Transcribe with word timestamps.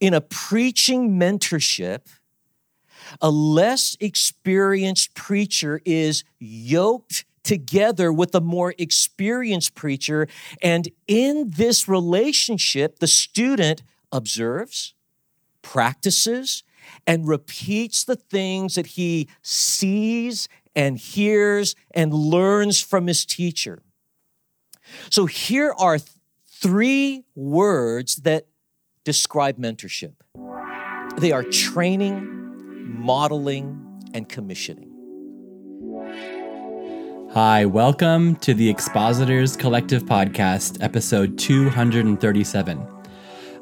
in 0.00 0.14
a 0.14 0.20
preaching 0.20 1.18
mentorship, 1.18 2.00
a 3.20 3.30
less 3.30 3.96
experienced 4.00 5.14
preacher 5.14 5.80
is 5.84 6.24
yoked 6.38 7.24
together 7.42 8.12
with 8.12 8.34
a 8.34 8.40
more 8.40 8.74
experienced 8.78 9.74
preacher. 9.74 10.26
And 10.60 10.88
in 11.06 11.50
this 11.50 11.88
relationship, 11.88 12.98
the 12.98 13.06
student 13.06 13.82
observes, 14.10 14.94
practices, 15.62 16.64
and 17.06 17.28
repeats 17.28 18.04
the 18.04 18.16
things 18.16 18.74
that 18.74 18.86
he 18.86 19.28
sees 19.42 20.48
and 20.74 20.98
hears 20.98 21.74
and 21.92 22.12
learns 22.12 22.80
from 22.80 23.06
his 23.06 23.24
teacher. 23.24 23.82
So 25.10 25.26
here 25.26 25.72
are 25.78 25.98
three 26.48 27.24
words 27.34 28.16
that 28.16 28.46
describe 29.06 29.56
mentorship 29.56 30.12
they 31.18 31.32
are 31.32 31.44
training, 31.44 33.00
modeling, 33.00 33.80
and 34.12 34.28
commissioning. 34.28 34.90
Hi, 37.32 37.64
welcome 37.64 38.36
to 38.36 38.52
the 38.52 38.68
Expositors 38.68 39.56
Collective 39.56 40.04
Podcast, 40.04 40.82
episode 40.82 41.38
237. 41.38 42.86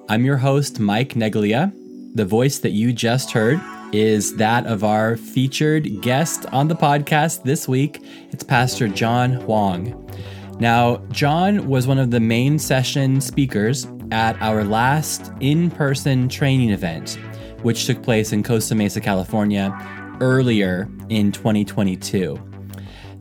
I'm 0.09 0.25
your 0.25 0.39
host, 0.39 0.81
Mike 0.81 1.11
Neglia. 1.11 1.73
The 2.15 2.25
voice 2.25 2.59
that 2.61 2.71
you 2.71 2.93
just 2.93 3.31
heard 3.31 3.61
is 3.93 4.37
that 4.37 4.67
of 4.67 4.83
our 4.83 5.17
featured 5.17 6.01
guest 6.01 6.47
on 6.47 6.69
the 6.69 6.75
podcast 6.77 7.45
this 7.45 7.69
week. 7.69 8.01
It's 8.33 8.43
Pastor 8.43 8.89
John 8.89 9.35
Hwang. 9.35 10.11
Now, 10.59 10.97
John 11.11 11.69
was 11.69 11.87
one 11.87 11.99
of 11.99 12.11
the 12.11 12.21
main 12.21 12.59
session 12.59 13.21
speakers 13.21 13.87
at 14.11 14.41
our 14.41 14.65
last 14.65 15.33
in 15.41 15.71
person 15.71 16.29
training 16.29 16.71
event, 16.71 17.19
which 17.63 17.87
took 17.87 18.03
place 18.03 18.33
in 18.33 18.43
Costa 18.43 18.75
Mesa, 18.75 19.01
California, 19.01 19.77
earlier 20.21 20.89
in 21.09 21.33
2022. 21.33 22.39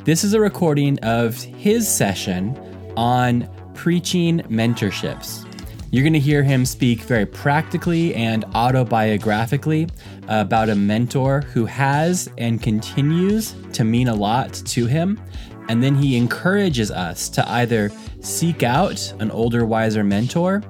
This 0.04 0.24
is 0.24 0.34
a 0.34 0.40
recording 0.40 1.00
of 1.00 1.42
his 1.42 1.88
session 1.88 2.58
on 2.98 3.50
preaching 3.74 4.40
mentorships. 4.42 5.50
You're 5.92 6.04
going 6.04 6.14
to 6.14 6.20
hear 6.20 6.42
him 6.42 6.66
speak 6.66 7.02
very 7.02 7.26
practically 7.26 8.16
and 8.16 8.44
autobiographically 8.48 9.92
about 10.28 10.70
a 10.70 10.76
mentor 10.76 11.42
who 11.42 11.66
has 11.66 12.30
and 12.38 12.62
continues 12.62 13.56
to 13.74 13.84
mean 13.84 14.08
a 14.08 14.16
lot 14.16 14.54
to 14.54 14.88
him. 14.88 15.22
And 15.70 15.84
then 15.84 15.96
he 15.96 16.18
encourages 16.18 16.92
us 16.92 17.30
to 17.30 17.48
either 17.50 17.92
seek 18.22 18.64
out 18.64 19.14
an 19.20 19.30
older, 19.32 19.66
wiser 19.66 20.04
mentor 20.04 20.64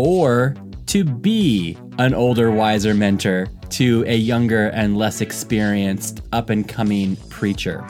or 0.00 0.54
to 0.86 1.04
be 1.04 1.76
an 1.98 2.14
older, 2.14 2.50
wiser 2.50 2.94
mentor 2.94 3.46
to 3.68 4.02
a 4.06 4.16
younger 4.16 4.68
and 4.68 4.96
less 4.96 5.20
experienced 5.20 6.22
up 6.32 6.48
and 6.48 6.66
coming 6.66 7.16
preacher. 7.28 7.86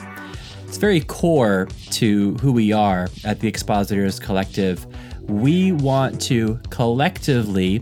It's 0.67 0.75
very 0.75 0.99
core 0.99 1.69
to 1.91 2.35
who 2.35 2.51
we 2.51 2.73
are 2.73 3.07
at 3.23 3.39
the 3.39 3.47
Expositors 3.47 4.19
Collective 4.19 4.85
we 5.29 5.71
want 5.71 6.19
to 6.19 6.59
collectively 6.69 7.81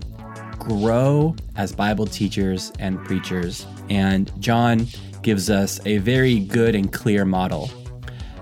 grow 0.60 1.36
as 1.56 1.72
Bible 1.72 2.06
teachers 2.06 2.72
and 2.78 3.04
preachers. 3.06 3.66
And 3.90 4.32
John 4.40 4.86
gives 5.24 5.50
us 5.50 5.80
a 5.88 5.98
very 5.98 6.40
good 6.40 6.76
and 6.76 6.94
clear 6.94 7.26
model. 7.26 7.72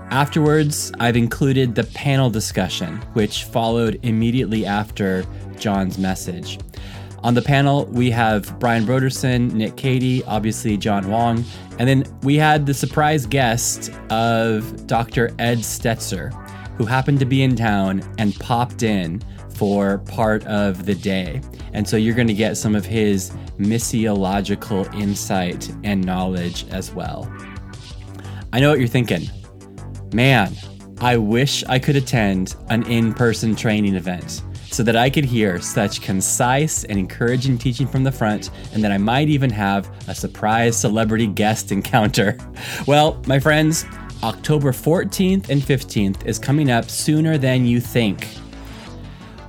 Afterwards, 0.10 0.92
I've 1.00 1.18
included 1.18 1.76
the 1.76 1.84
panel 1.84 2.30
discussion, 2.30 2.98
which 3.14 3.44
followed 3.44 4.00
immediately 4.04 4.66
after 4.66 5.26
John's 5.58 5.98
message. 5.98 6.60
On 7.24 7.34
the 7.34 7.42
panel, 7.42 7.86
we 7.88 8.12
have 8.12 8.58
Brian 8.60 8.86
Brodersen, 8.86 9.52
Nick 9.52 9.76
Cady, 9.76 10.24
obviously 10.26 10.78
John 10.78 11.04
Hwang, 11.04 11.44
and 11.80 11.90
then 11.90 12.04
we 12.22 12.36
had 12.36 12.66
the 12.66 12.74
surprise 12.74 13.26
guest 13.26 13.92
of 14.12 14.86
Dr. 14.88 15.34
Ed 15.40 15.60
Stetzer, 15.60 16.32
who 16.78 16.86
happened 16.86 17.20
to 17.20 17.26
be 17.26 17.42
in 17.42 17.56
town 17.56 18.04
and 18.20 18.36
popped 18.36 18.84
in 18.84 19.22
for 19.50 19.98
part 20.00 20.46
of 20.46 20.86
the 20.86 20.94
day. 20.94 21.42
And 21.74 21.88
so 21.88 21.98
you're 21.98 22.16
going 22.16 22.28
to 22.28 22.34
get 22.34 22.56
some 22.56 22.76
of 22.76 22.86
his 22.86 23.32
missiological 23.58 24.94
insight 24.94 25.74
and 25.84 26.06
knowledge 26.06 26.68
as 26.70 26.94
well. 26.94 27.32
I 28.54 28.60
know 28.60 28.70
what 28.70 28.80
you're 28.80 28.88
thinking. 28.88 29.28
Man, 30.14 30.54
I 31.00 31.18
wish 31.18 31.64
I 31.66 31.80
could 31.80 31.96
attend 31.96 32.56
an 32.70 32.84
in 32.84 33.14
person 33.14 33.56
training 33.56 33.96
event 33.96 34.44
so 34.78 34.84
that 34.84 34.96
I 34.96 35.10
could 35.10 35.26
hear 35.26 35.60
such 35.60 36.02
concise 36.02 36.84
and 36.84 37.00
encouraging 37.00 37.58
teaching 37.58 37.88
from 37.88 38.04
the 38.04 38.12
front, 38.12 38.52
and 38.74 38.84
that 38.84 38.92
I 38.92 39.00
might 39.00 39.28
even 39.28 39.50
have 39.50 39.90
a 40.08 40.14
surprise 40.14 40.78
celebrity 40.78 41.26
guest 41.26 41.72
encounter. 41.72 42.38
Well, 42.86 43.22
my 43.26 43.40
friends, 43.40 43.86
October 44.24 44.72
14th 44.72 45.50
and 45.50 45.62
15th 45.62 46.26
is 46.26 46.38
coming 46.38 46.70
up 46.70 46.90
sooner 46.90 47.38
than 47.38 47.66
you 47.66 47.80
think. 47.80 48.28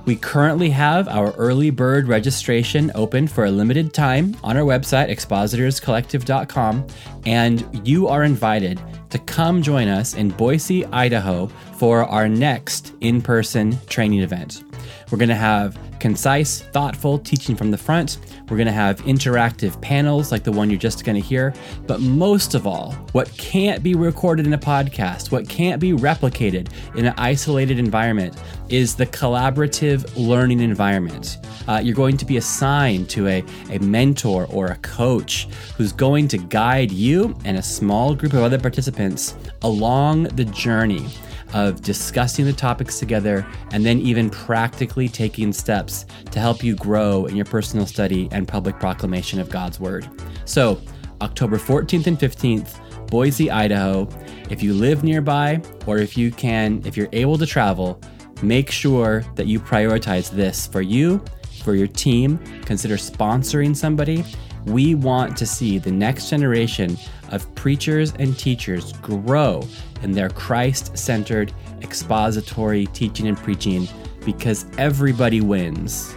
We 0.05 0.15
currently 0.15 0.71
have 0.71 1.07
our 1.07 1.31
early 1.33 1.69
bird 1.69 2.07
registration 2.07 2.91
open 2.95 3.27
for 3.27 3.45
a 3.45 3.51
limited 3.51 3.93
time 3.93 4.35
on 4.43 4.57
our 4.57 4.63
website, 4.63 5.09
expositorscollective.com, 5.11 6.87
and 7.25 7.87
you 7.87 8.07
are 8.07 8.23
invited 8.23 8.81
to 9.11 9.19
come 9.19 9.61
join 9.61 9.87
us 9.87 10.15
in 10.15 10.29
Boise, 10.29 10.85
Idaho 10.87 11.47
for 11.77 12.03
our 12.05 12.27
next 12.27 12.93
in 13.01 13.21
person 13.21 13.77
training 13.87 14.21
event. 14.21 14.63
We're 15.11 15.17
going 15.17 15.29
to 15.29 15.35
have 15.35 15.77
concise, 15.99 16.61
thoughtful 16.61 17.19
teaching 17.19 17.55
from 17.55 17.71
the 17.71 17.77
front. 17.77 18.19
We're 18.49 18.57
going 18.57 18.67
to 18.67 18.71
have 18.71 19.01
interactive 19.01 19.79
panels 19.81 20.31
like 20.31 20.43
the 20.43 20.51
one 20.51 20.69
you're 20.69 20.79
just 20.79 21.03
going 21.03 21.21
to 21.21 21.27
hear. 21.27 21.53
But 21.87 21.99
most 21.99 22.55
of 22.55 22.65
all, 22.65 22.93
what 23.11 23.31
can't 23.37 23.83
be 23.83 23.95
recorded 23.95 24.47
in 24.47 24.53
a 24.53 24.57
podcast, 24.57 25.31
what 25.31 25.47
can't 25.47 25.79
be 25.79 25.91
replicated 25.91 26.69
in 26.95 27.05
an 27.05 27.13
isolated 27.17 27.79
environment, 27.79 28.35
is 28.69 28.95
the 28.95 29.05
collaborative 29.05 30.09
learning 30.15 30.61
environment. 30.61 31.37
Uh, 31.67 31.81
you're 31.83 31.95
going 31.95 32.17
to 32.17 32.25
be 32.25 32.37
assigned 32.37 33.09
to 33.09 33.27
a, 33.27 33.43
a 33.71 33.79
mentor 33.79 34.47
or 34.49 34.67
a 34.67 34.75
coach 34.77 35.47
who's 35.75 35.91
going 35.91 36.27
to 36.27 36.37
guide 36.37 36.91
you 36.91 37.35
and 37.45 37.57
a 37.57 37.61
small 37.61 38.15
group 38.15 38.33
of 38.33 38.39
other 38.39 38.59
participants 38.59 39.35
along 39.61 40.23
the 40.23 40.45
journey 40.45 41.07
of 41.53 41.81
discussing 41.81 42.45
the 42.45 42.53
topics 42.53 42.99
together 42.99 43.45
and 43.71 43.85
then 43.85 43.99
even 43.99 44.29
practically 44.29 45.07
taking 45.07 45.51
steps 45.51 46.05
to 46.31 46.39
help 46.39 46.63
you 46.63 46.75
grow 46.75 47.25
in 47.25 47.35
your 47.35 47.45
personal 47.45 47.85
study 47.85 48.29
and 48.31 48.47
public 48.47 48.79
proclamation 48.79 49.39
of 49.39 49.49
God's 49.49 49.79
Word. 49.79 50.07
So, 50.45 50.81
October 51.21 51.57
14th 51.57 52.07
and 52.07 52.17
15th, 52.17 52.79
Boise, 53.09 53.49
Idaho. 53.49 54.07
If 54.49 54.61
you 54.63 54.73
live 54.73 55.03
nearby 55.03 55.61
or 55.85 55.97
if 55.97 56.17
you 56.17 56.31
can, 56.31 56.81
if 56.85 56.95
you're 56.95 57.09
able 57.11 57.37
to 57.37 57.45
travel, 57.45 57.99
make 58.41 58.71
sure 58.71 59.25
that 59.35 59.47
you 59.47 59.59
prioritize 59.59 60.29
this 60.29 60.67
for 60.67 60.81
you, 60.81 61.23
for 61.63 61.75
your 61.75 61.87
team. 61.87 62.37
Consider 62.65 62.95
sponsoring 62.95 63.75
somebody. 63.75 64.23
We 64.65 64.95
want 64.95 65.35
to 65.37 65.45
see 65.45 65.79
the 65.79 65.91
next 65.91 66.29
generation 66.29 66.97
of 67.31 67.53
preachers 67.55 68.13
and 68.19 68.37
teachers 68.37 68.93
grow 68.93 69.67
in 70.01 70.11
their 70.11 70.29
Christ 70.29 70.97
centered, 70.97 71.53
expository 71.81 72.85
teaching 72.87 73.27
and 73.27 73.37
preaching 73.37 73.87
because 74.25 74.65
everybody 74.77 75.41
wins 75.41 76.15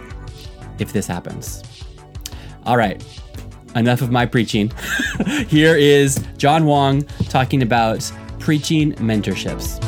if 0.79 0.93
this 0.93 1.07
happens. 1.07 1.63
All 2.65 2.77
right, 2.77 3.03
enough 3.75 4.01
of 4.01 4.11
my 4.11 4.25
preaching. 4.25 4.71
Here 5.47 5.75
is 5.75 6.23
John 6.37 6.63
Hwang 6.63 7.03
talking 7.29 7.61
about 7.61 8.09
preaching 8.39 8.93
mentorships. 8.93 9.79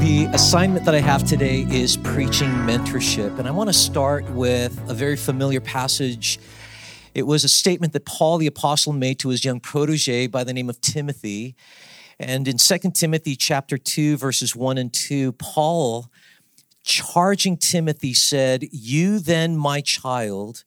The 0.00 0.24
assignment 0.32 0.84
that 0.84 0.94
I 0.94 1.00
have 1.00 1.24
today 1.24 1.66
is 1.70 1.96
preaching 1.96 2.48
mentorship. 2.48 3.38
And 3.38 3.46
I 3.46 3.50
want 3.50 3.68
to 3.68 3.72
start 3.72 4.28
with 4.30 4.78
a 4.90 4.94
very 4.94 5.16
familiar 5.16 5.60
passage 5.60 6.38
it 7.14 7.26
was 7.26 7.44
a 7.44 7.48
statement 7.48 7.92
that 7.92 8.04
Paul 8.04 8.38
the 8.38 8.46
apostle 8.46 8.92
made 8.92 9.18
to 9.20 9.28
his 9.28 9.44
young 9.44 9.60
protege 9.60 10.26
by 10.26 10.44
the 10.44 10.52
name 10.52 10.70
of 10.70 10.80
Timothy. 10.80 11.54
And 12.18 12.46
in 12.46 12.58
2 12.58 12.78
Timothy 12.94 13.36
chapter 13.36 13.76
2 13.76 14.16
verses 14.16 14.54
1 14.54 14.78
and 14.78 14.92
2, 14.92 15.32
Paul 15.32 16.10
charging 16.84 17.56
Timothy 17.56 18.14
said, 18.14 18.68
"You 18.72 19.18
then, 19.18 19.56
my 19.56 19.80
child, 19.80 20.64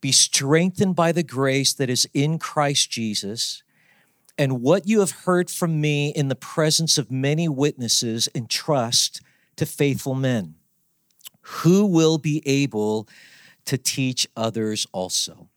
be 0.00 0.12
strengthened 0.12 0.96
by 0.96 1.12
the 1.12 1.22
grace 1.22 1.72
that 1.72 1.90
is 1.90 2.08
in 2.12 2.38
Christ 2.38 2.90
Jesus." 2.90 3.62
And 4.36 4.62
what 4.62 4.88
you 4.88 5.00
have 5.00 5.12
heard 5.12 5.48
from 5.48 5.80
me 5.80 6.08
in 6.08 6.28
the 6.28 6.34
presence 6.34 6.98
of 6.98 7.10
many 7.10 7.48
witnesses, 7.48 8.28
entrust 8.34 9.20
to 9.56 9.64
faithful 9.64 10.14
men 10.16 10.56
who 11.40 11.86
will 11.86 12.18
be 12.18 12.42
able 12.44 13.08
to 13.66 13.78
teach 13.78 14.26
others 14.36 14.86
also. 14.92 15.48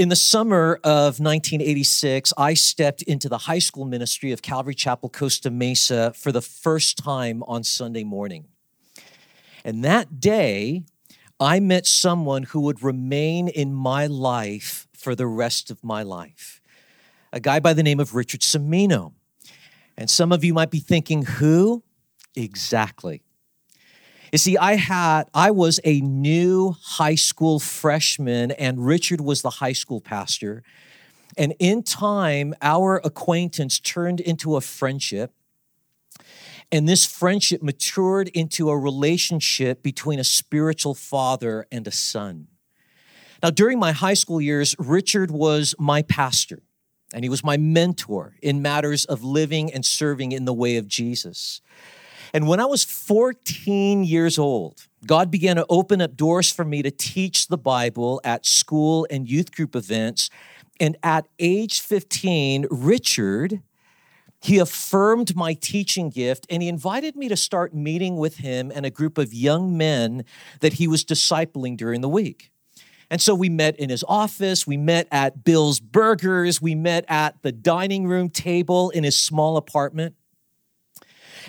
In 0.00 0.08
the 0.08 0.16
summer 0.16 0.80
of 0.82 1.20
1986, 1.20 2.32
I 2.38 2.54
stepped 2.54 3.02
into 3.02 3.28
the 3.28 3.36
high 3.36 3.58
school 3.58 3.84
ministry 3.84 4.32
of 4.32 4.40
Calvary 4.40 4.74
Chapel, 4.74 5.10
Costa 5.10 5.50
Mesa 5.50 6.14
for 6.14 6.32
the 6.32 6.40
first 6.40 6.96
time 6.96 7.42
on 7.42 7.64
Sunday 7.64 8.02
morning. 8.02 8.46
And 9.62 9.84
that 9.84 10.18
day, 10.18 10.84
I 11.38 11.60
met 11.60 11.86
someone 11.86 12.44
who 12.44 12.62
would 12.62 12.82
remain 12.82 13.48
in 13.48 13.74
my 13.74 14.06
life 14.06 14.88
for 14.94 15.14
the 15.14 15.26
rest 15.26 15.70
of 15.70 15.84
my 15.84 16.02
life. 16.02 16.62
A 17.30 17.38
guy 17.38 17.60
by 17.60 17.74
the 17.74 17.82
name 17.82 18.00
of 18.00 18.14
Richard 18.14 18.40
Semino. 18.40 19.12
And 19.98 20.08
some 20.08 20.32
of 20.32 20.42
you 20.42 20.54
might 20.54 20.70
be 20.70 20.80
thinking, 20.80 21.24
who? 21.24 21.82
Exactly. 22.34 23.22
You 24.32 24.38
see, 24.38 24.56
I 24.56 24.76
had 24.76 25.24
I 25.34 25.50
was 25.50 25.80
a 25.84 26.00
new 26.00 26.76
high 26.82 27.16
school 27.16 27.58
freshman 27.58 28.52
and 28.52 28.86
Richard 28.86 29.20
was 29.20 29.42
the 29.42 29.50
high 29.50 29.72
school 29.72 30.00
pastor. 30.00 30.62
And 31.36 31.54
in 31.58 31.82
time, 31.82 32.54
our 32.62 33.00
acquaintance 33.02 33.80
turned 33.80 34.20
into 34.20 34.56
a 34.56 34.60
friendship. 34.60 35.32
And 36.72 36.88
this 36.88 37.04
friendship 37.04 37.62
matured 37.62 38.28
into 38.28 38.70
a 38.70 38.78
relationship 38.78 39.82
between 39.82 40.20
a 40.20 40.24
spiritual 40.24 40.94
father 40.94 41.66
and 41.72 41.86
a 41.86 41.90
son. 41.90 42.46
Now, 43.42 43.50
during 43.50 43.78
my 43.78 43.92
high 43.92 44.14
school 44.14 44.40
years, 44.40 44.76
Richard 44.78 45.30
was 45.30 45.74
my 45.78 46.02
pastor, 46.02 46.62
and 47.12 47.24
he 47.24 47.28
was 47.30 47.42
my 47.42 47.56
mentor 47.56 48.36
in 48.42 48.62
matters 48.62 49.04
of 49.06 49.24
living 49.24 49.72
and 49.72 49.84
serving 49.84 50.30
in 50.32 50.44
the 50.44 50.52
way 50.52 50.76
of 50.76 50.86
Jesus. 50.86 51.60
And 52.32 52.46
when 52.46 52.60
I 52.60 52.64
was 52.64 52.84
14 52.84 54.04
years 54.04 54.38
old, 54.38 54.86
God 55.06 55.30
began 55.30 55.56
to 55.56 55.66
open 55.68 56.00
up 56.00 56.16
doors 56.16 56.52
for 56.52 56.64
me 56.64 56.82
to 56.82 56.90
teach 56.90 57.48
the 57.48 57.58
Bible 57.58 58.20
at 58.24 58.46
school 58.46 59.06
and 59.10 59.28
youth 59.28 59.52
group 59.52 59.74
events. 59.74 60.30
And 60.78 60.96
at 61.02 61.26
age 61.38 61.80
15, 61.80 62.66
Richard, 62.70 63.62
he 64.42 64.58
affirmed 64.58 65.36
my 65.36 65.54
teaching 65.54 66.08
gift 66.08 66.46
and 66.48 66.62
he 66.62 66.68
invited 66.68 67.16
me 67.16 67.28
to 67.28 67.36
start 67.36 67.74
meeting 67.74 68.16
with 68.16 68.36
him 68.36 68.72
and 68.74 68.86
a 68.86 68.90
group 68.90 69.18
of 69.18 69.34
young 69.34 69.76
men 69.76 70.24
that 70.60 70.74
he 70.74 70.86
was 70.86 71.04
discipling 71.04 71.76
during 71.76 72.00
the 72.00 72.08
week. 72.08 72.50
And 73.10 73.20
so 73.20 73.34
we 73.34 73.48
met 73.48 73.76
in 73.76 73.90
his 73.90 74.04
office, 74.06 74.66
we 74.68 74.76
met 74.76 75.08
at 75.10 75.42
Bill's 75.42 75.80
Burgers, 75.80 76.62
we 76.62 76.76
met 76.76 77.04
at 77.08 77.42
the 77.42 77.50
dining 77.50 78.06
room 78.06 78.30
table 78.30 78.90
in 78.90 79.02
his 79.02 79.18
small 79.18 79.56
apartment. 79.56 80.14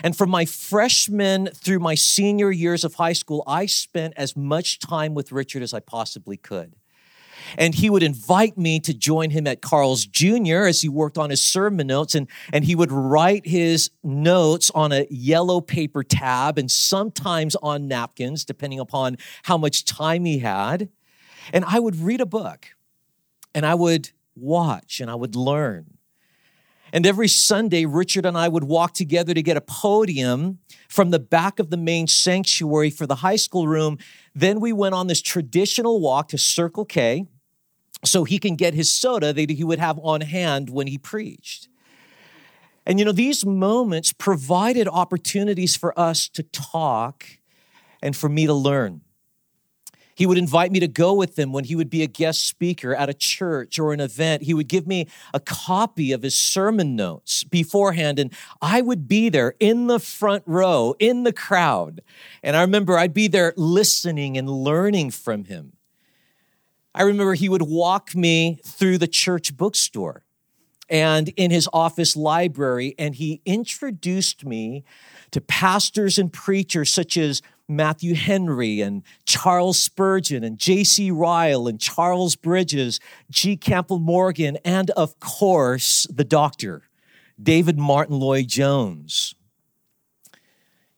And 0.02 0.16
from 0.16 0.30
my 0.30 0.44
freshman 0.44 1.46
through 1.46 1.78
my 1.78 1.94
senior 1.94 2.50
years 2.50 2.84
of 2.84 2.94
high 2.94 3.12
school, 3.12 3.44
I 3.46 3.66
spent 3.66 4.14
as 4.16 4.36
much 4.36 4.78
time 4.78 5.14
with 5.14 5.32
Richard 5.32 5.62
as 5.62 5.72
I 5.72 5.80
possibly 5.80 6.36
could. 6.36 6.74
And 7.58 7.74
he 7.74 7.90
would 7.90 8.02
invite 8.02 8.56
me 8.56 8.80
to 8.80 8.94
join 8.94 9.30
him 9.30 9.46
at 9.46 9.62
Carl's 9.62 10.06
Jr. 10.06 10.66
as 10.66 10.80
he 10.80 10.88
worked 10.88 11.18
on 11.18 11.30
his 11.30 11.44
sermon 11.44 11.86
notes. 11.86 12.14
And, 12.14 12.28
and 12.52 12.64
he 12.64 12.74
would 12.74 12.92
write 12.92 13.46
his 13.46 13.90
notes 14.02 14.70
on 14.74 14.92
a 14.92 15.06
yellow 15.10 15.60
paper 15.60 16.02
tab 16.02 16.58
and 16.58 16.70
sometimes 16.70 17.56
on 17.56 17.88
napkins, 17.88 18.44
depending 18.44 18.80
upon 18.80 19.18
how 19.44 19.58
much 19.58 19.84
time 19.84 20.24
he 20.24 20.38
had. 20.38 20.88
And 21.52 21.64
I 21.64 21.80
would 21.80 21.96
read 21.96 22.20
a 22.20 22.26
book 22.26 22.68
and 23.54 23.66
I 23.66 23.74
would 23.74 24.10
watch 24.34 25.00
and 25.00 25.10
I 25.10 25.14
would 25.14 25.34
learn. 25.34 25.91
And 26.92 27.06
every 27.06 27.28
Sunday, 27.28 27.86
Richard 27.86 28.26
and 28.26 28.36
I 28.36 28.48
would 28.48 28.64
walk 28.64 28.92
together 28.92 29.32
to 29.32 29.42
get 29.42 29.56
a 29.56 29.62
podium 29.62 30.58
from 30.88 31.10
the 31.10 31.18
back 31.18 31.58
of 31.58 31.70
the 31.70 31.78
main 31.78 32.06
sanctuary 32.06 32.90
for 32.90 33.06
the 33.06 33.16
high 33.16 33.36
school 33.36 33.66
room. 33.66 33.96
Then 34.34 34.60
we 34.60 34.74
went 34.74 34.94
on 34.94 35.06
this 35.06 35.22
traditional 35.22 36.00
walk 36.00 36.28
to 36.28 36.38
Circle 36.38 36.84
K 36.84 37.26
so 38.04 38.24
he 38.24 38.38
can 38.38 38.56
get 38.56 38.74
his 38.74 38.92
soda 38.92 39.32
that 39.32 39.50
he 39.50 39.64
would 39.64 39.78
have 39.78 39.98
on 40.00 40.20
hand 40.20 40.68
when 40.68 40.86
he 40.86 40.98
preached. 40.98 41.68
And 42.84 42.98
you 42.98 43.04
know, 43.04 43.12
these 43.12 43.46
moments 43.46 44.12
provided 44.12 44.86
opportunities 44.88 45.76
for 45.76 45.98
us 45.98 46.28
to 46.30 46.42
talk 46.42 47.24
and 48.02 48.16
for 48.16 48.28
me 48.28 48.46
to 48.46 48.54
learn. 48.54 49.02
He 50.14 50.26
would 50.26 50.38
invite 50.38 50.72
me 50.72 50.80
to 50.80 50.88
go 50.88 51.14
with 51.14 51.38
him 51.38 51.52
when 51.52 51.64
he 51.64 51.74
would 51.74 51.90
be 51.90 52.02
a 52.02 52.06
guest 52.06 52.46
speaker 52.46 52.94
at 52.94 53.08
a 53.08 53.14
church 53.14 53.78
or 53.78 53.92
an 53.92 54.00
event. 54.00 54.42
He 54.42 54.54
would 54.54 54.68
give 54.68 54.86
me 54.86 55.08
a 55.32 55.40
copy 55.40 56.12
of 56.12 56.22
his 56.22 56.38
sermon 56.38 56.94
notes 56.96 57.44
beforehand, 57.44 58.18
and 58.18 58.32
I 58.60 58.82
would 58.82 59.08
be 59.08 59.28
there 59.28 59.54
in 59.58 59.86
the 59.86 59.98
front 59.98 60.42
row, 60.46 60.94
in 60.98 61.22
the 61.22 61.32
crowd. 61.32 62.02
And 62.42 62.56
I 62.56 62.60
remember 62.60 62.98
I'd 62.98 63.14
be 63.14 63.28
there 63.28 63.54
listening 63.56 64.36
and 64.36 64.48
learning 64.48 65.12
from 65.12 65.44
him. 65.44 65.72
I 66.94 67.02
remember 67.02 67.34
he 67.34 67.48
would 67.48 67.62
walk 67.62 68.14
me 68.14 68.60
through 68.64 68.98
the 68.98 69.08
church 69.08 69.56
bookstore 69.56 70.24
and 70.92 71.30
in 71.30 71.50
his 71.50 71.68
office 71.72 72.16
library, 72.16 72.94
and 72.98 73.14
he 73.14 73.40
introduced 73.46 74.44
me 74.44 74.84
to 75.30 75.40
pastors 75.40 76.18
and 76.18 76.30
preachers 76.30 76.92
such 76.92 77.16
as 77.16 77.40
Matthew 77.76 78.14
Henry 78.14 78.80
and 78.80 79.02
Charles 79.24 79.78
Spurgeon 79.78 80.44
and 80.44 80.58
J.C. 80.58 81.10
Ryle 81.10 81.66
and 81.66 81.80
Charles 81.80 82.36
Bridges, 82.36 83.00
G. 83.30 83.56
Campbell 83.56 83.98
Morgan, 83.98 84.58
and 84.64 84.90
of 84.90 85.18
course, 85.20 86.06
the 86.10 86.24
doctor, 86.24 86.82
David 87.42 87.78
Martyn 87.78 88.18
Lloyd-Jones. 88.18 89.34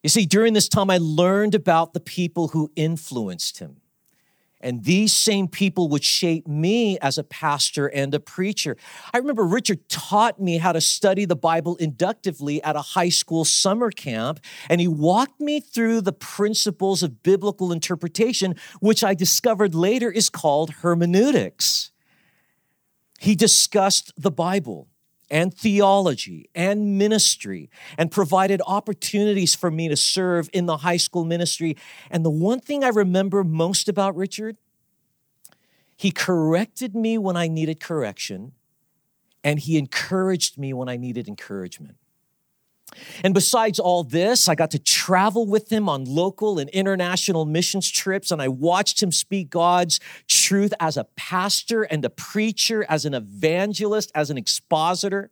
You 0.02 0.10
see, 0.10 0.26
during 0.26 0.52
this 0.52 0.68
time, 0.68 0.90
I 0.90 0.98
learned 0.98 1.54
about 1.54 1.94
the 1.94 2.00
people 2.00 2.48
who 2.48 2.70
influenced 2.76 3.58
him. 3.58 3.80
And 4.64 4.82
these 4.82 5.12
same 5.12 5.46
people 5.46 5.88
would 5.90 6.02
shape 6.02 6.48
me 6.48 6.98
as 7.00 7.18
a 7.18 7.22
pastor 7.22 7.86
and 7.86 8.14
a 8.14 8.18
preacher. 8.18 8.78
I 9.12 9.18
remember 9.18 9.44
Richard 9.44 9.88
taught 9.90 10.40
me 10.40 10.56
how 10.56 10.72
to 10.72 10.80
study 10.80 11.26
the 11.26 11.36
Bible 11.36 11.76
inductively 11.76 12.62
at 12.62 12.74
a 12.74 12.80
high 12.80 13.10
school 13.10 13.44
summer 13.44 13.90
camp, 13.90 14.40
and 14.70 14.80
he 14.80 14.88
walked 14.88 15.38
me 15.38 15.60
through 15.60 16.00
the 16.00 16.14
principles 16.14 17.02
of 17.02 17.22
biblical 17.22 17.72
interpretation, 17.72 18.56
which 18.80 19.04
I 19.04 19.12
discovered 19.12 19.74
later 19.74 20.10
is 20.10 20.30
called 20.30 20.70
hermeneutics. 20.80 21.90
He 23.20 23.34
discussed 23.34 24.12
the 24.16 24.30
Bible 24.30 24.88
and 25.30 25.54
theology 25.54 26.48
and 26.54 26.98
ministry 26.98 27.70
and 27.96 28.10
provided 28.10 28.60
opportunities 28.66 29.54
for 29.54 29.70
me 29.70 29.88
to 29.88 29.96
serve 29.96 30.48
in 30.52 30.66
the 30.66 30.78
high 30.78 30.96
school 30.96 31.24
ministry. 31.24 31.76
And 32.10 32.24
the 32.24 32.30
one 32.30 32.60
thing 32.60 32.84
I 32.84 32.88
remember 32.88 33.44
most 33.44 33.88
about 33.88 34.16
Richard, 34.16 34.56
he 35.96 36.10
corrected 36.10 36.94
me 36.94 37.18
when 37.18 37.36
I 37.36 37.48
needed 37.48 37.80
correction 37.80 38.52
and 39.42 39.58
he 39.58 39.76
encouraged 39.76 40.58
me 40.58 40.72
when 40.72 40.88
I 40.88 40.96
needed 40.96 41.28
encouragement. 41.28 41.96
And 43.22 43.34
besides 43.34 43.78
all 43.78 44.04
this, 44.04 44.48
I 44.48 44.54
got 44.54 44.70
to 44.72 44.78
travel 44.78 45.46
with 45.46 45.70
him 45.70 45.88
on 45.88 46.04
local 46.04 46.58
and 46.58 46.68
international 46.70 47.44
missions 47.44 47.90
trips, 47.90 48.30
and 48.30 48.40
I 48.40 48.48
watched 48.48 49.02
him 49.02 49.10
speak 49.10 49.50
God's 49.50 50.00
truth 50.28 50.72
as 50.80 50.96
a 50.96 51.04
pastor 51.16 51.82
and 51.82 52.04
a 52.04 52.10
preacher, 52.10 52.84
as 52.88 53.04
an 53.04 53.14
evangelist, 53.14 54.12
as 54.14 54.30
an 54.30 54.38
expositor. 54.38 55.30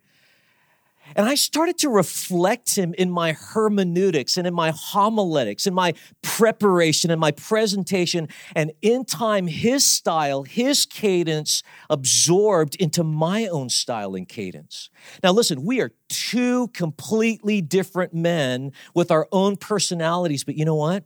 And 1.17 1.27
I 1.27 1.35
started 1.35 1.79
to 1.79 1.89
reflect 1.89 2.77
him 2.77 2.95
in 2.97 3.11
my 3.11 3.33
hermeneutics 3.33 4.37
and 4.37 4.47
in 4.47 4.55
my 4.55 4.73
homiletics, 4.75 5.67
in 5.67 5.75
my 5.75 5.95
preparation 6.23 7.11
and 7.11 7.21
my 7.21 7.31
presentation. 7.33 8.29
And 8.55 8.73
in 8.83 9.05
time, 9.05 9.47
his 9.47 9.85
style, 9.85 10.43
his 10.43 10.87
cadence 10.87 11.63
absorbed 11.91 12.75
into 12.77 13.05
my 13.05 13.47
own 13.47 13.69
style 13.69 14.15
and 14.15 14.29
cadence. 14.29 14.91
Now, 15.23 15.33
listen, 15.33 15.65
we 15.65 15.81
are 15.81 15.93
two 16.09 16.69
completely 16.69 17.61
different 17.61 18.15
men 18.15 18.73
with 18.95 19.11
our 19.11 19.29
own 19.33 19.57
personalities, 19.57 20.45
but 20.45 20.57
you 20.57 20.65
know 20.65 20.77
what? 20.77 21.05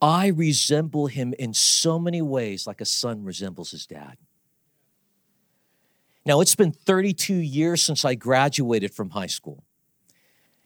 I 0.00 0.28
resemble 0.28 1.06
him 1.06 1.34
in 1.38 1.54
so 1.54 1.98
many 1.98 2.20
ways 2.20 2.66
like 2.66 2.80
a 2.80 2.84
son 2.84 3.24
resembles 3.24 3.70
his 3.70 3.86
dad. 3.86 4.18
Now, 6.26 6.40
it's 6.40 6.56
been 6.56 6.72
32 6.72 7.34
years 7.34 7.80
since 7.82 8.04
I 8.04 8.16
graduated 8.16 8.92
from 8.92 9.10
high 9.10 9.28
school. 9.28 9.62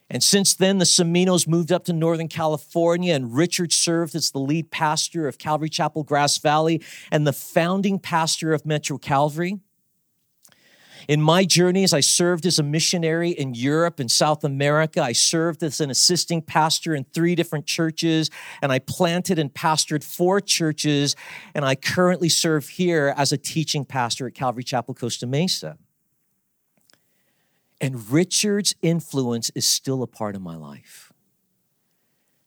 And 0.08 0.22
since 0.22 0.54
then, 0.54 0.78
the 0.78 0.86
Seminos 0.86 1.46
moved 1.46 1.70
up 1.70 1.84
to 1.84 1.92
Northern 1.92 2.28
California, 2.28 3.14
and 3.14 3.36
Richard 3.36 3.70
served 3.70 4.14
as 4.14 4.30
the 4.30 4.40
lead 4.40 4.70
pastor 4.70 5.28
of 5.28 5.36
Calvary 5.36 5.68
Chapel 5.68 6.02
Grass 6.02 6.38
Valley 6.38 6.82
and 7.12 7.26
the 7.26 7.32
founding 7.34 7.98
pastor 7.98 8.54
of 8.54 8.64
Metro 8.64 8.96
Calvary. 8.96 9.60
In 11.08 11.20
my 11.20 11.44
journeys, 11.44 11.92
I 11.92 12.00
served 12.00 12.46
as 12.46 12.58
a 12.58 12.62
missionary 12.62 13.30
in 13.30 13.54
Europe 13.54 14.00
and 14.00 14.10
South 14.10 14.44
America. 14.44 15.02
I 15.02 15.12
served 15.12 15.62
as 15.62 15.80
an 15.80 15.90
assisting 15.90 16.42
pastor 16.42 16.94
in 16.94 17.04
three 17.04 17.34
different 17.34 17.66
churches, 17.66 18.30
and 18.62 18.70
I 18.70 18.78
planted 18.78 19.38
and 19.38 19.52
pastored 19.52 20.04
four 20.04 20.40
churches. 20.40 21.16
And 21.54 21.64
I 21.64 21.74
currently 21.74 22.28
serve 22.28 22.68
here 22.68 23.14
as 23.16 23.32
a 23.32 23.38
teaching 23.38 23.84
pastor 23.84 24.26
at 24.26 24.34
Calvary 24.34 24.64
Chapel, 24.64 24.94
Costa 24.94 25.26
Mesa. 25.26 25.78
And 27.80 28.10
Richard's 28.10 28.74
influence 28.82 29.50
is 29.54 29.66
still 29.66 30.02
a 30.02 30.06
part 30.06 30.36
of 30.36 30.42
my 30.42 30.54
life. 30.54 31.12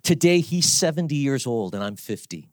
Today, 0.03 0.41
he's 0.41 0.72
70 0.72 1.15
years 1.15 1.48
old, 1.48 1.74
and 1.74 1.83
I'm 1.83 1.95
50. 1.95 2.52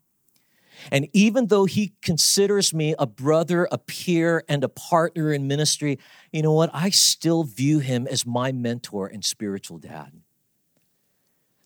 And 0.91 1.07
even 1.13 1.47
though 1.47 1.65
he 1.65 1.93
considers 2.01 2.73
me 2.73 2.95
a 2.97 3.05
brother, 3.05 3.67
a 3.71 3.77
peer, 3.77 4.43
and 4.47 4.63
a 4.63 4.69
partner 4.69 5.33
in 5.33 5.47
ministry, 5.47 5.99
you 6.31 6.41
know 6.41 6.53
what? 6.53 6.69
I 6.73 6.89
still 6.89 7.43
view 7.43 7.79
him 7.79 8.07
as 8.07 8.25
my 8.25 8.51
mentor 8.51 9.07
and 9.07 9.23
spiritual 9.23 9.77
dad. 9.77 10.11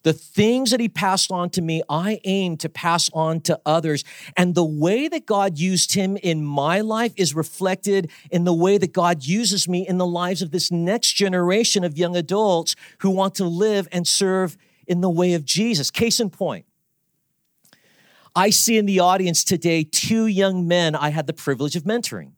The 0.06 0.14
things 0.14 0.70
that 0.70 0.80
he 0.80 0.88
passed 0.88 1.32
on 1.32 1.50
to 1.50 1.64
me, 1.64 1.82
I 1.90 2.20
aim 2.26 2.58
to 2.58 2.70
pass 2.70 3.10
on 3.12 3.42
to 3.42 3.60
others. 3.66 4.04
And 4.38 4.54
the 4.54 4.64
way 4.64 5.08
that 5.08 5.26
God 5.26 5.58
used 5.58 5.94
him 5.96 6.16
in 6.18 6.44
my 6.46 6.82
life 6.82 7.12
is 7.18 7.34
reflected 7.34 8.12
in 8.30 8.44
the 8.44 8.54
way 8.54 8.78
that 8.78 8.94
God 8.94 9.24
uses 9.24 9.68
me 9.68 9.88
in 9.88 9.98
the 9.98 10.06
lives 10.06 10.44
of 10.44 10.52
this 10.52 10.72
next 10.72 11.14
generation 11.14 11.84
of 11.84 11.98
young 11.98 12.16
adults 12.16 12.76
who 13.00 13.10
want 13.10 13.34
to 13.36 13.46
live 13.46 13.88
and 13.92 14.08
serve 14.08 14.58
in 14.86 15.02
the 15.02 15.10
way 15.10 15.34
of 15.34 15.44
Jesus. 15.44 15.90
Case 15.90 16.20
in 16.20 16.30
point, 16.30 16.68
I 18.36 18.50
see 18.50 18.78
in 18.78 18.86
the 18.86 19.00
audience 19.00 19.44
today 19.44 19.84
two 19.84 20.28
young 20.28 20.68
men 20.68 20.94
I 20.96 21.10
had 21.10 21.26
the 21.26 21.34
privilege 21.34 21.76
of 21.76 21.84
mentoring. 21.84 22.32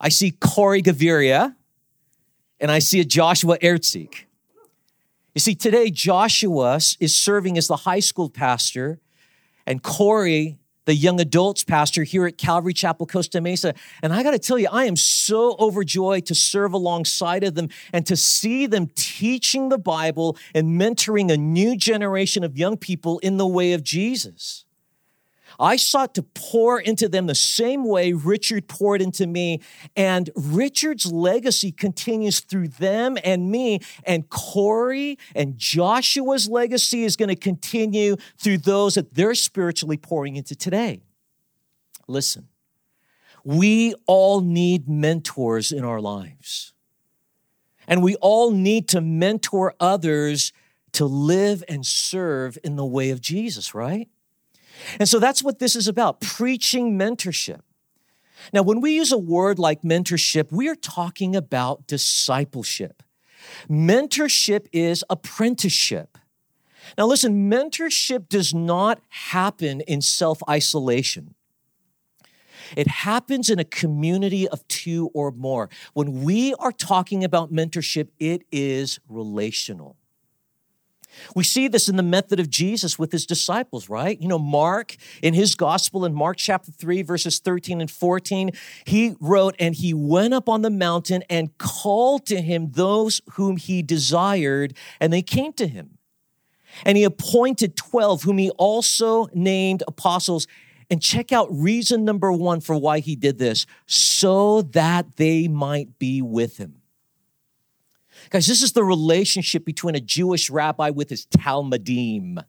I 0.00 0.08
see 0.08 0.32
Corey 0.32 0.82
Gaviria 0.82 1.54
and 2.58 2.70
I 2.70 2.80
see 2.80 3.00
a 3.00 3.04
Joshua 3.04 3.58
Ertzik. 3.58 4.24
You 5.34 5.40
see, 5.40 5.54
today 5.54 5.90
Joshua 5.90 6.76
is 7.00 7.16
serving 7.16 7.56
as 7.56 7.66
the 7.66 7.76
high 7.76 8.00
school 8.00 8.28
pastor, 8.28 9.00
and 9.66 9.82
Corey, 9.82 10.58
the 10.84 10.94
young 10.94 11.20
adults 11.20 11.64
pastor 11.64 12.02
here 12.02 12.26
at 12.26 12.36
Calvary 12.36 12.74
Chapel, 12.74 13.06
Costa 13.06 13.40
Mesa. 13.40 13.74
And 14.02 14.12
I 14.12 14.22
got 14.22 14.32
to 14.32 14.38
tell 14.38 14.58
you, 14.58 14.68
I 14.70 14.84
am 14.84 14.96
so 14.96 15.56
overjoyed 15.58 16.26
to 16.26 16.34
serve 16.34 16.72
alongside 16.72 17.44
of 17.44 17.54
them 17.54 17.68
and 17.92 18.04
to 18.06 18.16
see 18.16 18.66
them 18.66 18.88
teaching 18.94 19.68
the 19.68 19.78
Bible 19.78 20.36
and 20.54 20.80
mentoring 20.80 21.32
a 21.32 21.36
new 21.36 21.76
generation 21.76 22.44
of 22.44 22.58
young 22.58 22.76
people 22.76 23.18
in 23.20 23.36
the 23.36 23.46
way 23.46 23.72
of 23.72 23.82
Jesus. 23.82 24.64
I 25.62 25.76
sought 25.76 26.16
to 26.16 26.24
pour 26.24 26.80
into 26.80 27.08
them 27.08 27.28
the 27.28 27.36
same 27.36 27.84
way 27.84 28.12
Richard 28.12 28.66
poured 28.66 29.00
into 29.00 29.28
me. 29.28 29.60
And 29.94 30.28
Richard's 30.34 31.12
legacy 31.12 31.70
continues 31.70 32.40
through 32.40 32.68
them 32.68 33.16
and 33.22 33.48
me. 33.48 33.78
And 34.02 34.28
Corey 34.28 35.18
and 35.36 35.56
Joshua's 35.56 36.48
legacy 36.48 37.04
is 37.04 37.16
going 37.16 37.28
to 37.28 37.36
continue 37.36 38.16
through 38.38 38.58
those 38.58 38.96
that 38.96 39.14
they're 39.14 39.36
spiritually 39.36 39.96
pouring 39.96 40.34
into 40.34 40.56
today. 40.56 41.00
Listen, 42.08 42.48
we 43.44 43.94
all 44.06 44.40
need 44.40 44.88
mentors 44.88 45.70
in 45.70 45.84
our 45.84 46.00
lives. 46.00 46.72
And 47.86 48.02
we 48.02 48.16
all 48.16 48.50
need 48.50 48.88
to 48.88 49.00
mentor 49.00 49.74
others 49.78 50.52
to 50.92 51.04
live 51.04 51.62
and 51.68 51.86
serve 51.86 52.58
in 52.64 52.74
the 52.74 52.84
way 52.84 53.10
of 53.10 53.20
Jesus, 53.20 53.74
right? 53.74 54.08
And 54.98 55.08
so 55.08 55.18
that's 55.18 55.42
what 55.42 55.58
this 55.58 55.76
is 55.76 55.88
about 55.88 56.20
preaching 56.20 56.98
mentorship. 56.98 57.60
Now, 58.52 58.62
when 58.62 58.80
we 58.80 58.96
use 58.96 59.12
a 59.12 59.18
word 59.18 59.58
like 59.58 59.82
mentorship, 59.82 60.50
we 60.50 60.68
are 60.68 60.74
talking 60.74 61.36
about 61.36 61.86
discipleship. 61.86 63.02
Mentorship 63.68 64.66
is 64.72 65.04
apprenticeship. 65.08 66.18
Now, 66.98 67.06
listen, 67.06 67.50
mentorship 67.50 68.28
does 68.28 68.52
not 68.52 69.00
happen 69.08 69.80
in 69.82 70.00
self 70.00 70.42
isolation. 70.48 71.34
It 72.76 72.86
happens 72.86 73.50
in 73.50 73.58
a 73.58 73.64
community 73.64 74.48
of 74.48 74.66
two 74.68 75.10
or 75.14 75.30
more. 75.30 75.68
When 75.94 76.22
we 76.22 76.54
are 76.54 76.72
talking 76.72 77.22
about 77.22 77.52
mentorship, 77.52 78.08
it 78.18 78.44
is 78.50 78.98
relational. 79.08 79.96
We 81.34 81.44
see 81.44 81.68
this 81.68 81.88
in 81.88 81.96
the 81.96 82.02
method 82.02 82.40
of 82.40 82.50
Jesus 82.50 82.98
with 82.98 83.12
his 83.12 83.26
disciples, 83.26 83.88
right? 83.88 84.20
You 84.20 84.28
know, 84.28 84.38
Mark 84.38 84.96
in 85.22 85.34
his 85.34 85.54
gospel 85.54 86.04
in 86.04 86.14
Mark 86.14 86.36
chapter 86.36 86.70
3, 86.70 87.02
verses 87.02 87.38
13 87.38 87.80
and 87.80 87.90
14, 87.90 88.50
he 88.84 89.14
wrote, 89.20 89.54
And 89.58 89.74
he 89.74 89.94
went 89.94 90.34
up 90.34 90.48
on 90.48 90.62
the 90.62 90.70
mountain 90.70 91.22
and 91.28 91.56
called 91.58 92.26
to 92.26 92.40
him 92.40 92.70
those 92.72 93.20
whom 93.32 93.56
he 93.56 93.82
desired, 93.82 94.76
and 95.00 95.12
they 95.12 95.22
came 95.22 95.52
to 95.54 95.66
him. 95.66 95.98
And 96.84 96.96
he 96.96 97.04
appointed 97.04 97.76
12, 97.76 98.22
whom 98.22 98.38
he 98.38 98.50
also 98.50 99.28
named 99.34 99.82
apostles. 99.86 100.46
And 100.90 101.02
check 101.02 101.32
out 101.32 101.48
reason 101.50 102.04
number 102.04 102.32
one 102.32 102.60
for 102.60 102.76
why 102.76 103.00
he 103.00 103.16
did 103.16 103.38
this 103.38 103.66
so 103.86 104.62
that 104.62 105.16
they 105.16 105.48
might 105.48 105.98
be 105.98 106.22
with 106.22 106.58
him. 106.58 106.81
Guys, 108.32 108.46
this 108.46 108.62
is 108.62 108.72
the 108.72 108.82
relationship 108.82 109.62
between 109.62 109.94
a 109.94 110.00
Jewish 110.00 110.48
rabbi 110.48 110.88
with 110.88 111.10
his 111.10 111.26
Talmudim, 111.26 112.42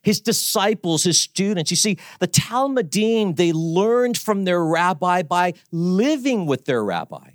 his 0.00 0.20
disciples, 0.20 1.02
his 1.02 1.18
students. 1.18 1.72
You 1.72 1.76
see, 1.76 1.98
the 2.20 2.28
Talmudim, 2.28 3.34
they 3.34 3.52
learned 3.52 4.16
from 4.16 4.44
their 4.44 4.64
rabbi 4.64 5.24
by 5.24 5.54
living 5.72 6.46
with 6.46 6.66
their 6.66 6.84
rabbi. 6.84 7.30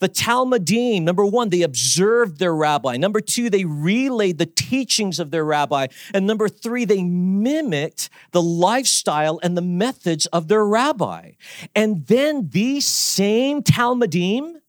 The 0.00 0.08
Talmudim, 0.08 1.02
number 1.02 1.26
one, 1.26 1.50
they 1.50 1.60
observed 1.60 2.38
their 2.38 2.54
rabbi. 2.54 2.96
Number 2.96 3.20
two, 3.20 3.50
they 3.50 3.66
relayed 3.66 4.38
the 4.38 4.46
teachings 4.46 5.20
of 5.20 5.30
their 5.30 5.44
rabbi. 5.44 5.88
And 6.14 6.26
number 6.26 6.48
three, 6.48 6.86
they 6.86 7.02
mimicked 7.02 8.08
the 8.30 8.40
lifestyle 8.40 9.38
and 9.42 9.54
the 9.54 9.60
methods 9.60 10.24
of 10.26 10.48
their 10.48 10.64
rabbi. 10.64 11.32
And 11.74 12.06
then 12.06 12.48
these 12.50 12.86
same 12.86 13.62
Talmudim, 13.62 14.61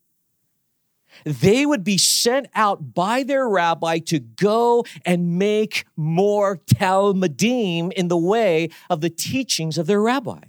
they 1.26 1.66
would 1.66 1.84
be 1.84 1.98
sent 1.98 2.48
out 2.56 2.94
by 2.94 3.24
their 3.24 3.48
rabbi 3.48 4.00
to 4.00 4.20
go 4.20 4.86
and 5.06 5.38
make 5.38 5.86
more 5.96 6.58
Talmudim 6.58 7.92
in 7.94 8.08
the 8.08 8.18
way 8.18 8.70
of 8.90 9.02
the 9.02 9.10
teachings 9.10 9.78
of 9.78 9.88
their 9.88 10.02
rabbi. 10.02 10.40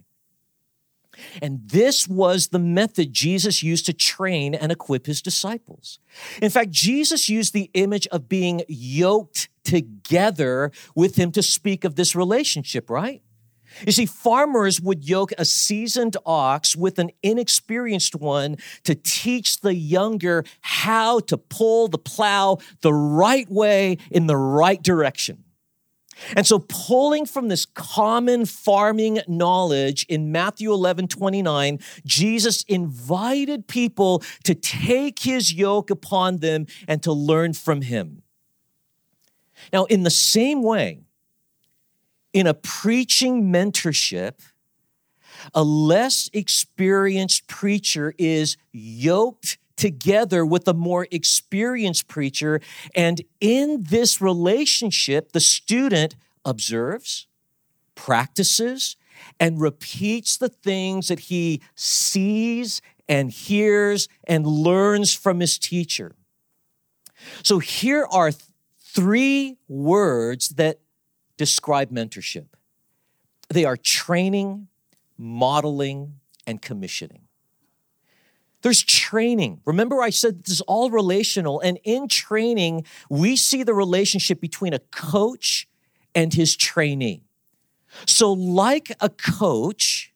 And 1.40 1.60
this 1.68 2.08
was 2.08 2.48
the 2.48 2.58
method 2.58 3.12
Jesus 3.12 3.62
used 3.62 3.86
to 3.86 3.92
train 3.92 4.54
and 4.54 4.72
equip 4.72 5.06
his 5.06 5.22
disciples. 5.22 5.98
In 6.42 6.50
fact, 6.50 6.70
Jesus 6.70 7.28
used 7.28 7.52
the 7.52 7.70
image 7.74 8.06
of 8.08 8.28
being 8.28 8.62
yoked 8.68 9.48
together 9.64 10.70
with 10.94 11.16
him 11.16 11.32
to 11.32 11.42
speak 11.42 11.84
of 11.84 11.96
this 11.96 12.14
relationship, 12.14 12.90
right? 12.90 13.22
You 13.86 13.92
see, 13.92 14.06
farmers 14.06 14.80
would 14.80 15.08
yoke 15.08 15.32
a 15.38 15.44
seasoned 15.44 16.16
ox 16.24 16.76
with 16.76 16.98
an 16.98 17.10
inexperienced 17.22 18.14
one 18.14 18.56
to 18.84 18.94
teach 18.94 19.60
the 19.60 19.74
younger 19.74 20.44
how 20.60 21.20
to 21.20 21.36
pull 21.36 21.88
the 21.88 21.98
plow 21.98 22.58
the 22.80 22.92
right 22.92 23.50
way 23.50 23.98
in 24.10 24.26
the 24.26 24.36
right 24.36 24.82
direction. 24.82 25.44
And 26.36 26.46
so, 26.46 26.60
pulling 26.60 27.26
from 27.26 27.48
this 27.48 27.64
common 27.66 28.46
farming 28.46 29.20
knowledge 29.26 30.06
in 30.08 30.30
Matthew 30.30 30.72
11 30.72 31.08
29, 31.08 31.80
Jesus 32.04 32.62
invited 32.68 33.66
people 33.66 34.22
to 34.44 34.54
take 34.54 35.18
his 35.18 35.52
yoke 35.52 35.90
upon 35.90 36.38
them 36.38 36.66
and 36.86 37.02
to 37.02 37.12
learn 37.12 37.52
from 37.52 37.82
him. 37.82 38.22
Now, 39.72 39.84
in 39.84 40.02
the 40.02 40.10
same 40.10 40.62
way, 40.62 41.03
in 42.34 42.46
a 42.46 42.52
preaching 42.52 43.50
mentorship, 43.50 44.40
a 45.54 45.62
less 45.62 46.28
experienced 46.32 47.46
preacher 47.46 48.12
is 48.18 48.56
yoked 48.72 49.56
together 49.76 50.44
with 50.44 50.68
a 50.68 50.74
more 50.74 51.06
experienced 51.10 52.08
preacher. 52.08 52.60
And 52.94 53.22
in 53.40 53.84
this 53.88 54.20
relationship, 54.20 55.32
the 55.32 55.40
student 55.40 56.16
observes, 56.44 57.26
practices, 57.94 58.96
and 59.38 59.60
repeats 59.60 60.36
the 60.36 60.48
things 60.48 61.08
that 61.08 61.20
he 61.20 61.62
sees 61.74 62.82
and 63.08 63.30
hears 63.30 64.08
and 64.26 64.46
learns 64.46 65.14
from 65.14 65.40
his 65.40 65.58
teacher. 65.58 66.14
So 67.42 67.58
here 67.58 68.06
are 68.10 68.32
th- 68.32 68.42
three 68.80 69.56
words 69.68 70.50
that 70.50 70.80
describe 71.36 71.90
mentorship 71.90 72.46
they 73.50 73.64
are 73.64 73.76
training, 73.76 74.68
modeling, 75.18 76.20
and 76.46 76.60
commissioning. 76.60 77.22
There's 78.62 78.82
training. 78.82 79.60
Remember, 79.66 80.00
I 80.00 80.10
said 80.10 80.44
this 80.44 80.54
is 80.54 80.60
all 80.62 80.90
relational. 80.90 81.60
And 81.60 81.78
in 81.84 82.08
training, 82.08 82.86
we 83.10 83.36
see 83.36 83.62
the 83.62 83.74
relationship 83.74 84.40
between 84.40 84.72
a 84.72 84.78
coach 84.78 85.68
and 86.14 86.32
his 86.32 86.56
trainee. 86.56 87.22
So, 88.06 88.32
like 88.32 88.90
a 89.00 89.10
coach, 89.10 90.14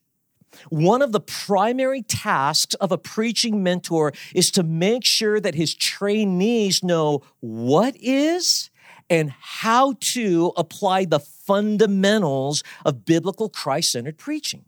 one 0.69 1.01
of 1.01 1.11
the 1.11 1.19
primary 1.19 2.01
tasks 2.01 2.73
of 2.75 2.91
a 2.91 2.97
preaching 2.97 3.61
mentor 3.61 4.13
is 4.33 4.49
to 4.51 4.63
make 4.63 5.05
sure 5.05 5.39
that 5.39 5.55
his 5.55 5.75
trainees 5.75 6.83
know 6.83 7.21
what 7.39 7.95
is 8.01 8.69
and 9.09 9.31
how 9.39 9.95
to 9.99 10.53
apply 10.55 11.05
the 11.05 11.19
fundamentals 11.19 12.63
of 12.85 13.05
biblical 13.05 13.49
Christ 13.49 13.91
centered 13.91 14.17
preaching. 14.17 14.65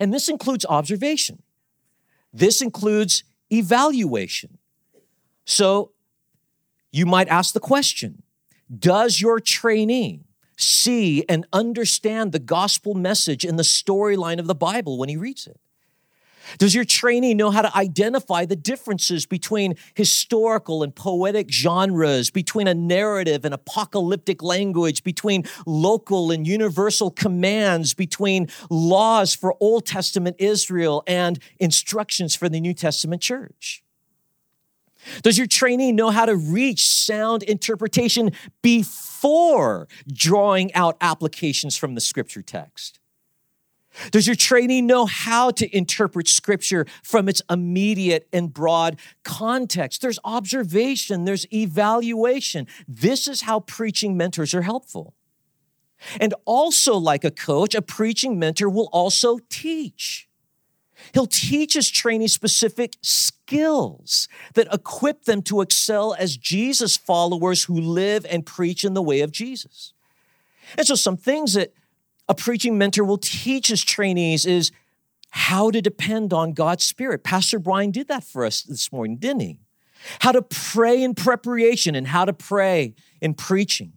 And 0.00 0.12
this 0.12 0.28
includes 0.28 0.66
observation, 0.68 1.42
this 2.32 2.60
includes 2.60 3.24
evaluation. 3.50 4.58
So 5.44 5.92
you 6.92 7.06
might 7.06 7.28
ask 7.28 7.54
the 7.54 7.60
question 7.60 8.22
Does 8.76 9.20
your 9.20 9.40
trainee 9.40 10.20
see 10.56 11.24
and 11.28 11.46
understand 11.52 12.32
the 12.32 12.38
gospel 12.38 12.94
message 12.94 13.44
in 13.44 13.56
the 13.56 13.62
storyline 13.62 14.38
of 14.38 14.46
the 14.46 14.54
Bible 14.54 14.98
when 14.98 15.08
he 15.08 15.16
reads 15.16 15.46
it? 15.46 15.58
Does 16.58 16.74
your 16.74 16.84
trainee 16.84 17.34
know 17.34 17.50
how 17.50 17.62
to 17.62 17.76
identify 17.76 18.44
the 18.44 18.56
differences 18.56 19.26
between 19.26 19.74
historical 19.94 20.82
and 20.82 20.94
poetic 20.94 21.50
genres, 21.50 22.30
between 22.30 22.68
a 22.68 22.74
narrative 22.74 23.44
and 23.44 23.54
apocalyptic 23.54 24.42
language, 24.42 25.02
between 25.02 25.44
local 25.66 26.30
and 26.30 26.46
universal 26.46 27.10
commands, 27.10 27.94
between 27.94 28.48
laws 28.70 29.34
for 29.34 29.56
Old 29.60 29.86
Testament 29.86 30.36
Israel 30.38 31.02
and 31.06 31.38
instructions 31.58 32.34
for 32.34 32.48
the 32.48 32.60
New 32.60 32.74
Testament 32.74 33.22
church? 33.22 33.82
Does 35.22 35.38
your 35.38 35.46
trainee 35.46 35.92
know 35.92 36.10
how 36.10 36.26
to 36.26 36.36
reach 36.36 36.86
sound 36.86 37.42
interpretation 37.44 38.32
before 38.62 39.88
drawing 40.12 40.72
out 40.74 40.96
applications 41.00 41.76
from 41.76 41.94
the 41.94 42.00
scripture 42.00 42.42
text? 42.42 42.99
Does 44.10 44.26
your 44.26 44.36
trainee 44.36 44.82
know 44.82 45.06
how 45.06 45.50
to 45.50 45.76
interpret 45.76 46.28
scripture 46.28 46.86
from 47.02 47.28
its 47.28 47.42
immediate 47.50 48.28
and 48.32 48.52
broad 48.52 48.98
context? 49.24 50.00
There's 50.00 50.18
observation, 50.24 51.24
there's 51.24 51.46
evaluation. 51.52 52.66
This 52.86 53.26
is 53.26 53.42
how 53.42 53.60
preaching 53.60 54.16
mentors 54.16 54.54
are 54.54 54.62
helpful. 54.62 55.14
And 56.20 56.34
also, 56.44 56.96
like 56.96 57.24
a 57.24 57.30
coach, 57.30 57.74
a 57.74 57.82
preaching 57.82 58.38
mentor 58.38 58.70
will 58.70 58.88
also 58.92 59.38
teach. 59.50 60.28
He'll 61.12 61.26
teach 61.26 61.74
his 61.74 61.90
trainees 61.90 62.32
specific 62.32 62.96
skills 63.02 64.28
that 64.54 64.72
equip 64.72 65.24
them 65.24 65.42
to 65.42 65.60
excel 65.60 66.14
as 66.14 66.36
Jesus 66.36 66.96
followers 66.96 67.64
who 67.64 67.80
live 67.80 68.24
and 68.28 68.46
preach 68.46 68.84
in 68.84 68.94
the 68.94 69.02
way 69.02 69.20
of 69.20 69.32
Jesus. 69.32 69.92
And 70.78 70.86
so, 70.86 70.94
some 70.94 71.16
things 71.16 71.54
that 71.54 71.72
a 72.30 72.34
preaching 72.34 72.78
mentor 72.78 73.02
will 73.02 73.18
teach 73.18 73.66
his 73.66 73.82
trainees 73.82 74.46
is 74.46 74.70
how 75.30 75.68
to 75.72 75.82
depend 75.82 76.32
on 76.32 76.52
God's 76.52 76.84
Spirit. 76.84 77.24
Pastor 77.24 77.58
Brian 77.58 77.90
did 77.90 78.06
that 78.06 78.22
for 78.22 78.44
us 78.44 78.62
this 78.62 78.92
morning, 78.92 79.16
didn't 79.16 79.40
he? 79.40 79.58
How 80.20 80.30
to 80.30 80.40
pray 80.40 81.02
in 81.02 81.14
preparation 81.14 81.96
and 81.96 82.06
how 82.06 82.24
to 82.24 82.32
pray 82.32 82.94
in 83.20 83.34
preaching. 83.34 83.94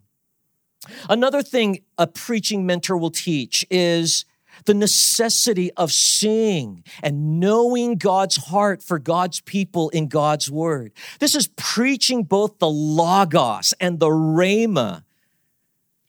Another 1.08 1.44
thing 1.44 1.84
a 2.00 2.08
preaching 2.08 2.66
mentor 2.66 2.98
will 2.98 3.12
teach 3.12 3.68
is 3.70 4.26
the 4.66 4.74
necessity 4.74 5.72
of 5.74 5.92
seeing 5.92 6.84
and 7.04 7.40
knowing 7.40 7.98
God's 7.98 8.38
heart 8.38 8.82
for 8.82 8.98
God's 8.98 9.42
people 9.42 9.90
in 9.90 10.08
God's 10.08 10.50
word. 10.50 10.92
This 11.20 11.36
is 11.36 11.50
preaching 11.56 12.24
both 12.24 12.58
the 12.58 12.70
Logos 12.70 13.76
and 13.80 14.00
the 14.00 14.10
Rhema. 14.10 15.04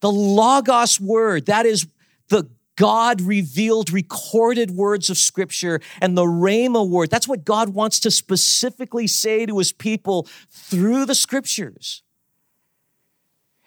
The 0.01 0.11
Logos 0.11 1.01
word, 1.01 1.47
that 1.47 1.67
is 1.67 1.87
the 2.29 2.49
God 2.77 3.21
revealed, 3.21 3.93
recorded 3.93 4.73
words 4.73 5.09
of 5.09 5.17
scripture 5.17 5.81
and 6.01 6.17
the 6.17 6.25
Rhema 6.25 6.89
word. 6.89 7.11
That's 7.11 7.29
what 7.29 7.45
God 7.45 7.69
wants 7.71 8.01
to 8.01 8.11
specifically 8.11 9.07
say 9.07 9.47
to 9.47 9.59
his 9.59 9.73
people 9.73 10.27
through 10.51 11.07
the 11.07 11.15
scriptures. 11.15 12.03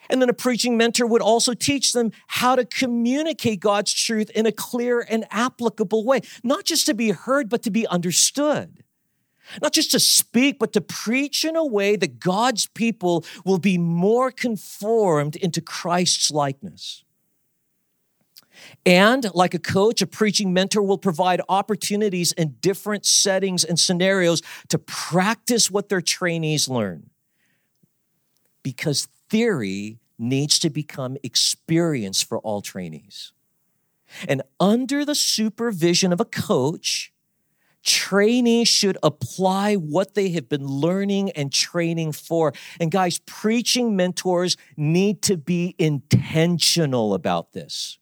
And 0.09 0.21
then 0.21 0.29
a 0.29 0.33
preaching 0.33 0.77
mentor 0.77 1.05
would 1.05 1.21
also 1.21 1.53
teach 1.53 1.93
them 1.93 2.11
how 2.27 2.55
to 2.55 2.65
communicate 2.65 3.59
God's 3.59 3.93
truth 3.93 4.29
in 4.31 4.45
a 4.45 4.51
clear 4.51 5.05
and 5.07 5.25
applicable 5.31 6.05
way, 6.05 6.21
not 6.43 6.65
just 6.65 6.85
to 6.85 6.93
be 6.93 7.11
heard, 7.11 7.49
but 7.49 7.63
to 7.63 7.71
be 7.71 7.85
understood. 7.87 8.83
Not 9.61 9.73
just 9.73 9.91
to 9.91 9.99
speak, 9.99 10.59
but 10.59 10.73
to 10.73 10.81
preach 10.81 11.45
in 11.45 11.55
a 11.55 11.65
way 11.65 11.95
that 11.95 12.19
God's 12.19 12.67
people 12.67 13.23
will 13.45 13.59
be 13.59 13.77
more 13.77 14.29
conformed 14.29 15.37
into 15.37 15.61
Christ's 15.61 16.31
likeness. 16.31 17.03
And 18.85 19.29
like 19.33 19.53
a 19.53 19.59
coach, 19.59 20.01
a 20.01 20.07
preaching 20.07 20.53
mentor 20.53 20.81
will 20.81 20.97
provide 20.97 21.41
opportunities 21.49 22.31
in 22.33 22.55
different 22.61 23.05
settings 23.05 23.63
and 23.63 23.79
scenarios 23.79 24.41
to 24.69 24.79
practice 24.79 25.69
what 25.69 25.89
their 25.89 26.01
trainees 26.01 26.69
learn. 26.69 27.09
Because 28.63 29.07
theory 29.29 29.99
needs 30.17 30.59
to 30.59 30.69
become 30.69 31.17
experience 31.23 32.21
for 32.21 32.39
all 32.39 32.61
trainees. 32.61 33.33
And 34.27 34.41
under 34.59 35.03
the 35.05 35.15
supervision 35.15 36.13
of 36.13 36.21
a 36.21 36.25
coach, 36.25 37.11
trainees 37.83 38.67
should 38.67 38.97
apply 39.03 39.75
what 39.75 40.13
they 40.13 40.29
have 40.29 40.49
been 40.49 40.65
learning 40.65 41.31
and 41.31 41.51
training 41.51 42.13
for. 42.13 42.53
And 42.79 42.91
guys, 42.91 43.19
preaching 43.25 43.95
mentors 43.95 44.57
need 44.75 45.21
to 45.23 45.37
be 45.37 45.75
intentional 45.77 47.13
about 47.13 47.53
this 47.53 47.99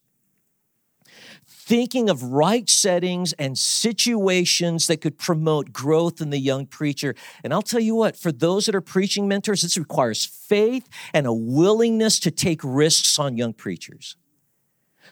thinking 1.66 2.08
of 2.08 2.22
right 2.22 2.70
settings 2.70 3.32
and 3.34 3.58
situations 3.58 4.86
that 4.86 5.00
could 5.00 5.18
promote 5.18 5.72
growth 5.72 6.20
in 6.20 6.30
the 6.30 6.38
young 6.38 6.64
preacher. 6.64 7.12
And 7.42 7.52
I'll 7.52 7.60
tell 7.60 7.80
you 7.80 7.96
what, 7.96 8.16
for 8.16 8.30
those 8.30 8.66
that 8.66 8.74
are 8.76 8.80
preaching 8.80 9.26
mentors, 9.26 9.62
this 9.62 9.76
requires 9.76 10.24
faith 10.24 10.88
and 11.12 11.26
a 11.26 11.32
willingness 11.32 12.20
to 12.20 12.30
take 12.30 12.60
risks 12.62 13.18
on 13.18 13.36
young 13.36 13.52
preachers. 13.52 14.16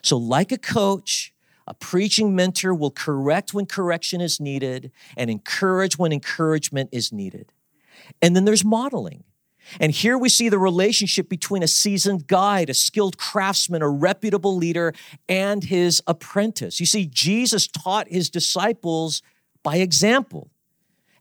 So, 0.01 0.15
like 0.15 0.53
a 0.53 0.57
coach, 0.57 1.33
a 1.67 1.73
preaching 1.73 2.33
mentor 2.35 2.73
will 2.73 2.91
correct 2.91 3.53
when 3.53 3.65
correction 3.65 4.21
is 4.21 4.39
needed 4.39 4.91
and 5.17 5.29
encourage 5.29 5.97
when 5.97 6.13
encouragement 6.13 6.89
is 6.93 7.11
needed. 7.11 7.51
And 8.21 8.33
then 8.33 8.45
there's 8.45 8.63
modeling. 8.63 9.25
And 9.79 9.91
here 9.91 10.17
we 10.17 10.29
see 10.29 10.49
the 10.49 10.59
relationship 10.59 11.29
between 11.29 11.63
a 11.63 11.67
seasoned 11.67 12.27
guide, 12.27 12.69
a 12.69 12.73
skilled 12.73 13.17
craftsman, 13.17 13.81
a 13.81 13.89
reputable 13.89 14.55
leader, 14.55 14.93
and 15.27 15.63
his 15.63 16.01
apprentice. 16.07 16.79
You 16.79 16.85
see, 16.85 17.05
Jesus 17.05 17.67
taught 17.67 18.07
his 18.07 18.29
disciples 18.29 19.21
by 19.63 19.77
example. 19.77 20.49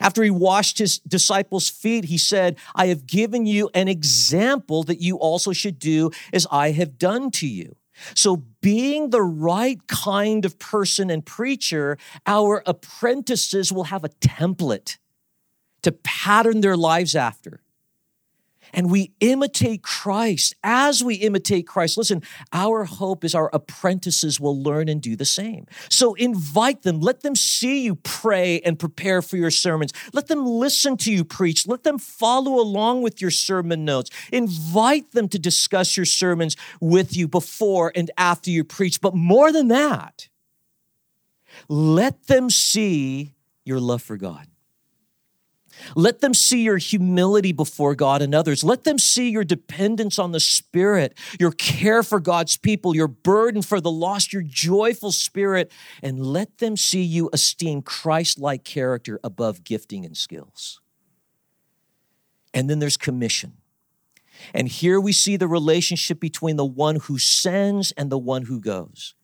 After 0.01 0.23
he 0.23 0.31
washed 0.31 0.79
his 0.79 0.99
disciples' 0.99 1.71
feet, 1.71 2.07
he 2.07 2.19
said, 2.19 2.59
I 2.75 2.89
have 2.89 3.07
given 3.07 3.47
you 3.47 3.71
an 3.75 3.89
example 3.89 4.83
that 4.85 5.01
you 5.01 5.17
also 5.17 5.53
should 5.53 5.79
do 5.79 6.11
as 6.33 6.47
I 6.51 6.73
have 6.73 6.99
done 6.99 7.31
to 7.33 7.47
you. 7.47 7.77
So, 8.15 8.43
being 8.61 9.11
the 9.11 9.23
right 9.23 9.79
kind 9.87 10.45
of 10.45 10.59
person 10.59 11.11
and 11.11 11.25
preacher, 11.25 11.97
our 12.27 12.63
apprentices 12.67 13.73
will 13.73 13.85
have 13.85 14.03
a 14.03 14.09
template 14.09 14.99
to 15.83 15.93
pattern 15.93 16.61
their 16.61 16.77
lives 16.77 17.15
after 17.15 17.61
and 18.75 18.91
we 18.91 19.13
imitate 19.21 19.83
Christ. 19.83 20.55
As 20.63 21.03
we 21.03 21.15
imitate 21.15 21.67
Christ, 21.67 21.97
listen, 21.97 22.23
our 22.53 22.85
hope 22.85 23.25
is 23.25 23.35
our 23.35 23.49
apprentices 23.53 24.39
will 24.39 24.61
learn 24.61 24.89
and 24.89 25.01
do 25.01 25.17
the 25.17 25.25
same. 25.25 25.67
So 25.89 26.15
invite 26.15 26.83
them, 26.83 27.01
let 27.01 27.23
them 27.23 27.37
see 27.37 27.85
you 27.85 27.95
pray 27.95 28.61
and 28.61 28.79
prepare 28.79 29.23
for 29.23 29.37
your 29.37 29.51
sermons. 29.51 29.93
Let 30.13 30.27
them 30.27 30.45
listen 30.45 30.97
to 30.99 31.13
you 31.13 31.25
preach. 31.25 31.67
Let 31.67 31.85
them 31.85 31.99
follow 31.99 32.61
along 32.61 33.03
with 33.03 33.23
your 33.23 33.31
sermon 33.31 33.85
notes. 33.85 34.11
Invite 34.33 35.13
them 35.13 35.29
to 35.29 35.39
discuss 35.39 35.97
your 35.97 36.07
sermons 36.07 36.57
with 36.81 37.17
you 37.17 37.29
before 37.29 37.93
and 37.95 38.11
after 38.19 38.51
you 38.51 38.65
preach. 38.65 39.01
But 39.01 39.15
more 39.15 39.53
than 39.53 39.69
that, 39.69 40.29
let 41.69 42.27
them 42.27 42.51
see 42.51 43.35
your 43.65 43.79
love 43.81 44.03
for 44.03 44.17
God. 44.17 44.49
Let 45.97 46.21
them 46.21 46.35
see 46.35 46.63
your 46.63 46.79
humility 46.79 47.53
before 47.53 47.95
God 47.95 48.23
and 48.23 48.35
others. 48.35 48.65
Let 48.65 48.85
them 48.85 48.99
see 48.99 49.31
your 49.31 49.45
dependence 49.45 50.19
on 50.19 50.33
the 50.33 50.41
Spirit, 50.41 51.17
your 51.39 51.53
care 51.53 52.03
for 52.03 52.21
God's 52.21 52.57
people, 52.57 52.95
your 52.95 53.09
burden 53.09 53.63
for 53.63 53.81
the 53.81 53.91
lost, 53.91 54.33
your 54.33 54.43
joyful 54.43 55.13
spirit, 55.13 55.73
and 56.03 56.25
let 56.25 56.59
them 56.59 56.77
see 56.77 57.03
you 57.03 57.31
esteem 57.33 57.83
Christ 57.83 58.39
like 58.39 58.65
character 58.65 59.21
above 59.25 59.65
gifting 59.65 60.05
and 60.05 60.17
skills. 60.17 60.81
And 62.53 62.71
then 62.71 62.79
there's 62.79 62.97
commission. 62.97 63.55
And 64.53 64.69
here 64.69 65.01
we 65.01 65.13
see 65.13 65.37
the 65.37 65.49
relationship 65.49 66.21
between 66.21 66.57
the 66.57 66.65
one 66.65 66.97
who 66.97 67.19
sends 67.19 67.93
and 67.93 68.11
the 68.11 68.19
one 68.19 68.43
who 68.43 68.61
goes. 68.61 69.15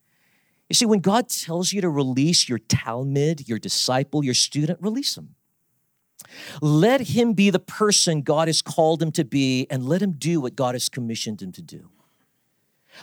You 0.69 0.75
see, 0.75 0.87
when 0.87 1.01
God 1.01 1.29
tells 1.29 1.73
you 1.73 1.81
to 1.81 1.91
release 1.91 2.49
your 2.49 2.59
talmid, 2.59 3.49
your 3.49 3.59
disciple, 3.59 4.25
your 4.25 4.35
student, 4.35 4.81
release 4.81 5.17
them. 5.17 5.35
Let 6.61 7.01
him 7.01 7.33
be 7.33 7.51
the 7.51 7.59
person 7.59 8.23
God 8.23 8.49
has 8.49 8.63
called 8.63 9.03
him 9.03 9.13
to 9.13 9.25
be, 9.25 9.67
and 9.71 9.87
let 9.87 10.03
him 10.03 10.13
do 10.13 10.41
what 10.41 10.57
God 10.57 10.75
has 10.75 10.89
commissioned 10.89 11.43
him 11.43 11.53
to 11.53 11.63
do. 11.63 11.91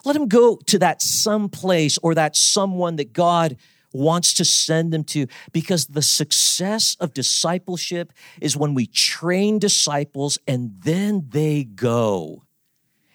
Let 0.06 0.15
him 0.15 0.27
go 0.27 0.58
to 0.67 0.80
that 0.80 1.01
some 1.01 1.49
place 1.49 1.97
or 1.99 2.13
that 2.15 2.36
someone 2.36 2.97
that 2.97 3.13
God 3.13 3.58
wants 3.93 4.34
to 4.36 4.45
send 4.45 4.91
them 4.91 5.03
to 5.03 5.27
because 5.51 5.88
the 5.88 6.01
success 6.01 6.95
of 6.99 7.13
discipleship 7.13 8.13
is 8.41 8.58
when 8.58 8.73
we 8.73 8.86
train 8.86 9.60
disciples 9.60 10.38
and 10.47 10.71
then 10.82 11.27
they 11.30 11.63
go 11.63 12.43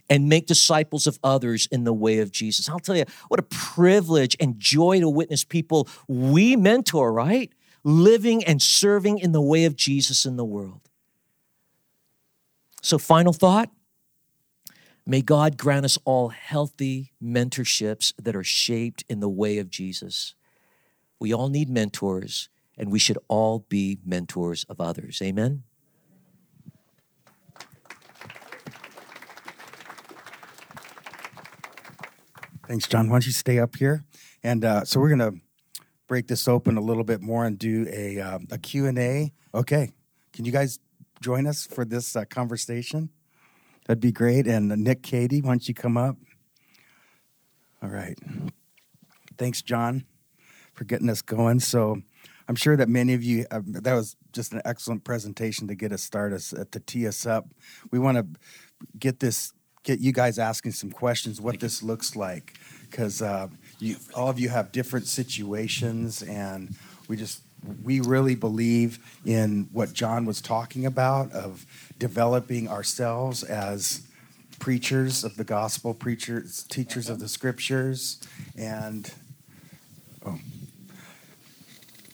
and 0.09 0.29
make 0.29 0.47
disciples 0.47 1.07
of 1.07 1.19
others 1.23 1.69
in 1.71 1.85
the 1.85 1.93
way 1.93 2.19
of 2.19 2.33
Jesus. 2.33 2.69
I'll 2.69 2.79
tell 2.79 2.97
you, 2.97 3.05
what 3.29 3.41
a 3.41 3.45
privilege 3.45 4.37
and 4.41 4.59
joy 4.59 5.01
to 5.01 5.09
witness 5.09 5.45
people 5.45 5.89
we 6.09 6.57
mentor, 6.57 7.13
right? 7.13 7.53
Living 7.85 8.45
and 8.45 8.61
serving 8.61 9.19
in 9.19 9.33
the 9.33 9.41
way 9.41 9.65
of 9.65 9.77
Jesus 9.77 10.25
in 10.25 10.37
the 10.37 10.45
world. 10.45 10.89
So, 12.81 12.99
final 12.99 13.33
thought 13.33 13.71
may 15.07 15.23
God 15.23 15.57
grant 15.57 15.85
us 15.85 15.99
all 16.05 16.29
healthy 16.29 17.13
mentorships 17.23 18.13
that 18.21 18.37
are 18.37 18.45
shaped 18.45 19.05
in 19.09 19.21
the 19.21 19.29
way 19.29 19.59
of 19.59 19.71
Jesus. 19.71 20.35
We 21.19 21.33
all 21.33 21.49
need 21.49 21.69
mentors, 21.69 22.49
and 22.77 22.91
we 22.91 22.99
should 22.99 23.19
all 23.29 23.61
be 23.69 23.99
mentors 24.05 24.65
of 24.65 24.81
others. 24.81 25.21
Amen? 25.23 25.63
Thanks, 32.67 32.89
John. 32.89 33.09
Why 33.09 33.17
don't 33.17 33.27
you 33.27 33.33
stay 33.33 33.59
up 33.59 33.77
here? 33.77 34.05
And 34.43 34.65
uh, 34.65 34.85
so 34.85 34.99
we're 34.99 35.15
going 35.15 35.19
to 35.19 35.41
break 36.13 36.27
this 36.27 36.47
open 36.47 36.77
a 36.77 36.81
little 36.83 37.05
bit 37.05 37.23
more 37.23 37.47
and 37.47 37.59
do 37.59 37.87
a, 37.91 38.21
um, 38.21 38.47
a 38.51 38.59
Q&A. 38.59 39.33
Okay. 39.55 39.89
Can 40.35 40.45
you 40.45 40.53
guys 40.53 40.79
join 41.23 41.47
us 41.47 41.67
for 41.67 41.87
this 41.87 42.15
uh, 42.15 42.27
conversation? 42.27 43.09
That'd 43.87 44.03
be 44.03 44.13
great. 44.13 44.47
And 44.47 44.71
uh, 44.71 44.75
Nick 44.75 45.03
Cady, 45.03 45.41
why 45.41 45.53
don't 45.53 45.67
you 45.67 45.73
come 45.73 45.97
up? 45.97 46.19
All 47.83 47.89
right. 47.89 48.19
Thanks, 49.39 49.63
John, 49.63 50.05
for 50.75 50.85
getting 50.85 51.09
us 51.09 51.23
going. 51.23 51.61
So 51.61 52.03
I'm 52.47 52.57
sure 52.57 52.77
that 52.77 52.91
many 52.91 53.15
of 53.15 53.25
you, 53.25 53.47
uh, 53.51 53.63
that 53.65 53.95
was 53.95 54.15
just 54.35 54.53
an 54.53 54.61
excellent 54.67 55.05
presentation 55.05 55.67
to 55.69 55.75
get 55.75 55.93
us 55.93 56.03
started, 56.03 56.43
uh, 56.55 56.65
to 56.73 56.81
tee 56.81 57.07
us 57.07 57.25
up. 57.25 57.47
We 57.91 57.99
want 57.99 58.19
to 58.19 58.27
get 58.99 59.21
this, 59.21 59.55
get 59.83 59.99
you 59.99 60.13
guys 60.13 60.39
asking 60.39 60.73
some 60.73 60.91
questions, 60.91 61.41
what 61.41 61.59
this 61.59 61.83
looks 61.83 62.15
like, 62.15 62.59
because 62.91 63.23
uh, 63.23 63.49
you, 63.83 63.97
all 64.15 64.29
of 64.29 64.39
you 64.39 64.49
have 64.49 64.71
different 64.71 65.09
situations, 65.09 66.23
and 66.23 66.75
we 67.09 67.17
just, 67.17 67.41
we 67.83 68.01
really 68.01 68.37
believe 68.37 69.01
in 69.27 69.69
what 69.73 69.93
John 69.93 70.25
was 70.25 70.41
talking 70.41 70.87
about 70.87 71.33
of 71.33 71.67
developing 71.99 72.69
ourselves 72.69 73.43
as 73.43 74.03
preachers 74.61 75.25
of 75.25 75.37
the 75.37 75.43
gospel, 75.43 75.95
preachers, 75.95 76.63
teachers 76.63 77.11
of 77.11 77.19
the 77.19 77.27
scriptures, 77.27 78.21
and 78.57 79.13
oh, 80.25 80.39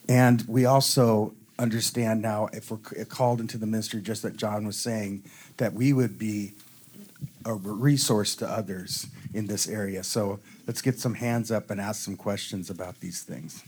and 0.08 0.42
we 0.48 0.64
also 0.64 1.34
understand 1.58 2.22
now, 2.22 2.48
if 2.54 2.70
we're 2.70 3.04
called 3.04 3.40
into 3.40 3.58
the 3.58 3.66
ministry, 3.66 4.00
just 4.00 4.22
that 4.22 4.38
John 4.38 4.66
was 4.66 4.78
saying, 4.78 5.22
that 5.58 5.74
we 5.74 5.92
would 5.92 6.18
be 6.18 6.54
a 7.44 7.52
resource 7.52 8.34
to 8.36 8.48
others 8.48 9.08
in 9.34 9.46
this 9.46 9.68
area. 9.68 10.02
So 10.02 10.40
let's 10.66 10.82
get 10.82 10.98
some 10.98 11.14
hands 11.14 11.50
up 11.50 11.70
and 11.70 11.80
ask 11.80 12.02
some 12.02 12.16
questions 12.16 12.70
about 12.70 13.00
these 13.00 13.22
things. 13.22 13.62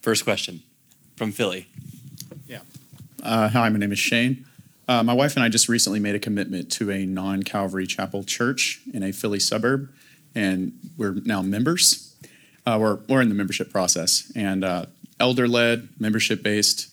First 0.00 0.24
question 0.24 0.62
from 1.16 1.32
Philly. 1.32 1.68
Yeah. 2.46 2.60
Uh, 3.22 3.48
hi, 3.48 3.68
my 3.68 3.78
name 3.78 3.92
is 3.92 3.98
Shane. 3.98 4.46
Uh, 4.88 5.02
my 5.02 5.12
wife 5.12 5.36
and 5.36 5.44
I 5.44 5.48
just 5.48 5.68
recently 5.68 6.00
made 6.00 6.14
a 6.14 6.18
commitment 6.18 6.72
to 6.72 6.90
a 6.90 7.06
non 7.06 7.42
Calvary 7.42 7.86
Chapel 7.86 8.24
church 8.24 8.80
in 8.92 9.02
a 9.02 9.12
Philly 9.12 9.38
suburb, 9.38 9.92
and 10.34 10.72
we're 10.96 11.12
now 11.24 11.42
members. 11.42 12.16
Uh, 12.66 12.78
we're, 12.80 12.98
we're 13.08 13.20
in 13.20 13.28
the 13.28 13.34
membership 13.34 13.70
process, 13.70 14.32
and 14.34 14.64
uh, 14.64 14.86
elder 15.20 15.46
led, 15.46 15.88
membership 15.98 16.42
based, 16.42 16.92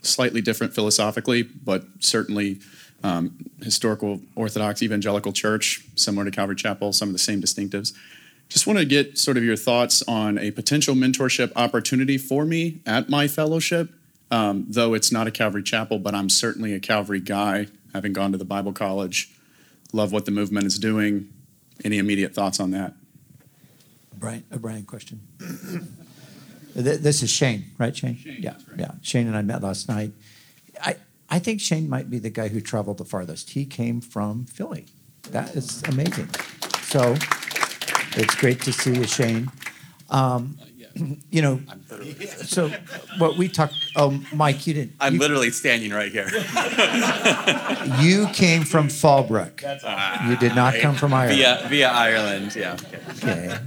slightly 0.00 0.40
different 0.40 0.74
philosophically, 0.74 1.42
but 1.42 1.84
certainly 2.00 2.60
um, 3.04 3.36
historical 3.62 4.20
Orthodox 4.34 4.82
evangelical 4.82 5.32
church, 5.32 5.84
similar 5.94 6.24
to 6.24 6.32
Calvary 6.32 6.56
Chapel, 6.56 6.92
some 6.92 7.08
of 7.08 7.12
the 7.12 7.20
same 7.20 7.40
distinctives. 7.40 7.92
Just 8.48 8.66
want 8.66 8.80
to 8.80 8.84
get 8.84 9.16
sort 9.16 9.36
of 9.36 9.44
your 9.44 9.56
thoughts 9.56 10.02
on 10.08 10.38
a 10.38 10.50
potential 10.50 10.96
mentorship 10.96 11.52
opportunity 11.54 12.18
for 12.18 12.44
me 12.44 12.80
at 12.84 13.08
my 13.08 13.28
fellowship 13.28 13.90
um, 14.34 14.66
though 14.68 14.94
it's 14.94 15.12
not 15.12 15.26
a 15.26 15.30
Calvary 15.30 15.62
chapel, 15.62 15.98
but 15.98 16.14
I'm 16.14 16.28
certainly 16.28 16.74
a 16.74 16.80
Calvary 16.80 17.20
guy, 17.20 17.68
having 17.92 18.12
gone 18.12 18.32
to 18.32 18.38
the 18.38 18.44
Bible 18.44 18.72
college. 18.72 19.30
Love 19.92 20.12
what 20.12 20.24
the 20.24 20.32
movement 20.32 20.66
is 20.66 20.78
doing. 20.78 21.28
Any 21.84 21.98
immediate 21.98 22.34
thoughts 22.34 22.58
on 22.58 22.72
that? 22.72 22.94
Brian, 24.12 24.44
a 24.50 24.58
Brian 24.58 24.84
question. 24.84 25.20
this 26.74 27.22
is 27.22 27.30
Shane, 27.30 27.66
right, 27.78 27.96
Shane? 27.96 28.16
Shane 28.16 28.42
yeah, 28.42 28.54
right. 28.68 28.80
yeah. 28.80 28.90
Shane 29.02 29.28
and 29.28 29.36
I 29.36 29.42
met 29.42 29.62
last 29.62 29.88
night. 29.88 30.10
I, 31.34 31.38
think 31.38 31.60
Shane 31.60 31.88
might 31.88 32.08
be 32.10 32.18
the 32.18 32.30
guy 32.30 32.48
who 32.48 32.60
traveled 32.60 32.98
the 32.98 33.04
farthest. 33.04 33.50
He 33.50 33.66
came 33.66 34.00
from 34.00 34.46
Philly. 34.46 34.86
That 35.30 35.54
is 35.56 35.82
amazing. 35.88 36.28
So 36.82 37.16
it's 38.16 38.34
great 38.36 38.60
to 38.62 38.72
see 38.72 38.94
you, 38.94 39.04
Shane. 39.04 39.50
Um, 40.10 40.58
you 41.30 41.42
know, 41.42 41.60
so 42.44 42.70
what 43.18 43.36
we 43.36 43.48
talked. 43.48 43.74
Oh, 43.96 44.22
Mike, 44.32 44.64
you 44.66 44.74
didn't. 44.74 44.92
I'm 45.00 45.14
you, 45.14 45.18
literally 45.18 45.50
standing 45.50 45.90
right 45.90 46.12
here. 46.12 46.28
you 48.00 48.28
came 48.28 48.62
from 48.62 48.86
Fallbrook. 48.86 49.60
you 50.28 50.36
did 50.36 50.54
not 50.54 50.74
come 50.76 50.94
from 50.94 51.12
Ireland. 51.12 51.38
Via 51.38 51.66
via 51.68 51.88
Ireland, 51.88 52.54
yeah. 52.54 52.76
Okay. 53.16 53.58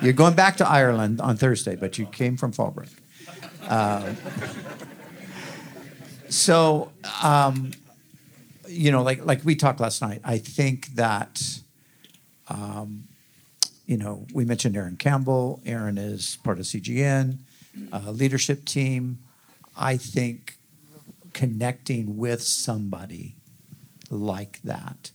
You're 0.00 0.12
going 0.12 0.34
back 0.34 0.58
to 0.58 0.68
Ireland 0.68 1.20
on 1.20 1.36
Thursday, 1.36 1.74
but 1.74 1.98
you 1.98 2.06
came 2.06 2.36
from 2.36 2.52
Fallbrook. 2.52 2.90
Um, 3.68 4.16
so, 6.36 6.92
um, 7.22 7.72
you 8.68 8.90
know, 8.90 9.02
like 9.02 9.24
like 9.24 9.44
we 9.44 9.56
talked 9.56 9.80
last 9.80 10.02
night, 10.02 10.20
I 10.24 10.38
think 10.38 10.94
that. 10.94 11.42
Um, 12.48 13.08
you 13.86 13.96
know, 13.96 14.26
we 14.34 14.44
mentioned 14.44 14.76
Aaron 14.76 14.96
Campbell. 14.96 15.60
Aaron 15.64 15.96
is 15.96 16.38
part 16.42 16.58
of 16.58 16.64
CGN 16.64 17.38
uh, 17.92 18.10
leadership 18.10 18.64
team. 18.64 19.18
I 19.76 19.96
think 19.96 20.56
connecting 21.32 22.16
with 22.16 22.42
somebody 22.42 23.36
like 24.10 24.60
that, 24.62 25.10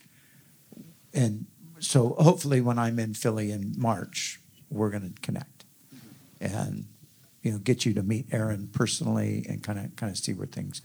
and 1.13 1.47
so 1.79 2.15
hopefully 2.19 2.61
when 2.61 2.77
I'm 2.77 2.99
in 2.99 3.13
Philly 3.13 3.51
in 3.51 3.73
March, 3.77 4.39
we're 4.69 4.89
going 4.89 5.13
to 5.13 5.21
connect, 5.21 5.65
and 6.39 6.85
you 7.41 7.51
know, 7.51 7.57
get 7.57 7.85
you 7.85 7.93
to 7.95 8.03
meet 8.03 8.27
Aaron 8.31 8.69
personally 8.71 9.45
and 9.49 9.63
kind 9.63 9.79
of 9.79 9.95
kind 9.95 10.11
of 10.11 10.17
see 10.17 10.33
where 10.33 10.47
things 10.47 10.81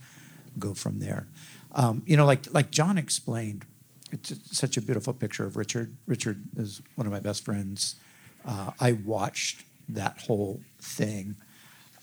go 0.59 0.73
from 0.73 0.99
there. 0.99 1.27
Um, 1.73 2.03
you 2.05 2.17
know, 2.17 2.25
like 2.25 2.51
like 2.53 2.71
John 2.71 2.97
explained 2.97 3.65
it's 4.11 4.33
such 4.57 4.77
a 4.77 4.81
beautiful 4.81 5.13
picture 5.13 5.45
of 5.45 5.57
Richard. 5.57 5.95
Richard 6.05 6.43
is 6.57 6.81
one 6.95 7.07
of 7.07 7.13
my 7.13 7.19
best 7.19 7.43
friends. 7.43 7.95
Uh, 8.45 8.71
I 8.79 8.93
watched 8.93 9.63
that 9.89 10.19
whole 10.21 10.61
thing. 10.79 11.35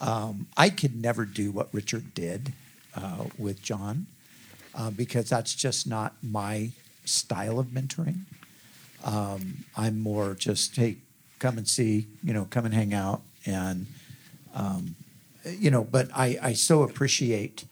Um, 0.00 0.48
I 0.56 0.68
could 0.70 1.00
never 1.00 1.24
do 1.24 1.50
what 1.50 1.68
Richard 1.72 2.12
did 2.14 2.52
uh, 2.94 3.24
with 3.38 3.62
John 3.62 4.06
uh, 4.74 4.90
because 4.90 5.30
that's 5.30 5.54
just 5.54 5.86
not 5.86 6.14
my 6.22 6.70
style 7.04 7.58
of 7.58 7.68
mentoring. 7.68 8.20
Um, 9.04 9.64
I'm 9.76 10.00
more 10.00 10.34
just, 10.34 10.76
hey, 10.76 10.96
come 11.38 11.58
and 11.58 11.68
see, 11.68 12.08
you 12.22 12.32
know, 12.32 12.46
come 12.50 12.64
and 12.64 12.74
hang 12.74 12.92
out. 12.92 13.22
And, 13.46 13.86
um, 14.54 14.96
you 15.44 15.70
know, 15.70 15.84
but 15.84 16.08
I, 16.14 16.38
I 16.42 16.52
so 16.54 16.82
appreciate 16.82 17.64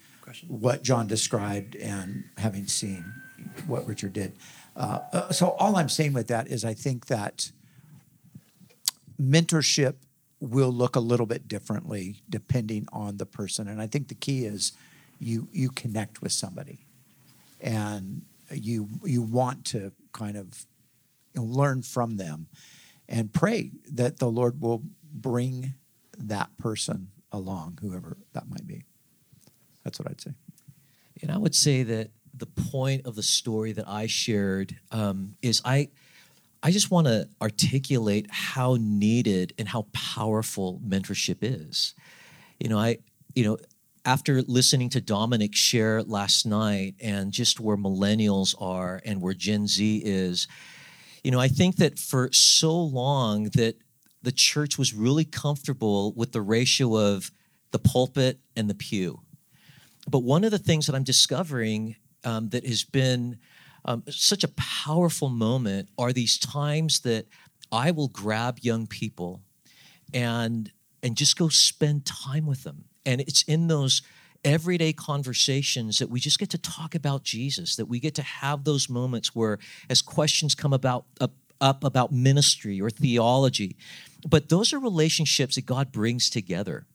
what 0.48 0.82
John 0.82 1.06
described 1.06 1.76
and 1.76 2.24
having 2.38 2.66
seen 2.66 3.04
what 3.66 3.86
Richard 3.86 4.12
did. 4.12 4.32
Uh, 4.76 5.00
uh, 5.12 5.32
so 5.32 5.50
all 5.58 5.76
I'm 5.76 5.88
saying 5.88 6.12
with 6.12 6.28
that 6.28 6.48
is 6.48 6.64
I 6.64 6.74
think 6.74 7.06
that 7.06 7.50
mentorship 9.20 9.94
will 10.40 10.72
look 10.72 10.96
a 10.96 11.00
little 11.00 11.26
bit 11.26 11.46
differently 11.46 12.16
depending 12.28 12.86
on 12.92 13.16
the 13.16 13.26
person, 13.26 13.68
and 13.68 13.80
I 13.80 13.86
think 13.86 14.08
the 14.08 14.14
key 14.14 14.44
is 14.44 14.72
you 15.18 15.48
you 15.52 15.70
connect 15.70 16.22
with 16.22 16.32
somebody, 16.32 16.86
and 17.60 18.22
you 18.50 18.88
you 19.04 19.22
want 19.22 19.64
to 19.66 19.92
kind 20.12 20.36
of 20.36 20.66
learn 21.36 21.82
from 21.82 22.16
them, 22.16 22.48
and 23.08 23.32
pray 23.32 23.70
that 23.92 24.18
the 24.18 24.30
Lord 24.30 24.60
will 24.60 24.82
bring 25.12 25.74
that 26.18 26.56
person 26.58 27.08
along, 27.30 27.78
whoever 27.80 28.16
that 28.32 28.48
might 28.48 28.66
be. 28.66 28.84
That's 29.84 29.98
what 29.98 30.08
I'd 30.10 30.20
say. 30.20 30.32
And 31.22 31.30
I 31.30 31.38
would 31.38 31.54
say 31.54 31.82
that 31.82 32.10
the 32.34 32.46
point 32.46 33.06
of 33.06 33.14
the 33.14 33.22
story 33.22 33.72
that 33.72 33.88
I 33.88 34.06
shared 34.06 34.76
um, 34.90 35.36
is 35.42 35.62
I. 35.64 35.88
I 36.64 36.70
just 36.70 36.92
want 36.92 37.08
to 37.08 37.28
articulate 37.40 38.28
how 38.30 38.76
needed 38.80 39.52
and 39.58 39.66
how 39.66 39.86
powerful 39.92 40.80
mentorship 40.86 41.38
is. 41.40 41.92
You 42.60 42.68
know, 42.68 42.78
I, 42.78 42.98
you 43.34 43.42
know, 43.42 43.58
after 44.04 44.42
listening 44.42 44.88
to 44.90 45.00
Dominic 45.00 45.56
share 45.56 46.04
last 46.04 46.46
night 46.46 46.94
and 47.00 47.32
just 47.32 47.58
where 47.60 47.76
millennials 47.76 48.54
are 48.60 49.00
and 49.04 49.20
where 49.20 49.34
Gen 49.34 49.66
Z 49.66 50.02
is, 50.04 50.46
you 51.24 51.30
know, 51.30 51.40
I 51.40 51.48
think 51.48 51.76
that 51.76 51.98
for 51.98 52.30
so 52.32 52.76
long 52.76 53.44
that 53.54 53.76
the 54.22 54.32
church 54.32 54.78
was 54.78 54.94
really 54.94 55.24
comfortable 55.24 56.12
with 56.12 56.32
the 56.32 56.42
ratio 56.42 56.96
of 56.96 57.30
the 57.72 57.78
pulpit 57.78 58.38
and 58.56 58.70
the 58.70 58.74
pew. 58.74 59.20
But 60.08 60.20
one 60.20 60.44
of 60.44 60.50
the 60.50 60.58
things 60.58 60.86
that 60.86 60.94
I'm 60.94 61.04
discovering 61.04 61.96
um, 62.24 62.48
that 62.50 62.66
has 62.66 62.84
been 62.84 63.38
um, 63.84 64.04
such 64.08 64.44
a 64.44 64.48
powerful 64.48 65.28
moment 65.28 65.88
are 65.98 66.12
these 66.12 66.38
times 66.38 67.00
that 67.00 67.26
I 67.70 67.90
will 67.90 68.08
grab 68.08 68.58
young 68.62 68.86
people 68.86 69.42
and 70.12 70.70
and 71.02 71.16
just 71.16 71.36
go 71.36 71.48
spend 71.48 72.06
time 72.06 72.46
with 72.46 72.62
them. 72.62 72.84
And 73.04 73.20
it's 73.20 73.42
in 73.42 73.66
those 73.66 74.02
everyday 74.44 74.92
conversations 74.92 75.98
that 75.98 76.08
we 76.08 76.20
just 76.20 76.38
get 76.38 76.50
to 76.50 76.58
talk 76.58 76.94
about 76.94 77.24
Jesus, 77.24 77.76
that 77.76 77.86
we 77.86 77.98
get 77.98 78.14
to 78.16 78.22
have 78.22 78.62
those 78.64 78.88
moments 78.88 79.34
where 79.34 79.58
as 79.90 80.00
questions 80.00 80.54
come 80.54 80.72
about 80.72 81.06
up, 81.20 81.32
up 81.60 81.82
about 81.82 82.12
ministry 82.12 82.80
or 82.80 82.90
theology, 82.90 83.76
but 84.28 84.48
those 84.48 84.72
are 84.72 84.78
relationships 84.78 85.56
that 85.56 85.66
God 85.66 85.90
brings 85.90 86.30
together. 86.30 86.86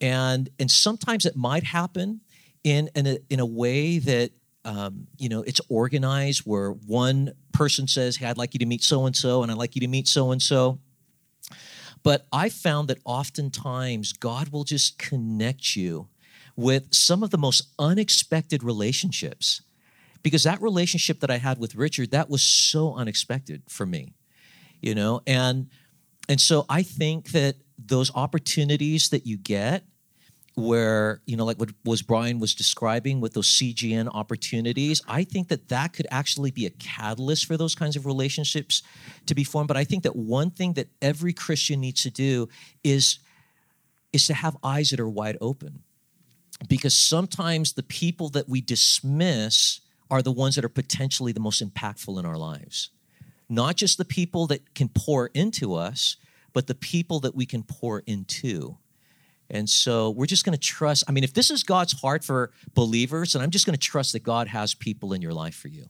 And, 0.00 0.50
and 0.58 0.70
sometimes 0.70 1.26
it 1.26 1.36
might 1.36 1.64
happen 1.64 2.20
in, 2.68 2.90
in, 2.94 3.06
a, 3.06 3.18
in 3.30 3.40
a 3.40 3.46
way 3.46 3.98
that 3.98 4.30
um, 4.64 5.06
you 5.16 5.28
know 5.28 5.42
it's 5.42 5.60
organized 5.68 6.40
where 6.40 6.70
one 6.70 7.32
person 7.52 7.88
says 7.88 8.16
hey 8.16 8.26
i'd 8.26 8.36
like 8.36 8.52
you 8.54 8.58
to 8.58 8.66
meet 8.66 8.82
so 8.82 9.06
and 9.06 9.16
so 9.16 9.42
and 9.42 9.50
i'd 9.50 9.56
like 9.56 9.74
you 9.74 9.80
to 9.80 9.88
meet 9.88 10.06
so 10.06 10.30
and 10.30 10.42
so 10.42 10.78
but 12.02 12.26
i 12.32 12.48
found 12.48 12.88
that 12.88 12.98
oftentimes 13.04 14.12
god 14.12 14.50
will 14.50 14.64
just 14.64 14.98
connect 14.98 15.74
you 15.74 16.08
with 16.56 16.92
some 16.92 17.22
of 17.22 17.30
the 17.30 17.38
most 17.38 17.68
unexpected 17.78 18.64
relationships. 18.64 19.62
Because 20.24 20.42
that 20.42 20.60
relationship 20.60 21.20
that 21.20 21.30
i 21.30 21.38
had 21.38 21.58
with 21.58 21.74
richard 21.74 22.10
that 22.10 22.28
was 22.28 22.42
so 22.42 22.94
unexpected 22.94 23.62
for 23.68 23.86
me 23.86 24.14
you 24.80 24.94
know? 24.94 25.20
And 25.26 25.68
and 26.28 26.40
so 26.40 26.66
i 26.68 26.82
think 26.82 27.30
that 27.30 27.56
those 27.78 28.14
opportunities 28.14 29.10
that 29.10 29.26
you 29.26 29.38
get 29.38 29.84
where 30.58 31.22
you 31.26 31.36
know 31.36 31.44
like 31.44 31.58
what 31.58 31.70
was 31.84 32.02
brian 32.02 32.38
was 32.38 32.54
describing 32.54 33.20
with 33.20 33.32
those 33.32 33.48
cgn 33.48 34.08
opportunities 34.12 35.00
i 35.08 35.22
think 35.24 35.48
that 35.48 35.68
that 35.68 35.92
could 35.92 36.06
actually 36.10 36.50
be 36.50 36.66
a 36.66 36.70
catalyst 36.70 37.46
for 37.46 37.56
those 37.56 37.74
kinds 37.74 37.96
of 37.96 38.06
relationships 38.06 38.82
to 39.26 39.34
be 39.34 39.44
formed. 39.44 39.68
But 39.68 39.76
i 39.76 39.84
think 39.84 40.02
that 40.02 40.16
one 40.16 40.50
thing 40.50 40.72
that 40.74 40.88
every 41.00 41.32
christian 41.32 41.80
needs 41.80 42.02
to 42.02 42.10
do 42.10 42.48
is 42.82 43.20
is 44.12 44.26
to 44.26 44.34
have 44.34 44.56
eyes 44.62 44.90
that 44.90 45.00
are 45.00 45.08
wide 45.08 45.36
open. 45.40 45.82
Because 46.66 46.96
sometimes 46.96 47.74
the 47.74 47.82
people 47.82 48.30
that 48.30 48.48
we 48.48 48.60
dismiss 48.60 49.80
are 50.10 50.22
the 50.22 50.32
ones 50.32 50.54
that 50.54 50.64
are 50.64 50.70
potentially 50.70 51.30
the 51.30 51.40
most 51.40 51.62
impactful 51.62 52.18
in 52.18 52.24
our 52.24 52.38
lives. 52.38 52.90
Not 53.50 53.76
just 53.76 53.98
the 53.98 54.04
people 54.04 54.46
that 54.48 54.74
can 54.74 54.88
pour 54.88 55.26
into 55.34 55.74
us 55.74 56.16
but 56.54 56.66
the 56.66 56.74
people 56.74 57.20
that 57.20 57.36
we 57.36 57.46
can 57.46 57.62
pour 57.62 58.00
into 58.00 58.78
and 59.50 59.68
so 59.68 60.10
we're 60.10 60.26
just 60.26 60.44
going 60.44 60.56
to 60.56 60.60
trust. 60.60 61.04
I 61.08 61.12
mean, 61.12 61.24
if 61.24 61.32
this 61.32 61.50
is 61.50 61.62
God's 61.62 62.00
heart 62.00 62.22
for 62.24 62.50
believers, 62.74 63.32
then 63.32 63.42
I'm 63.42 63.50
just 63.50 63.66
going 63.66 63.76
to 63.76 63.80
trust 63.80 64.12
that 64.12 64.22
God 64.22 64.48
has 64.48 64.74
people 64.74 65.12
in 65.12 65.22
your 65.22 65.32
life 65.32 65.54
for 65.54 65.68
you. 65.68 65.86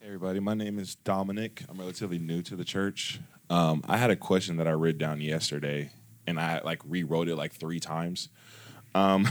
Hey 0.00 0.06
everybody, 0.06 0.40
my 0.40 0.54
name 0.54 0.78
is 0.78 0.94
Dominic. 0.94 1.62
I'm 1.68 1.78
relatively 1.78 2.18
new 2.18 2.42
to 2.42 2.56
the 2.56 2.64
church. 2.64 3.20
Um, 3.50 3.82
I 3.88 3.96
had 3.96 4.10
a 4.10 4.16
question 4.16 4.56
that 4.56 4.66
I 4.66 4.72
wrote 4.72 4.98
down 4.98 5.20
yesterday, 5.20 5.90
and 6.26 6.38
I 6.38 6.60
like 6.62 6.80
rewrote 6.84 7.28
it 7.28 7.36
like 7.36 7.52
three 7.52 7.80
times. 7.80 8.28
Um, 8.94 9.28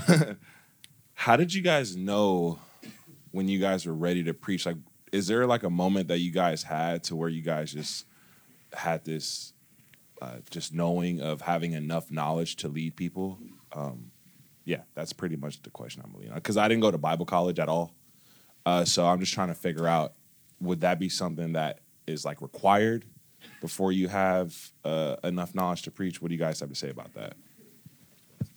how 1.13 1.35
did 1.35 1.53
you 1.53 1.61
guys 1.61 1.95
know 1.95 2.59
when 3.31 3.47
you 3.47 3.59
guys 3.59 3.85
were 3.85 3.93
ready 3.93 4.23
to 4.23 4.33
preach? 4.33 4.65
Like, 4.65 4.77
is 5.11 5.27
there 5.27 5.45
like 5.45 5.63
a 5.63 5.69
moment 5.69 6.07
that 6.09 6.19
you 6.19 6.31
guys 6.31 6.63
had 6.63 7.03
to 7.05 7.15
where 7.15 7.29
you 7.29 7.41
guys 7.41 7.73
just 7.73 8.05
had 8.75 9.05
this 9.05 9.53
uh, 10.21 10.37
just 10.49 10.73
knowing 10.73 11.21
of 11.21 11.41
having 11.41 11.73
enough 11.73 12.11
knowledge 12.11 12.55
to 12.57 12.67
lead 12.67 12.95
people. 12.95 13.39
Um, 13.73 14.11
yeah, 14.63 14.81
that's 14.93 15.13
pretty 15.13 15.35
much 15.35 15.61
the 15.61 15.69
question 15.69 16.01
I'm 16.03 16.13
leaning 16.13 16.31
on. 16.31 16.35
Because 16.35 16.57
I 16.57 16.67
didn't 16.67 16.81
go 16.81 16.91
to 16.91 16.97
Bible 16.97 17.25
college 17.25 17.59
at 17.59 17.69
all, 17.69 17.93
uh, 18.65 18.85
so 18.85 19.05
I'm 19.05 19.19
just 19.19 19.33
trying 19.33 19.49
to 19.49 19.53
figure 19.53 19.87
out 19.87 20.13
would 20.59 20.81
that 20.81 20.99
be 20.99 21.09
something 21.09 21.53
that 21.53 21.79
is 22.07 22.25
like 22.25 22.41
required 22.41 23.05
before 23.61 23.91
you 23.91 24.07
have 24.07 24.55
uh, 24.83 25.17
enough 25.23 25.53
knowledge 25.53 25.83
to 25.83 25.91
preach? 25.91 26.21
What 26.21 26.29
do 26.29 26.35
you 26.35 26.39
guys 26.39 26.59
have 26.59 26.69
to 26.69 26.75
say 26.75 26.89
about 26.89 27.13
that? 27.13 27.35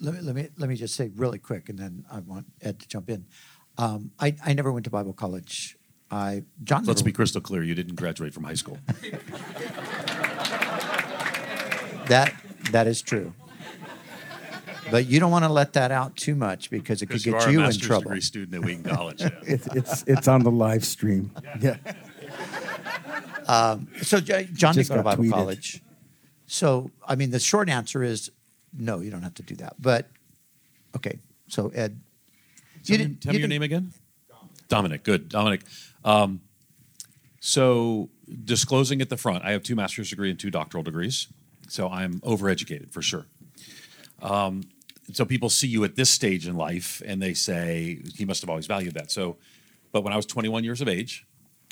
Let 0.00 0.14
me 0.14 0.20
let 0.20 0.34
me 0.34 0.48
let 0.56 0.68
me 0.68 0.76
just 0.76 0.94
say 0.94 1.10
really 1.14 1.38
quick, 1.38 1.68
and 1.68 1.78
then 1.78 2.04
I 2.10 2.20
want 2.20 2.46
Ed 2.60 2.78
to 2.80 2.88
jump 2.88 3.10
in. 3.10 3.26
Um, 3.76 4.12
I 4.18 4.36
I 4.44 4.52
never 4.52 4.72
went 4.72 4.84
to 4.84 4.90
Bible 4.90 5.12
college. 5.12 5.77
I 6.10 6.44
John. 6.64 6.84
Let's 6.84 7.02
be 7.02 7.12
crystal 7.12 7.40
clear. 7.40 7.62
You 7.62 7.74
didn't 7.74 7.96
graduate 7.96 8.32
from 8.32 8.44
high 8.44 8.54
school. 8.54 8.78
That 12.08 12.34
that 12.72 12.86
is 12.86 13.02
true. 13.02 13.34
But 14.90 15.04
you 15.06 15.20
don't 15.20 15.30
want 15.30 15.44
to 15.44 15.50
let 15.52 15.74
that 15.74 15.90
out 15.92 16.16
too 16.16 16.34
much 16.34 16.70
because 16.70 17.02
it 17.02 17.06
could 17.06 17.22
Because 17.22 17.26
you 17.26 17.32
get 17.32 17.42
are 17.42 17.50
you 17.50 17.58
a 17.58 17.60
in 17.60 17.66
master's 17.66 17.86
trouble. 17.86 18.02
degree 18.04 18.20
student 18.22 18.54
at 18.54 18.64
Wheaton 18.64 18.84
College. 18.84 19.20
Yeah. 19.20 19.30
It's 19.42 19.66
it's 19.74 20.04
it's 20.06 20.28
on 20.28 20.42
the 20.44 20.50
live 20.50 20.84
stream. 20.84 21.30
Yeah. 21.60 21.76
Um, 23.46 23.88
so 24.02 24.20
J- 24.20 24.48
John 24.52 24.74
Just 24.74 24.88
didn't 24.90 25.04
go 25.04 25.10
to 25.10 25.16
Bible 25.16 25.24
tweeted. 25.24 25.30
college. 25.32 25.82
So 26.46 26.90
I 27.06 27.16
mean, 27.16 27.30
the 27.30 27.38
short 27.38 27.68
answer 27.68 28.02
is 28.02 28.30
no. 28.72 29.00
You 29.00 29.10
don't 29.10 29.22
have 29.22 29.34
to 29.34 29.42
do 29.42 29.56
that. 29.56 29.74
But 29.80 30.08
okay. 30.96 31.18
So 31.48 31.68
Ed, 31.74 32.00
Tell, 32.84 32.96
me, 32.96 33.04
didn't- 33.04 33.20
tell 33.20 33.32
you 33.34 33.38
me 33.38 33.40
your 33.40 33.48
didn't- 33.48 33.50
name 33.50 33.62
again. 33.62 33.92
Dominic. 34.68 35.02
Good, 35.02 35.28
Dominic. 35.28 35.62
Um, 36.04 36.40
so 37.40 38.10
disclosing 38.44 39.00
at 39.00 39.08
the 39.08 39.16
front, 39.16 39.44
I 39.44 39.52
have 39.52 39.62
two 39.62 39.74
master's 39.74 40.10
degree 40.10 40.30
and 40.30 40.38
two 40.38 40.50
doctoral 40.50 40.82
degrees. 40.82 41.28
So 41.68 41.88
I'm 41.88 42.20
overeducated 42.20 42.90
for 42.92 43.02
sure. 43.02 43.26
Um, 44.22 44.62
so 45.12 45.24
people 45.24 45.48
see 45.48 45.68
you 45.68 45.84
at 45.84 45.96
this 45.96 46.10
stage 46.10 46.46
in 46.46 46.56
life 46.56 47.02
and 47.06 47.22
they 47.22 47.34
say 47.34 48.00
he 48.16 48.24
must 48.24 48.42
have 48.42 48.50
always 48.50 48.66
valued 48.66 48.94
that. 48.94 49.10
So, 49.10 49.36
but 49.92 50.02
when 50.02 50.12
I 50.12 50.16
was 50.16 50.26
21 50.26 50.64
years 50.64 50.80
of 50.80 50.88
age, 50.88 51.26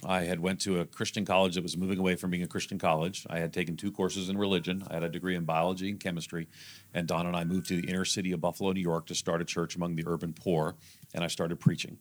I 0.05 0.23
had 0.23 0.41
went 0.41 0.61
to 0.63 0.81
a 0.81 0.85
Christian 0.85 1.25
college 1.25 1.55
that 1.55 1.63
was 1.63 1.77
moving 1.77 1.99
away 1.99 2.17
from 2.17 2.31
being 2.31 2.43
a 2.43 2.47
Christian 2.47 2.79
college. 2.79 3.27
I 3.31 3.39
had 3.39 3.53
taken 3.53 3.77
two 3.77 3.91
courses 3.91 4.29
in 4.29 4.37
religion. 4.37 4.85
I 4.91 4.95
had 4.95 5.03
a 5.03 5.09
degree 5.09 5.35
in 5.35 5.45
biology 5.45 5.91
and 5.91 5.99
chemistry. 5.99 6.49
And 6.93 7.07
Don 7.07 7.27
and 7.27 7.37
I 7.37 7.45
moved 7.45 7.69
to 7.69 7.81
the 7.81 7.89
inner 7.89 8.05
city 8.05 8.33
of 8.33 8.41
Buffalo, 8.41 8.73
New 8.73 8.81
York 8.81 9.07
to 9.07 9.15
start 9.15 9.41
a 9.41 9.45
church 9.45 9.75
among 9.75 9.97
the 9.97 10.05
urban 10.07 10.33
poor. 10.33 10.77
And 11.15 11.25
I 11.25 11.29
started 11.29 11.61
preaching. 11.61 11.99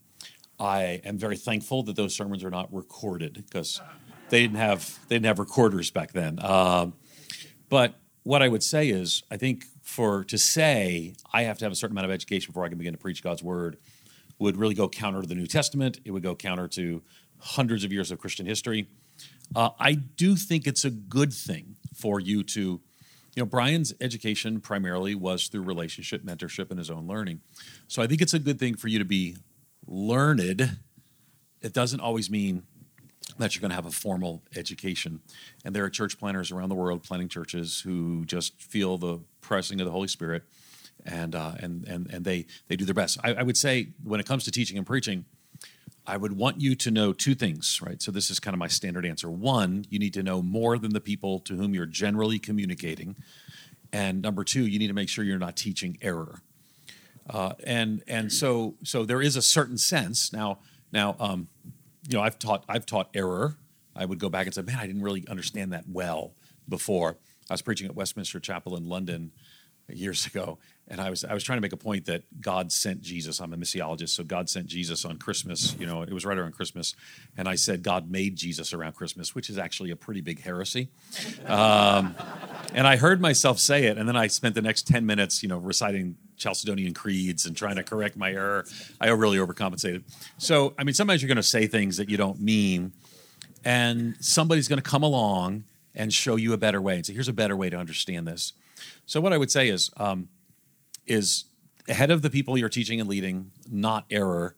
I 0.60 1.02
am 1.04 1.18
very 1.18 1.38
thankful 1.38 1.84
that 1.84 1.96
those 1.96 2.16
sermons 2.16 2.44
are 2.44 2.50
not 2.50 2.74
recorded 2.74 3.34
because 3.34 3.82
they 4.30 4.42
didn't 4.42 4.58
have 4.58 5.00
they 5.08 5.16
didn't 5.16 5.26
have 5.26 5.40
recorders 5.40 5.92
back 5.92 6.14
then. 6.14 6.44
Um, 6.44 6.94
but 7.70 7.96
what 8.24 8.42
I 8.42 8.48
would 8.48 8.64
say 8.64 8.90
is, 8.90 9.24
I 9.30 9.38
think 9.38 9.66
for 9.84 10.24
to 10.26 10.38
say 10.38 11.16
I 11.34 11.44
have 11.44 11.58
to 11.60 11.66
have 11.66 11.72
a 11.72 11.76
certain 11.76 11.94
amount 11.94 12.06
of 12.06 12.12
education 12.12 12.52
before 12.52 12.66
I 12.66 12.70
can 12.70 12.78
begin 12.78 12.94
to 12.94 13.00
preach 13.00 13.22
God's 13.22 13.44
word 13.44 13.78
would 14.40 14.58
really 14.58 14.76
go 14.76 14.90
counter 14.90 15.22
to 15.22 15.28
the 15.28 15.36
New 15.36 15.48
Testament. 15.48 16.00
It 16.04 16.12
would 16.12 16.24
go 16.24 16.36
counter 16.36 16.68
to 16.70 17.02
hundreds 17.40 17.84
of 17.84 17.94
years 17.94 18.12
of 18.12 18.20
Christian 18.20 18.46
history. 18.46 18.88
Uh, 19.56 19.70
I 19.80 19.94
do 19.94 20.36
think 20.36 20.68
it's 20.68 20.84
a 20.84 20.90
good 20.90 21.34
thing 21.34 21.76
for 21.94 22.20
you 22.20 22.44
to, 22.44 22.60
you 22.60 22.82
know, 23.38 23.46
Brian's 23.46 23.94
education 24.02 24.60
primarily 24.60 25.16
was 25.16 25.48
through 25.48 25.62
relationship, 25.62 26.24
mentorship, 26.24 26.70
and 26.70 26.80
his 26.80 26.90
own 26.90 27.08
learning. 27.08 27.42
So 27.88 28.02
I 28.02 28.08
think 28.08 28.22
it's 28.22 28.34
a 28.34 28.40
good 28.40 28.60
thing 28.60 28.76
for 28.76 28.88
you 28.88 29.00
to 29.00 29.06
be 29.06 29.38
learned. 29.88 30.78
It 31.62 31.74
doesn't 31.74 32.00
always 32.00 32.30
mean 32.30 32.64
that 33.38 33.56
you're 33.56 33.62
going 33.62 33.70
to 33.70 33.76
have 33.76 33.86
a 33.86 33.92
formal 33.92 34.44
education. 34.56 35.22
And 35.64 35.76
there 35.76 35.84
are 35.84 35.90
church 35.90 36.18
planters 36.20 36.52
around 36.52 36.70
the 36.70 36.76
world 36.76 37.04
planting 37.04 37.28
churches 37.28 37.82
who 37.82 38.26
just 38.26 38.62
feel 38.62 38.98
the 38.98 39.20
pressing 39.42 39.82
of 39.82 39.86
the 39.86 39.92
Holy 39.92 40.08
Spirit, 40.08 40.44
and 41.06 41.36
uh, 41.36 41.54
and 41.60 41.88
and 41.88 42.08
and 42.12 42.26
they 42.26 42.46
they 42.68 42.76
do 42.76 42.86
their 42.86 42.94
best. 42.94 43.18
I, 43.24 43.34
I 43.36 43.44
would 43.44 43.58
say 43.58 43.90
when 44.04 44.20
it 44.20 44.26
comes 44.26 44.44
to 44.46 44.52
teaching 44.52 44.78
and 44.78 44.88
preaching, 44.88 45.26
I 46.08 46.18
would 46.18 46.34
want 46.34 46.62
you 46.62 46.76
to 46.76 46.92
know 46.92 47.14
two 47.14 47.36
things, 47.36 47.80
right? 47.84 48.02
So 48.02 48.12
this 48.12 48.30
is 48.30 48.40
kind 48.40 48.54
of 48.54 48.60
my 48.60 48.68
standard 48.68 49.06
answer. 49.06 49.30
One, 49.30 49.86
you 49.90 50.00
need 50.00 50.14
to 50.14 50.24
know 50.24 50.42
more 50.42 50.78
than 50.78 50.94
the 50.94 51.02
people 51.02 51.40
to 51.42 51.56
whom 51.56 51.74
you're 51.74 51.86
generally 51.86 52.40
communicating, 52.40 53.16
and 53.92 54.22
number 54.22 54.44
two, 54.44 54.66
you 54.66 54.80
need 54.80 54.88
to 54.88 54.94
make 54.94 55.10
sure 55.10 55.24
you're 55.24 55.38
not 55.38 55.56
teaching 55.56 55.98
error. 56.02 56.42
Uh, 57.30 57.54
and 57.64 58.04
and 58.08 58.32
so 58.32 58.76
so 58.84 59.04
there 59.04 59.22
is 59.22 59.36
a 59.36 59.42
certain 59.42 59.78
sense 59.78 60.32
now 60.32 60.60
now 60.92 61.16
um, 61.20 61.48
you 62.08 62.18
know 62.18 62.22
I've 62.22 62.38
taught 62.38 62.64
I've 62.70 62.86
taught 62.86 63.10
error. 63.14 63.56
I 63.96 64.06
would 64.06 64.20
go 64.20 64.30
back 64.30 64.46
and 64.46 64.54
say, 64.54 64.62
man, 64.62 64.78
I 64.78 64.88
didn't 64.88 65.04
really 65.04 65.26
understand 65.30 65.72
that 65.72 65.86
well 65.88 66.34
before. 66.68 67.18
I 67.50 67.54
was 67.54 67.62
preaching 67.62 67.88
at 67.88 67.96
Westminster 67.96 68.40
Chapel 68.42 68.76
in 68.76 68.90
London 68.90 69.32
years 69.90 70.26
ago, 70.26 70.58
and 70.88 71.00
I 71.00 71.10
was 71.10 71.24
I 71.24 71.34
was 71.34 71.44
trying 71.44 71.58
to 71.58 71.62
make 71.62 71.74
a 71.74 71.78
point 71.78 72.06
that 72.06 72.24
God 72.42 72.72
sent 72.72 73.02
Jesus. 73.02 73.40
I'm 73.40 73.54
a 73.54 73.58
missiologist, 73.58 74.10
so 74.10 74.24
God 74.24 74.50
sent 74.50 74.68
Jesus 74.68 75.06
on 75.06 75.18
Christmas. 75.18 75.76
You 75.80 75.86
know, 75.86 76.02
it 76.04 76.14
was 76.14 76.26
right 76.26 76.38
around 76.38 76.54
Christmas, 76.54 76.96
and 77.38 77.48
I 77.48 77.56
said 77.56 77.84
God 77.84 78.10
made 78.10 78.36
Jesus 78.36 78.74
around 78.74 78.94
Christmas, 78.94 79.36
which 79.36 79.50
is 79.50 79.58
actually 79.58 79.92
a 79.92 79.96
pretty 79.96 80.22
big 80.22 80.42
heresy. 80.42 80.90
Um, 81.46 82.16
and 82.74 82.88
I 82.88 82.98
heard 82.98 83.22
myself 83.22 83.60
say 83.60 83.86
it, 83.86 83.98
and 83.98 84.08
then 84.08 84.16
I 84.16 84.28
spent 84.28 84.56
the 84.56 84.62
next 84.62 84.88
ten 84.88 85.06
minutes, 85.06 85.44
you 85.44 85.50
know, 85.50 85.58
reciting 85.58 86.18
Chalcedonian 86.38 86.94
creeds 86.94 87.46
and 87.46 87.56
trying 87.56 87.76
to 87.76 87.84
correct 87.84 88.16
my 88.18 88.32
error. 88.32 88.66
I 89.00 89.08
really 89.10 89.38
overcompensated. 89.38 90.04
So, 90.38 90.74
I 90.78 90.84
mean, 90.84 90.94
sometimes 90.94 91.22
you're 91.22 91.28
going 91.28 91.38
to 91.38 91.44
say 91.44 91.68
things 91.68 91.98
that 91.98 92.10
you 92.10 92.18
don't 92.18 92.40
mean, 92.40 92.94
and 93.64 94.16
somebody's 94.20 94.68
going 94.68 94.82
to 94.82 94.90
come 94.90 95.04
along 95.04 95.64
and 95.94 96.14
show 96.14 96.36
you 96.36 96.54
a 96.54 96.58
better 96.58 96.82
way 96.82 96.96
and 96.96 97.06
say, 97.06 97.14
"Here's 97.14 97.28
a 97.28 97.34
better 97.34 97.56
way 97.56 97.70
to 97.70 97.78
understand 97.78 98.28
this." 98.28 98.54
So, 99.06 99.22
what 99.22 99.34
I 99.34 99.38
would 99.38 99.52
say 99.52 99.70
is, 99.70 99.90
um, 99.98 100.30
is 101.06 101.46
ahead 101.88 102.12
of 102.12 102.22
the 102.22 102.30
people 102.30 102.58
you're 102.58 102.70
teaching 102.70 103.00
and 103.00 103.10
leading, 103.10 103.52
not 103.70 104.06
error. 104.10 104.56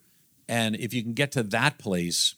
And 0.48 0.76
if 0.76 0.94
you 0.94 1.04
can 1.04 1.14
get 1.14 1.32
to 1.34 1.44
that 1.44 1.78
place, 1.78 2.36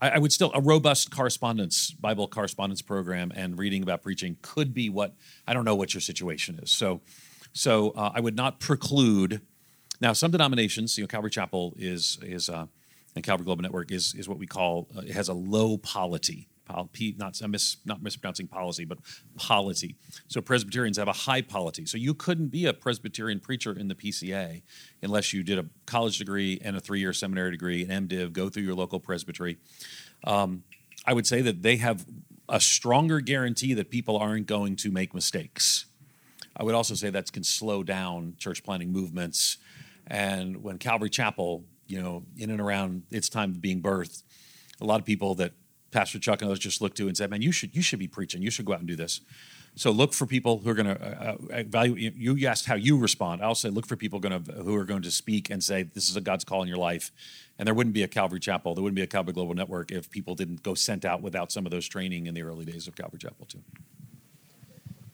I, 0.00 0.10
I 0.10 0.18
would 0.18 0.32
still 0.32 0.50
a 0.54 0.60
robust 0.60 1.14
correspondence, 1.14 1.90
Bible 1.92 2.26
correspondence 2.28 2.82
program, 2.82 3.32
and 3.34 3.58
reading 3.58 3.82
about 3.82 4.02
preaching 4.02 4.36
could 4.42 4.74
be 4.74 4.88
what 4.88 5.14
I 5.46 5.54
don't 5.54 5.64
know 5.64 5.76
what 5.76 5.94
your 5.94 6.00
situation 6.00 6.58
is. 6.60 6.70
So, 6.70 7.00
so 7.52 7.90
uh, 7.90 8.10
I 8.14 8.20
would 8.20 8.36
not 8.36 8.60
preclude. 8.60 9.40
Now, 10.00 10.12
some 10.12 10.32
denominations, 10.32 10.98
you 10.98 11.04
know, 11.04 11.08
Calvary 11.08 11.30
Chapel 11.30 11.74
is 11.78 12.18
is 12.22 12.48
uh, 12.48 12.66
and 13.14 13.24
Calvary 13.24 13.44
Global 13.44 13.62
Network 13.62 13.92
is 13.92 14.14
is 14.14 14.28
what 14.28 14.38
we 14.38 14.46
call 14.46 14.88
uh, 14.96 15.00
it 15.00 15.12
has 15.12 15.28
a 15.28 15.34
low 15.34 15.78
polity 15.78 16.48
Pol- 16.48 16.51
Not 16.68 17.40
I'm 17.42 17.50
mis, 17.50 17.76
not 17.84 18.02
mispronouncing 18.02 18.46
policy, 18.46 18.84
but 18.84 18.98
polity. 19.36 19.96
So 20.28 20.40
Presbyterians 20.40 20.96
have 20.98 21.08
a 21.08 21.12
high 21.12 21.42
polity. 21.42 21.86
So 21.86 21.98
you 21.98 22.14
couldn't 22.14 22.48
be 22.48 22.66
a 22.66 22.72
Presbyterian 22.72 23.40
preacher 23.40 23.72
in 23.72 23.88
the 23.88 23.94
PCA 23.94 24.62
unless 25.02 25.32
you 25.32 25.42
did 25.42 25.58
a 25.58 25.66
college 25.86 26.18
degree 26.18 26.60
and 26.64 26.76
a 26.76 26.80
three-year 26.80 27.12
seminary 27.12 27.50
degree, 27.50 27.84
an 27.84 28.08
MDiv, 28.08 28.32
go 28.32 28.48
through 28.48 28.62
your 28.62 28.74
local 28.74 29.00
presbytery. 29.00 29.58
Um, 30.24 30.64
I 31.06 31.12
would 31.14 31.26
say 31.26 31.42
that 31.42 31.62
they 31.62 31.76
have 31.76 32.06
a 32.48 32.60
stronger 32.60 33.20
guarantee 33.20 33.74
that 33.74 33.90
people 33.90 34.16
aren't 34.16 34.46
going 34.46 34.76
to 34.76 34.90
make 34.90 35.14
mistakes. 35.14 35.86
I 36.56 36.64
would 36.64 36.74
also 36.74 36.94
say 36.94 37.10
that 37.10 37.32
can 37.32 37.44
slow 37.44 37.82
down 37.82 38.34
church 38.38 38.62
planting 38.62 38.92
movements. 38.92 39.58
And 40.06 40.62
when 40.62 40.78
Calvary 40.78 41.10
Chapel, 41.10 41.64
you 41.86 42.00
know, 42.00 42.24
in 42.36 42.50
and 42.50 42.60
around 42.60 43.04
its 43.10 43.28
time 43.28 43.50
of 43.50 43.60
being 43.60 43.82
birthed, 43.82 44.22
a 44.80 44.84
lot 44.84 45.00
of 45.00 45.06
people 45.06 45.34
that 45.36 45.52
Pastor 45.92 46.18
Chuck 46.18 46.42
and 46.42 46.48
others 46.48 46.58
just 46.58 46.80
looked 46.80 46.96
to 46.96 47.06
and 47.06 47.16
said, 47.16 47.30
"Man, 47.30 47.42
you 47.42 47.52
should 47.52 47.76
you 47.76 47.82
should 47.82 47.98
be 47.98 48.08
preaching. 48.08 48.42
You 48.42 48.50
should 48.50 48.64
go 48.64 48.72
out 48.72 48.80
and 48.80 48.88
do 48.88 48.96
this." 48.96 49.20
So 49.74 49.90
look 49.90 50.12
for 50.12 50.26
people 50.26 50.58
who 50.58 50.68
are 50.68 50.74
going 50.74 50.94
to 50.94 51.00
uh, 51.00 51.32
uh, 51.32 51.36
evaluate. 51.50 52.14
You 52.14 52.46
asked 52.46 52.66
how 52.66 52.74
you 52.74 52.98
respond. 52.98 53.42
I'll 53.42 53.54
say 53.54 53.70
look 53.70 53.86
for 53.86 53.96
people 53.96 54.20
going 54.20 54.44
to 54.44 54.52
who 54.52 54.74
are 54.76 54.84
going 54.84 55.02
to 55.02 55.10
speak 55.10 55.48
and 55.48 55.64
say 55.64 55.84
this 55.84 56.10
is 56.10 56.16
a 56.16 56.20
God's 56.20 56.44
call 56.44 56.62
in 56.62 56.68
your 56.68 56.76
life. 56.76 57.10
And 57.58 57.66
there 57.66 57.74
wouldn't 57.74 57.94
be 57.94 58.02
a 58.02 58.08
Calvary 58.08 58.40
Chapel, 58.40 58.74
there 58.74 58.82
wouldn't 58.82 58.96
be 58.96 59.02
a 59.02 59.06
Calvary 59.06 59.32
Global 59.32 59.54
Network 59.54 59.90
if 59.90 60.10
people 60.10 60.34
didn't 60.34 60.62
go 60.62 60.74
sent 60.74 61.04
out 61.04 61.22
without 61.22 61.52
some 61.52 61.64
of 61.64 61.70
those 61.70 61.88
training 61.88 62.26
in 62.26 62.34
the 62.34 62.42
early 62.42 62.64
days 62.64 62.86
of 62.86 62.96
Calvary 62.96 63.18
Chapel 63.18 63.46
too. 63.46 63.62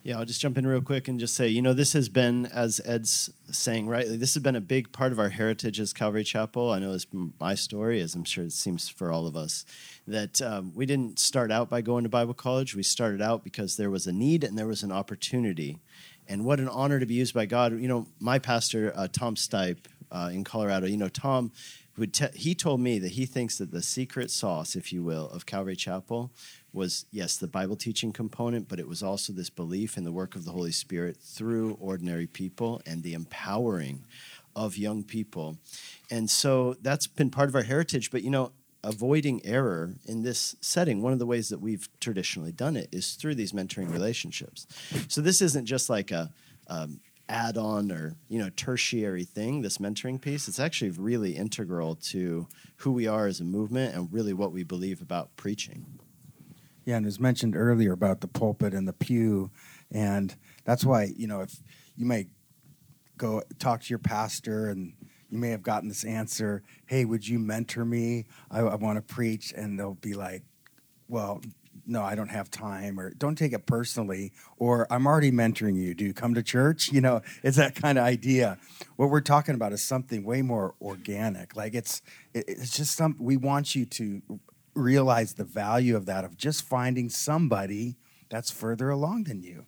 Yeah, 0.09 0.19
I'll 0.19 0.25
just 0.25 0.41
jump 0.41 0.57
in 0.57 0.67
real 0.67 0.81
quick 0.81 1.07
and 1.07 1.21
just 1.21 1.35
say, 1.35 1.49
you 1.49 1.61
know, 1.61 1.75
this 1.75 1.93
has 1.93 2.09
been, 2.09 2.47
as 2.47 2.81
Ed's 2.87 3.29
saying 3.51 3.89
rightly, 3.89 4.17
this 4.17 4.33
has 4.33 4.43
been 4.43 4.57
a 4.57 4.61
big 4.63 4.91
part 4.91 5.13
of 5.13 5.19
our 5.19 5.29
heritage 5.29 5.79
as 5.79 5.93
Calvary 5.93 6.25
Chapel. 6.25 6.73
I 6.73 6.79
know 6.79 6.95
it's 6.95 7.07
my 7.39 7.55
story, 7.55 8.01
as 8.01 8.15
I'm 8.15 8.25
sure 8.25 8.45
it 8.45 8.55
seems 8.55 8.89
for 8.89 9.13
all 9.13 9.27
of 9.27 9.37
us, 9.37 9.67
that 10.07 10.41
um, 10.41 10.73
we 10.75 10.87
didn't 10.87 11.19
start 11.19 11.53
out 11.53 11.69
by 11.69 11.83
going 11.83 12.05
to 12.05 12.09
Bible 12.09 12.33
college. 12.33 12.75
We 12.75 12.85
started 12.85 13.21
out 13.21 13.45
because 13.45 13.77
there 13.77 13.91
was 13.91 14.07
a 14.07 14.13
need 14.13 14.45
and 14.45 14.57
there 14.57 14.67
was 14.67 14.83
an 14.83 14.93
opportunity. 14.93 15.79
And 16.27 16.47
what 16.47 16.59
an 16.59 16.71
honor 16.71 16.99
to 16.99 17.05
be 17.05 17.13
used 17.13 17.35
by 17.35 17.45
God. 17.45 17.79
You 17.79 17.89
know, 17.89 18.07
my 18.19 18.39
pastor, 18.39 18.95
uh, 18.97 19.09
Tom 19.13 19.35
Stipe 19.35 19.85
uh, 20.11 20.31
in 20.33 20.43
Colorado, 20.43 20.87
you 20.87 20.97
know, 20.97 21.11
Tom 21.11 21.53
would 21.99 22.15
te- 22.15 22.35
he 22.35 22.55
told 22.55 22.81
me 22.81 22.99
that 22.99 23.13
he 23.13 23.27
thinks 23.27 23.59
that 23.59 23.73
the 23.73 23.83
secret 23.83 24.31
sauce, 24.31 24.75
if 24.75 24.91
you 24.91 25.03
will, 25.03 25.29
of 25.29 25.45
Calvary 25.45 25.77
Chapel 25.77 26.31
was 26.73 27.07
yes, 27.11 27.37
the 27.37 27.47
Bible 27.47 27.77
teaching 27.77 28.13
component, 28.13 28.69
but 28.69 28.79
it 28.79 28.89
was 28.89 29.03
also 29.03 29.33
this 29.33 29.51
belief 29.51 29.97
in 29.97 30.05
the 30.05 30.13
work 30.13 30.35
of 30.35 30.45
the 30.45 30.53
Holy 30.53 30.73
Spirit 30.73 31.17
through 31.17 31.77
ordinary 31.81 32.27
people 32.27 32.81
and 32.87 33.03
the 33.03 33.15
empowering 33.15 34.05
of 34.55 34.77
young 34.77 35.05
people. 35.05 35.57
And 36.11 36.29
so 36.29 36.75
that's 36.83 37.07
been 37.07 37.31
part 37.31 37.49
of 37.49 37.55
our 37.55 37.63
heritage. 37.63 38.11
But 38.11 38.23
you 38.23 38.31
know, 38.31 38.53
avoiding 38.85 39.45
error 39.45 39.95
in 40.07 40.23
this 40.23 40.57
setting, 40.61 41.03
one 41.03 41.13
of 41.13 41.19
the 41.19 41.27
ways 41.27 41.49
that 41.49 41.61
we've 41.61 41.89
traditionally 42.01 42.53
done 42.53 42.77
it 42.77 42.89
is 42.93 43.15
through 43.15 43.35
these 43.35 43.53
mentoring 43.53 43.93
relationships. 43.93 44.67
So 45.09 45.21
this 45.21 45.41
isn't 45.43 45.67
just 45.67 45.89
like 45.89 46.11
a 46.11 46.33
um, 46.69 47.01
add-on 47.29 47.93
or 47.93 48.17
you 48.29 48.39
know 48.39 48.49
tertiary 48.57 49.25
thing 49.25 49.61
this 49.61 49.79
mentoring 49.79 50.19
piece 50.19 50.49
it's 50.49 50.59
actually 50.59 50.91
really 50.91 51.37
integral 51.37 51.95
to 51.95 52.47
who 52.77 52.91
we 52.91 53.07
are 53.07 53.27
as 53.27 53.39
a 53.41 53.45
movement 53.45 53.95
and 53.95 54.11
really 54.11 54.33
what 54.33 54.51
we 54.51 54.63
believe 54.63 55.03
about 55.03 55.37
preaching 55.37 55.85
Yeah, 56.89 56.97
and 56.97 57.05
was 57.05 57.21
mentioned 57.21 57.55
earlier 57.55 57.93
about 57.93 58.23
the 58.23 58.29
pulpit 58.29 58.73
and 58.73 58.89
the 58.89 58.95
pew, 58.95 59.51
and 59.91 60.35
that's 60.65 60.87
why 60.87 61.13
you 61.15 61.27
know 61.27 61.43
if 61.43 61.55
you 61.99 62.07
may 62.07 62.29
go 63.19 63.43
talk 63.59 63.83
to 63.83 63.91
your 63.91 63.99
pastor 63.99 64.71
and 64.71 64.95
you 65.29 65.37
may 65.37 65.51
have 65.51 65.63
gotten 65.63 65.91
this 65.91 66.03
answer, 66.03 66.63
"Hey, 66.87 67.05
would 67.05 67.29
you 67.29 67.39
mentor 67.39 67.85
me? 67.85 68.25
I, 68.51 68.61
I 68.61 68.77
want 68.77 68.97
to 68.97 69.03
preach," 69.03 69.53
and 69.55 69.79
they'll 69.79 69.99
be 70.01 70.15
like, 70.15 70.45
"Well." 71.09 71.43
No, 71.87 72.03
I 72.03 72.17
don't 72.17 72.29
have 72.29 72.51
time, 72.51 73.01
or 73.01 73.15
don't 73.15 73.37
take 73.37 73.55
it 73.55 73.65
personally, 73.65 74.33
or 74.59 74.87
I'm 74.93 75.07
already 75.07 75.31
mentoring 75.31 75.75
you. 75.77 75.95
Do 75.95 76.05
you 76.05 76.13
come 76.13 76.35
to 76.35 76.43
church? 76.43 76.91
You 76.93 77.01
know, 77.01 77.23
it's 77.43 77.57
that 77.57 77.77
kind 77.77 77.97
of 77.97 78.05
idea. 78.05 78.59
What 78.97 79.09
we're 79.09 79.23
talking 79.23 79.55
about 79.55 79.73
is 79.73 79.83
something 79.83 80.23
way 80.23 80.43
more 80.43 80.75
organic. 80.83 81.57
Like 81.57 81.75
it's, 81.75 82.03
it's 82.35 82.77
just 82.77 82.95
some. 82.95 83.17
We 83.19 83.39
want 83.39 83.75
you 83.75 83.87
to 83.87 84.21
realize 84.79 85.35
the 85.35 85.45
value 85.45 85.97
of 85.97 86.07
that 86.07 86.25
of 86.25 86.37
just 86.37 86.63
finding 86.63 87.09
somebody 87.09 87.97
that's 88.29 88.51
further 88.51 88.91
along 88.91 89.25
than 89.25 89.43
you 89.43 89.67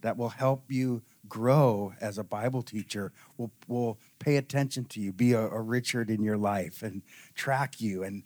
that 0.00 0.16
will 0.16 0.30
help 0.30 0.70
you 0.70 1.02
grow 1.28 1.94
as 2.00 2.18
a 2.18 2.24
bible 2.24 2.62
teacher 2.62 3.12
will 3.36 3.52
will 3.68 3.98
pay 4.18 4.36
attention 4.36 4.84
to 4.84 5.00
you 5.00 5.12
be 5.12 5.32
a, 5.32 5.40
a 5.40 5.60
richard 5.60 6.10
in 6.10 6.22
your 6.22 6.36
life 6.36 6.82
and 6.82 7.02
track 7.34 7.80
you 7.80 8.02
and 8.02 8.24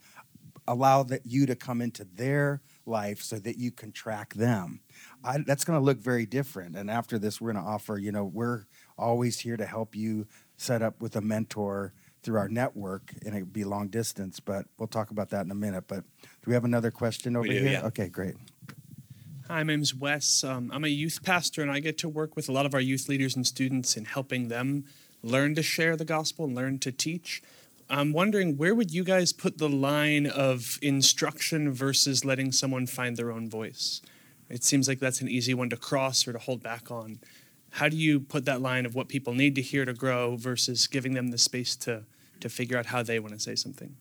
allow 0.69 1.03
that 1.05 1.25
you 1.25 1.47
to 1.47 1.55
come 1.55 1.81
into 1.81 2.05
their 2.05 2.61
life 2.85 3.23
so 3.23 3.39
that 3.39 3.59
you 3.59 3.71
can 3.71 3.93
track 3.93 4.35
them. 4.35 4.81
I, 5.25 5.39
that's 5.39 5.65
going 5.65 5.79
to 5.79 5.85
look 5.85 5.99
very 5.99 6.27
different. 6.27 6.77
And 6.77 6.91
after 6.91 7.19
this 7.19 7.41
we're 7.41 7.53
going 7.53 7.65
to 7.65 7.71
offer 7.71 7.99
you 7.99 8.13
know 8.13 8.25
we're 8.25 8.67
always 8.99 9.41
here 9.41 9.57
to 9.57 9.67
help 9.67 9.95
you 9.95 10.27
set 10.57 10.83
up 10.83 11.01
with 11.01 11.17
a 11.17 11.21
mentor 11.21 11.93
through 12.27 12.39
our 12.39 12.49
network 12.49 13.15
and 13.25 13.35
it'd 13.37 13.53
be 13.53 13.63
long 13.63 13.87
distance 13.87 14.41
but 14.41 14.67
we'll 14.79 14.89
talk 14.89 15.13
about 15.13 15.31
that 15.31 15.45
in 15.45 15.51
a 15.53 15.55
minute 15.55 15.85
but 15.87 16.01
do 16.25 16.49
we 16.49 16.55
have 16.55 16.65
another 16.65 16.91
question 16.91 17.37
over 17.37 17.47
do, 17.47 17.53
here 17.53 17.71
yeah. 17.73 17.87
okay 17.87 18.09
great 18.09 18.35
Hi, 19.49 19.63
my 19.63 19.75
name's 19.75 19.95
Wes. 19.95 20.43
Um, 20.43 20.73
I'm 20.75 20.83
a 20.83 20.89
youth 20.89 21.23
pastor, 21.23 21.63
and 21.63 21.71
I 21.71 21.79
get 21.79 21.99
to 21.99 22.09
work 22.09 22.35
with 22.35 22.49
a 22.49 22.53
lot 22.53 22.67
of 22.67 22.75
our 22.75 22.81
youth 22.81 23.09
leaders 23.09 23.37
and 23.37 23.47
students 23.47 23.97
in 23.97 24.05
helping 24.05 24.49
them 24.49 24.87
learn 25.23 25.55
to 25.55 25.63
share 25.63 25.97
the 25.97 26.05
gospel 26.05 26.47
and 26.47 26.57
learn 26.57 26.81
to 26.81 26.91
teach. 26.91 27.45
I'm 27.89 28.13
wondering 28.13 28.57
where 28.57 28.75
would 28.75 28.91
you 28.91 29.05
guys 29.05 29.33
put 29.33 29.59
the 29.59 29.69
line 29.69 30.27
of 30.27 30.81
instruction 30.83 31.73
versus 31.73 32.25
letting 32.25 32.51
someone 32.51 32.89
find 32.89 33.17
their 33.17 33.31
own 33.31 33.49
voice? 33.49 34.03
It 34.49 34.65
seems 34.65 34.89
like 34.89 34.99
that's 34.99 35.21
an 35.21 35.29
easy 35.29 35.55
one 35.55 35.71
to 35.71 35.77
cross 35.77 36.27
or 36.27 36.33
to 36.33 36.41
hold 36.41 36.65
back 36.65 36.91
on. 36.91 37.21
How 37.71 37.89
do 37.89 37.97
you 37.97 38.19
put 38.19 38.47
that 38.47 38.61
line 38.61 38.85
of 38.85 38.97
what 38.97 39.07
people 39.07 39.33
need 39.33 39.55
to 39.55 39.63
hear 39.63 39.85
to 39.85 39.95
grow 39.95 40.35
versus 40.35 40.89
giving 40.89 41.15
them 41.15 41.29
the 41.29 41.39
space 41.39 41.77
to 41.77 42.05
to 42.41 42.49
figure 42.49 42.77
out 42.79 42.87
how 42.87 43.03
they 43.03 43.19
want 43.19 43.35
to 43.35 43.41
say 43.41 43.55
something? 43.55 43.97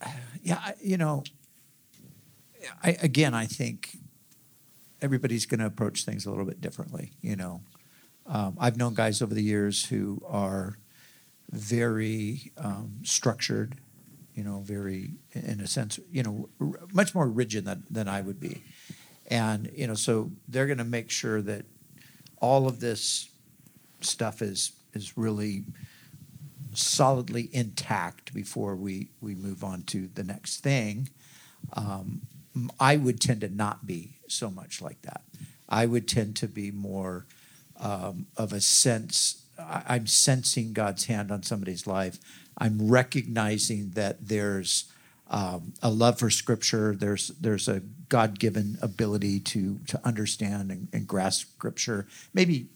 Yeah, 0.44 0.72
you 0.80 0.96
know, 0.96 1.22
I, 2.82 2.96
again, 3.00 3.32
I 3.32 3.46
think 3.46 3.96
everybody's 5.00 5.46
going 5.46 5.60
to 5.60 5.66
approach 5.66 6.04
things 6.04 6.26
a 6.26 6.30
little 6.30 6.44
bit 6.44 6.60
differently. 6.60 7.12
You 7.20 7.36
know, 7.36 7.60
um, 8.26 8.56
I've 8.58 8.76
known 8.76 8.94
guys 8.94 9.22
over 9.22 9.34
the 9.34 9.42
years 9.42 9.86
who 9.86 10.20
are 10.26 10.78
very 11.50 12.52
um, 12.56 13.00
structured, 13.02 13.76
you 14.34 14.42
know, 14.44 14.60
very, 14.60 15.14
in 15.32 15.60
a 15.60 15.66
sense, 15.66 15.98
you 16.10 16.22
know, 16.22 16.48
r- 16.60 16.80
much 16.92 17.14
more 17.14 17.28
rigid 17.28 17.64
than, 17.64 17.84
than 17.90 18.08
I 18.08 18.20
would 18.20 18.40
be. 18.40 18.62
And, 19.28 19.70
you 19.74 19.86
know, 19.86 19.94
so 19.94 20.30
they're 20.48 20.66
going 20.66 20.78
to 20.78 20.84
make 20.84 21.10
sure 21.10 21.42
that 21.42 21.64
all 22.42 22.68
of 22.68 22.80
this 22.80 23.30
stuff 24.02 24.42
is 24.42 24.72
is 24.92 25.16
really 25.16 25.64
solidly 26.74 27.48
intact 27.52 28.32
before 28.34 28.76
we, 28.76 29.08
we 29.20 29.34
move 29.34 29.62
on 29.64 29.82
to 29.82 30.08
the 30.14 30.24
next 30.24 30.60
thing. 30.60 31.08
Um, 31.74 32.22
I 32.78 32.96
would 32.96 33.20
tend 33.20 33.40
to 33.42 33.48
not 33.48 33.86
be 33.86 34.16
so 34.28 34.50
much 34.50 34.82
like 34.82 35.00
that. 35.02 35.22
I 35.68 35.86
would 35.86 36.06
tend 36.06 36.36
to 36.36 36.48
be 36.48 36.70
more 36.70 37.26
um, 37.80 38.26
of 38.36 38.52
a 38.52 38.60
sense, 38.60 39.44
I, 39.58 39.82
I'm 39.88 40.06
sensing 40.06 40.72
God's 40.72 41.06
hand 41.06 41.30
on 41.30 41.42
somebody's 41.42 41.86
life. 41.86 42.18
I'm 42.58 42.90
recognizing 42.90 43.90
that 43.90 44.28
there's 44.28 44.91
um, 45.32 45.72
a 45.82 45.90
love 45.90 46.18
for 46.18 46.28
Scripture. 46.28 46.94
There's 46.94 47.28
there's 47.40 47.66
a 47.66 47.80
God 48.10 48.38
given 48.38 48.76
ability 48.82 49.40
to 49.40 49.80
to 49.88 50.00
understand 50.04 50.70
and, 50.70 50.88
and 50.92 51.06
grasp 51.08 51.48
Scripture. 51.52 52.06
Maybe 52.34 52.66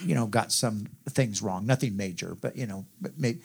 you 0.00 0.14
know 0.14 0.26
got 0.26 0.50
some 0.50 0.88
things 1.10 1.42
wrong, 1.42 1.66
nothing 1.66 1.96
major, 1.96 2.34
but 2.40 2.56
you 2.56 2.66
know, 2.66 2.86
but 3.00 3.12
maybe 3.18 3.40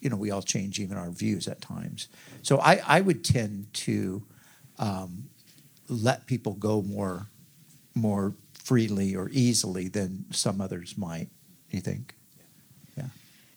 you 0.00 0.10
know 0.10 0.16
we 0.16 0.32
all 0.32 0.42
change 0.42 0.80
even 0.80 0.96
our 0.96 1.10
views 1.10 1.46
at 1.46 1.60
times. 1.60 2.08
So 2.42 2.58
I 2.58 2.80
I 2.84 3.00
would 3.00 3.24
tend 3.24 3.72
to 3.74 4.24
um, 4.80 5.28
let 5.88 6.26
people 6.26 6.54
go 6.54 6.82
more 6.82 7.28
more 7.94 8.34
freely 8.54 9.14
or 9.14 9.28
easily 9.30 9.86
than 9.86 10.24
some 10.32 10.60
others 10.60 10.98
might. 10.98 11.28
You 11.70 11.80
think? 11.80 12.16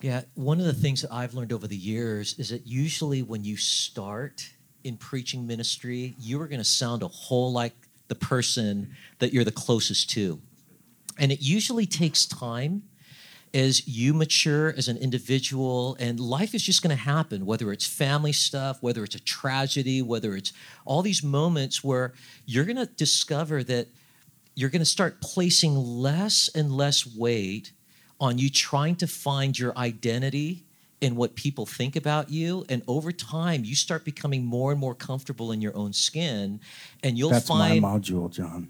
Yeah. 0.01 0.21
One 0.35 0.59
of 0.59 0.65
the 0.65 0.73
things 0.73 1.01
that 1.01 1.11
I've 1.11 1.33
learned 1.33 1.51
over 1.51 1.67
the 1.67 1.75
years 1.75 2.37
is 2.37 2.49
that 2.49 2.67
usually 2.67 3.23
when 3.23 3.43
you 3.43 3.57
start 3.57 4.47
in 4.83 4.95
preaching 4.95 5.47
ministry, 5.47 6.15
you 6.19 6.39
are 6.39 6.47
going 6.47 6.59
to 6.59 6.65
sound 6.65 7.01
a 7.01 7.07
whole 7.07 7.51
like 7.51 7.73
the 8.07 8.15
person 8.15 8.95
that 9.19 9.33
you're 9.33 9.43
the 9.43 9.51
closest 9.51 10.09
to. 10.11 10.39
And 11.17 11.31
it 11.31 11.41
usually 11.41 11.87
takes 11.87 12.25
time 12.25 12.83
as 13.53 13.87
you 13.87 14.13
mature 14.13 14.73
as 14.77 14.87
an 14.87 14.97
individual, 14.97 15.95
and 15.99 16.19
life 16.19 16.53
is 16.53 16.61
just 16.61 16.83
going 16.83 16.95
to 16.95 17.01
happen, 17.01 17.45
whether 17.45 17.71
it's 17.71 17.87
family 17.87 18.33
stuff, 18.33 18.77
whether 18.81 19.03
it's 19.03 19.15
a 19.15 19.19
tragedy, 19.19 20.01
whether 20.01 20.35
it's 20.35 20.53
all 20.85 21.01
these 21.01 21.23
moments 21.23 21.83
where 21.83 22.13
you're 22.45 22.65
going 22.65 22.77
to 22.77 22.85
discover 22.85 23.63
that 23.63 23.87
you're 24.53 24.69
going 24.69 24.81
to 24.81 24.85
start 24.85 25.21
placing 25.21 25.75
less 25.75 26.49
and 26.53 26.71
less 26.71 27.07
weight 27.15 27.71
on 28.19 28.37
you 28.37 28.49
trying 28.49 28.95
to 28.97 29.07
find 29.07 29.57
your 29.57 29.77
identity 29.77 30.63
in 31.01 31.15
what 31.15 31.35
people 31.35 31.65
think 31.65 31.95
about 31.95 32.29
you. 32.29 32.65
And 32.69 32.81
over 32.87 33.11
time, 33.11 33.63
you 33.63 33.75
start 33.75 34.03
becoming 34.03 34.43
more 34.43 34.71
and 34.71 34.79
more 34.79 34.95
comfortable 34.95 35.51
in 35.51 35.61
your 35.61 35.75
own 35.75 35.93
skin. 35.93 36.59
And 37.03 37.17
you'll 37.17 37.29
That's 37.29 37.47
find. 37.47 37.81
my 37.81 37.97
module, 37.99 38.31
John. 38.31 38.69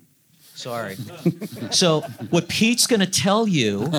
Sorry. 0.54 0.98
so 1.72 2.02
what 2.30 2.50
Pete's 2.50 2.88
going 2.88 3.00
to 3.00 3.06
tell 3.06 3.48
you, 3.48 3.92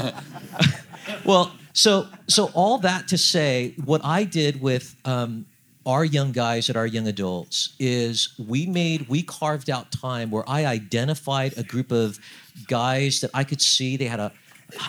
well, 1.24 1.52
so 1.72 2.08
so 2.26 2.50
all 2.54 2.78
that 2.78 3.08
to 3.08 3.18
say, 3.18 3.74
what 3.84 4.00
I 4.04 4.24
did 4.24 4.60
with 4.60 4.96
um, 5.04 5.46
our 5.86 6.04
young 6.04 6.32
guys 6.32 6.68
at 6.68 6.76
our 6.76 6.86
young 6.86 7.06
adults 7.06 7.74
is 7.78 8.34
we 8.38 8.66
made 8.66 9.08
we 9.08 9.22
carved 9.22 9.70
out 9.70 9.92
time 9.92 10.30
where 10.30 10.42
I 10.48 10.66
identified 10.66 11.56
a 11.56 11.62
group 11.62 11.92
of 11.92 12.18
guys 12.66 13.20
that 13.20 13.30
I 13.32 13.44
could 13.44 13.62
see 13.62 13.96
they 13.96 14.06
had 14.06 14.20
a 14.20 14.32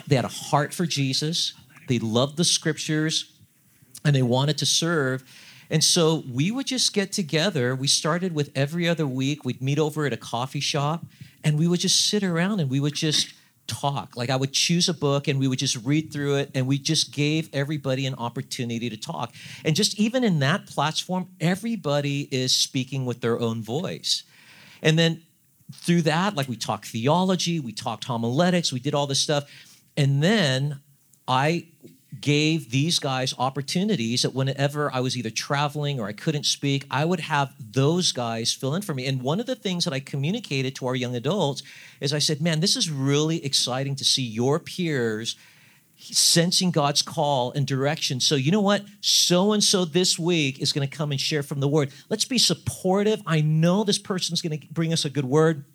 they 0.08 0.16
had 0.16 0.26
a 0.26 0.30
heart 0.30 0.74
for 0.74 0.86
Jesus, 0.86 1.54
they 1.88 2.00
loved 2.00 2.38
the 2.38 2.44
scriptures, 2.44 3.32
and 4.04 4.16
they 4.16 4.22
wanted 4.22 4.58
to 4.60 4.66
serve. 4.66 5.24
And 5.70 5.84
so 5.84 6.24
we 6.32 6.52
would 6.52 6.66
just 6.66 6.94
get 6.94 7.12
together. 7.12 7.76
We 7.76 7.88
started 7.88 8.34
with 8.34 8.52
every 8.56 8.88
other 8.88 9.06
week. 9.06 9.46
We'd 9.46 9.62
meet 9.62 9.78
over 9.78 10.06
at 10.06 10.14
a 10.14 10.18
coffee 10.18 10.60
shop 10.60 11.06
and 11.44 11.60
we 11.60 11.68
would 11.68 11.80
just 11.80 12.10
sit 12.10 12.24
around 12.24 12.60
and 12.60 12.70
we 12.70 12.80
would 12.80 12.96
just 12.96 13.34
talk. 13.68 14.18
Like 14.18 14.32
I 14.32 14.36
would 14.36 14.52
choose 14.52 14.90
a 14.90 14.94
book 14.94 15.28
and 15.28 15.40
we 15.40 15.48
would 15.48 15.60
just 15.60 15.78
read 15.86 16.12
through 16.12 16.36
it 16.36 16.52
and 16.56 16.66
we 16.66 16.80
just 16.80 17.14
gave 17.14 17.50
everybody 17.54 18.08
an 18.08 18.16
opportunity 18.16 18.90
to 18.90 18.98
talk. 18.98 19.34
And 19.64 19.76
just 19.76 20.00
even 20.00 20.24
in 20.24 20.40
that 20.40 20.66
platform, 20.66 21.28
everybody 21.40 22.28
is 22.32 22.56
speaking 22.56 23.06
with 23.06 23.22
their 23.22 23.40
own 23.40 23.62
voice. 23.62 24.24
And 24.82 24.98
then 24.98 25.22
through 25.72 26.02
that, 26.04 26.36
like 26.36 26.48
we 26.48 26.56
talked 26.56 26.88
theology, 26.88 27.60
we 27.60 27.74
talked 27.74 28.06
homiletics, 28.06 28.74
we 28.74 28.80
did 28.80 28.96
all 28.96 29.06
this 29.06 29.20
stuff. 29.20 29.50
And 30.00 30.24
then 30.24 30.80
I 31.28 31.68
gave 32.22 32.72
these 32.72 33.00
guys 33.00 33.34
opportunities 33.38 34.22
that 34.22 34.34
whenever 34.34 34.90
I 34.94 35.02
was 35.02 35.18
either 35.18 35.30
traveling 35.30 36.00
or 36.00 36.08
I 36.08 36.14
couldn't 36.14 36.46
speak, 36.46 36.86
I 36.90 37.04
would 37.04 37.20
have 37.20 37.54
those 37.60 38.14
guys 38.14 38.54
fill 38.54 38.76
in 38.76 38.82
for 38.82 38.94
me. 38.94 39.08
And 39.08 39.22
one 39.22 39.42
of 39.42 39.46
the 39.46 39.58
things 39.58 39.84
that 39.84 39.94
I 39.94 40.00
communicated 40.00 40.74
to 40.78 40.88
our 40.88 40.96
young 40.96 41.18
adults 41.18 41.64
is 42.00 42.14
I 42.14 42.20
said, 42.20 42.40
man, 42.40 42.62
this 42.62 42.78
is 42.78 42.90
really 42.90 43.44
exciting 43.44 43.96
to 43.98 44.06
see 44.06 44.24
your 44.24 44.58
peers 44.58 45.36
sensing 45.98 46.72
God's 46.72 47.02
call 47.02 47.52
and 47.52 47.68
direction. 47.68 48.22
So, 48.22 48.36
you 48.36 48.54
know 48.54 48.62
what? 48.62 48.86
So 49.02 49.52
and 49.52 49.62
so 49.62 49.84
this 49.84 50.18
week 50.18 50.60
is 50.62 50.72
going 50.72 50.88
to 50.88 50.98
come 50.98 51.12
and 51.12 51.20
share 51.20 51.44
from 51.44 51.60
the 51.60 51.68
word. 51.68 51.92
Let's 52.08 52.24
be 52.24 52.38
supportive. 52.38 53.22
I 53.28 53.42
know 53.42 53.84
this 53.84 54.00
person's 54.00 54.42
going 54.42 54.58
to 54.58 54.68
bring 54.68 54.94
us 54.94 55.04
a 55.04 55.10
good 55.10 55.26
word. 55.26 55.66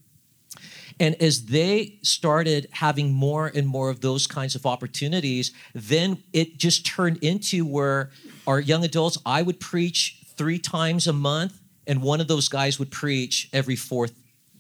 And 1.01 1.21
as 1.21 1.47
they 1.47 1.99
started 2.03 2.69
having 2.71 3.13
more 3.13 3.51
and 3.53 3.67
more 3.67 3.91
of 3.91 4.01
those 4.01 4.27
kinds 4.27 4.55
of 4.55 4.65
opportunities, 4.65 5.53
then 5.75 6.23
it 6.33 6.59
just 6.59 6.87
turned 6.87 7.19
into 7.19 7.67
where 7.67 8.11
our 8.47 8.61
young 8.61 8.85
adults, 8.85 9.19
I 9.27 9.43
would 9.43 9.59
preach 9.61 10.21
three 10.37 10.59
times 10.59 11.07
a 11.07 11.13
month, 11.13 11.61
and 11.87 12.03
one 12.03 12.21
of 12.21 12.29
those 12.29 12.49
guys 12.49 12.79
would 12.79 12.91
preach 12.91 13.49
every 13.53 13.77
fourth 13.77 14.15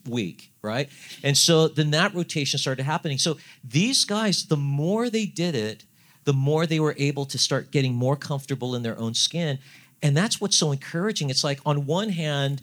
week, 0.08 0.50
right? 0.62 0.88
And 1.22 1.36
so 1.36 1.68
then 1.68 1.90
that 1.92 2.14
rotation 2.14 2.58
started 2.58 2.84
happening. 2.84 3.18
So 3.18 3.38
these 3.62 4.04
guys, 4.04 4.46
the 4.46 4.56
more 4.56 5.08
they 5.08 5.26
did 5.26 5.54
it, 5.54 5.84
the 6.24 6.32
more 6.32 6.66
they 6.66 6.80
were 6.80 6.94
able 6.98 7.26
to 7.26 7.38
start 7.38 7.70
getting 7.70 7.94
more 7.94 8.16
comfortable 8.16 8.74
in 8.74 8.82
their 8.82 8.98
own 8.98 9.14
skin. 9.14 9.58
And 10.02 10.16
that's 10.16 10.40
what's 10.40 10.56
so 10.56 10.72
encouraging. 10.72 11.30
It's 11.30 11.44
like 11.44 11.60
on 11.64 11.86
one 11.86 12.10
hand, 12.10 12.62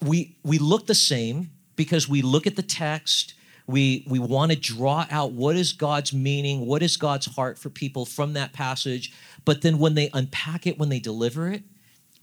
we 0.00 0.36
we 0.44 0.58
look 0.58 0.86
the 0.86 0.94
same 0.94 1.50
because 1.78 2.06
we 2.06 2.20
look 2.20 2.46
at 2.46 2.56
the 2.56 2.62
text, 2.62 3.32
we 3.66 4.04
we 4.06 4.18
want 4.18 4.52
to 4.52 4.58
draw 4.58 5.06
out 5.10 5.32
what 5.32 5.56
is 5.56 5.72
God's 5.72 6.12
meaning, 6.12 6.66
what 6.66 6.82
is 6.82 6.98
God's 6.98 7.24
heart 7.24 7.58
for 7.58 7.70
people 7.70 8.04
from 8.04 8.34
that 8.34 8.52
passage, 8.52 9.14
but 9.46 9.62
then 9.62 9.78
when 9.78 9.94
they 9.94 10.10
unpack 10.12 10.66
it, 10.66 10.78
when 10.78 10.90
they 10.90 10.98
deliver 10.98 11.50
it, 11.50 11.62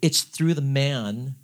it's 0.04 0.22
through 0.22 0.54
the 0.54 0.62
man. 0.62 1.36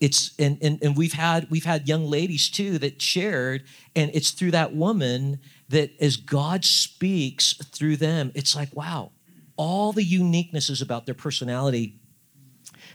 It's 0.00 0.34
and, 0.38 0.56
and 0.62 0.82
and 0.82 0.96
we've 0.96 1.12
had 1.12 1.50
we've 1.50 1.64
had 1.66 1.86
young 1.86 2.06
ladies 2.06 2.48
too 2.48 2.78
that 2.78 3.02
shared 3.02 3.64
and 3.94 4.10
it's 4.14 4.30
through 4.30 4.52
that 4.52 4.74
woman 4.74 5.40
that 5.68 5.90
as 6.00 6.16
god 6.16 6.64
speaks 6.64 7.54
through 7.54 7.96
them 7.96 8.30
it's 8.34 8.54
like 8.54 8.68
wow 8.74 9.10
all 9.56 9.92
the 9.92 10.04
uniquenesses 10.04 10.82
about 10.82 11.06
their 11.06 11.14
personality. 11.14 11.98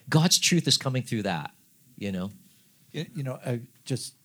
God's 0.07 0.39
truth 0.39 0.67
is 0.67 0.77
coming 0.77 1.03
through 1.03 1.23
that 1.23 1.51
you 1.99 2.11
know? 2.11 2.31
You, 2.91 3.05
you 3.13 3.23
know, 3.23 3.37
I 3.45 3.61
just 3.85 4.15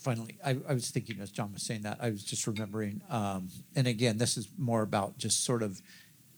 finally, 0.00 0.38
I, 0.44 0.56
I 0.68 0.74
was 0.74 0.90
thinking 0.90 1.20
as 1.20 1.30
John 1.30 1.52
was 1.52 1.62
saying 1.62 1.82
that, 1.82 1.98
I 2.00 2.10
was 2.10 2.24
just 2.24 2.46
remembering, 2.46 3.02
um, 3.10 3.48
and 3.76 3.86
again, 3.86 4.18
this 4.18 4.36
is 4.36 4.48
more 4.58 4.82
about 4.82 5.18
just 5.18 5.44
sort 5.44 5.62
of, 5.62 5.80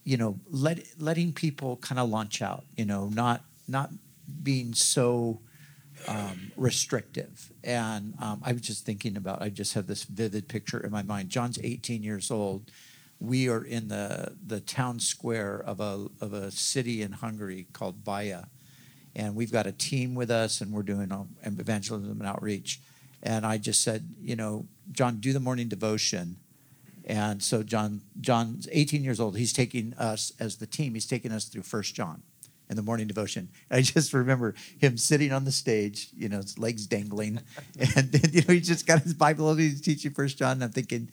you 0.04 0.16
know, 0.16 0.40
let, 0.50 0.80
letting 0.98 1.32
people 1.32 1.76
kind 1.76 1.98
of 1.98 2.08
launch 2.08 2.42
out, 2.42 2.64
you 2.76 2.84
know, 2.84 3.08
not 3.08 3.44
not 3.68 3.90
being 4.42 4.74
so 4.74 5.40
um, 6.08 6.50
restrictive. 6.56 7.52
And 7.62 8.14
um, 8.20 8.42
I 8.44 8.52
was 8.52 8.62
just 8.62 8.84
thinking 8.84 9.16
about, 9.16 9.40
I 9.40 9.50
just 9.50 9.74
have 9.74 9.86
this 9.86 10.02
vivid 10.02 10.48
picture 10.48 10.80
in 10.80 10.90
my 10.90 11.02
mind. 11.02 11.28
John's 11.28 11.58
18 11.62 12.02
years 12.02 12.30
old. 12.30 12.70
We 13.20 13.48
are 13.48 13.62
in 13.62 13.88
the, 13.88 14.36
the 14.44 14.60
town 14.60 14.98
square 14.98 15.62
of 15.64 15.78
a, 15.80 16.06
of 16.20 16.32
a 16.32 16.50
city 16.50 17.02
in 17.02 17.12
Hungary 17.12 17.68
called 17.72 18.02
Baja 18.04 18.42
and 19.14 19.34
we've 19.34 19.52
got 19.52 19.66
a 19.66 19.72
team 19.72 20.14
with 20.14 20.30
us 20.30 20.60
and 20.60 20.72
we're 20.72 20.82
doing 20.82 21.12
um, 21.12 21.28
evangelism 21.44 22.20
and 22.20 22.26
outreach 22.26 22.80
and 23.22 23.46
i 23.46 23.58
just 23.58 23.82
said 23.82 24.14
you 24.20 24.36
know 24.36 24.66
john 24.90 25.18
do 25.20 25.32
the 25.32 25.40
morning 25.40 25.68
devotion. 25.68 26.36
And 27.04 27.42
so 27.42 27.62
john 27.62 28.02
john's 28.20 28.68
18 28.70 29.02
years 29.02 29.18
old. 29.20 29.36
He's 29.36 29.52
taking 29.52 29.94
us 29.94 30.32
as 30.38 30.56
the 30.56 30.66
team. 30.66 30.94
He's 30.94 31.06
taking 31.06 31.32
us 31.32 31.46
through 31.46 31.62
first 31.62 31.94
john 31.94 32.22
in 32.70 32.76
the 32.76 32.82
morning 32.82 33.06
devotion. 33.06 33.48
I 33.70 33.80
just 33.94 34.12
remember 34.12 34.54
him 34.78 34.96
sitting 34.96 35.32
on 35.32 35.44
the 35.44 35.52
stage 35.52 36.08
you 36.16 36.28
know 36.28 36.38
his 36.38 36.58
legs 36.58 36.86
dangling. 36.86 37.40
And 37.96 38.34
you 38.34 38.42
know 38.42 38.54
he 38.54 38.60
just 38.60 38.86
got 38.86 39.02
his 39.02 39.14
bible 39.14 39.48
open 39.48 39.64
he's 39.64 39.80
teaching 39.80 40.12
first 40.12 40.38
john. 40.38 40.52
And 40.52 40.64
i'm 40.64 40.70
thinking 40.70 41.08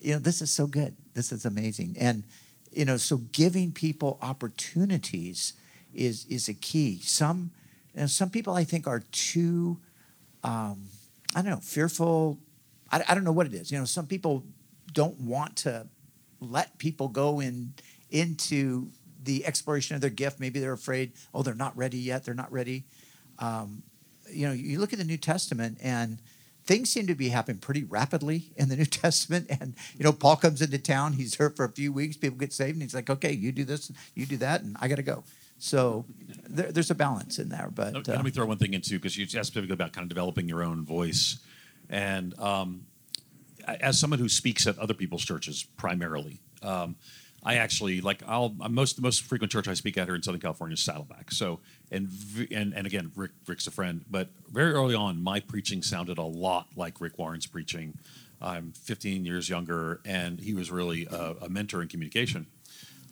you 0.00 0.14
know 0.14 0.18
this 0.18 0.40
is 0.42 0.50
so 0.50 0.66
good. 0.66 0.96
This 1.14 1.32
is 1.32 1.44
amazing. 1.44 1.96
And 1.98 2.24
you 2.72 2.84
know 2.84 2.96
so 2.96 3.18
giving 3.32 3.72
people 3.72 4.18
opportunities 4.22 5.54
is 5.94 6.26
is 6.26 6.48
a 6.48 6.54
key. 6.54 7.00
Some 7.02 7.50
you 7.94 8.00
know, 8.00 8.06
some 8.06 8.30
people 8.30 8.54
I 8.54 8.64
think 8.64 8.86
are 8.86 9.00
too 9.12 9.78
um, 10.42 10.88
I 11.34 11.42
don't 11.42 11.50
know 11.50 11.60
fearful. 11.60 12.38
I, 12.90 13.02
I 13.08 13.14
don't 13.14 13.24
know 13.24 13.32
what 13.32 13.46
it 13.46 13.54
is. 13.54 13.70
You 13.70 13.78
know, 13.78 13.84
some 13.84 14.06
people 14.06 14.44
don't 14.92 15.20
want 15.20 15.56
to 15.56 15.88
let 16.40 16.78
people 16.78 17.08
go 17.08 17.40
in 17.40 17.74
into 18.10 18.88
the 19.22 19.44
exploration 19.46 19.94
of 19.94 20.00
their 20.00 20.10
gift. 20.10 20.38
Maybe 20.38 20.60
they're 20.60 20.72
afraid. 20.72 21.12
Oh, 21.32 21.42
they're 21.42 21.54
not 21.54 21.76
ready 21.76 21.98
yet. 21.98 22.24
They're 22.24 22.34
not 22.34 22.52
ready. 22.52 22.84
Um, 23.38 23.82
you 24.30 24.46
know, 24.46 24.52
you 24.52 24.78
look 24.78 24.92
at 24.92 24.98
the 24.98 25.04
New 25.04 25.16
Testament 25.16 25.78
and 25.82 26.20
things 26.66 26.90
seem 26.90 27.06
to 27.06 27.14
be 27.14 27.28
happening 27.28 27.58
pretty 27.58 27.84
rapidly 27.84 28.52
in 28.56 28.68
the 28.68 28.76
New 28.82 28.84
Testament. 28.84 29.46
And, 29.60 29.74
you 29.96 30.04
know, 30.04 30.12
Paul 30.12 30.36
comes 30.36 30.62
into 30.62 30.78
town, 30.78 31.14
he's 31.14 31.34
here 31.34 31.50
for 31.50 31.64
a 31.64 31.72
few 31.72 31.92
weeks, 31.92 32.16
people 32.16 32.38
get 32.38 32.52
saved, 32.52 32.74
and 32.74 32.82
he's 32.82 32.94
like, 32.94 33.10
okay, 33.10 33.32
you 33.32 33.52
do 33.52 33.64
this, 33.64 33.90
you 34.14 34.26
do 34.26 34.36
that, 34.38 34.62
and 34.62 34.76
I 34.80 34.88
got 34.88 34.96
to 34.96 35.02
go. 35.02 35.24
So 35.58 36.04
there, 36.48 36.72
there's 36.72 36.90
a 36.90 36.94
balance 36.94 37.38
in 37.38 37.48
there. 37.48 37.70
But 37.74 37.94
Let, 37.94 38.08
uh, 38.08 38.12
let 38.12 38.24
me 38.24 38.30
throw 38.30 38.46
one 38.46 38.58
thing 38.58 38.74
in 38.74 38.80
too, 38.80 38.98
because 38.98 39.16
you 39.16 39.24
asked 39.24 39.48
specifically 39.48 39.74
about 39.74 39.92
kind 39.92 40.04
of 40.04 40.08
developing 40.08 40.48
your 40.48 40.62
own 40.62 40.84
voice, 40.84 41.38
and 41.88 42.38
um, 42.38 42.86
as 43.66 43.98
someone 43.98 44.18
who 44.18 44.28
speaks 44.28 44.66
at 44.66 44.78
other 44.78 44.94
people's 44.94 45.24
churches 45.24 45.66
primarily, 45.76 46.40
um, 46.62 46.96
I 47.44 47.56
actually 47.56 48.00
like 48.00 48.22
I'll 48.26 48.54
most 48.70 48.96
the 48.96 49.02
most 49.02 49.22
frequent 49.22 49.52
church 49.52 49.68
I 49.68 49.74
speak 49.74 49.98
at 49.98 50.06
here 50.06 50.14
in 50.14 50.22
Southern 50.22 50.40
California 50.40 50.74
is 50.74 50.80
Saddleback. 50.80 51.30
So 51.30 51.60
and 51.90 52.08
and 52.50 52.72
and 52.74 52.86
again, 52.86 53.12
Rick 53.14 53.32
Rick's 53.46 53.66
a 53.66 53.70
friend, 53.70 54.04
but 54.10 54.30
very 54.50 54.72
early 54.72 54.94
on, 54.94 55.22
my 55.22 55.40
preaching 55.40 55.82
sounded 55.82 56.18
a 56.18 56.22
lot 56.22 56.68
like 56.76 57.00
Rick 57.00 57.18
Warren's 57.18 57.46
preaching. 57.46 57.98
I'm 58.40 58.72
15 58.72 59.24
years 59.24 59.48
younger, 59.48 60.00
and 60.04 60.38
he 60.40 60.52
was 60.54 60.70
really 60.70 61.06
a, 61.10 61.34
a 61.42 61.48
mentor 61.48 61.80
in 61.82 61.88
communication. 61.88 62.46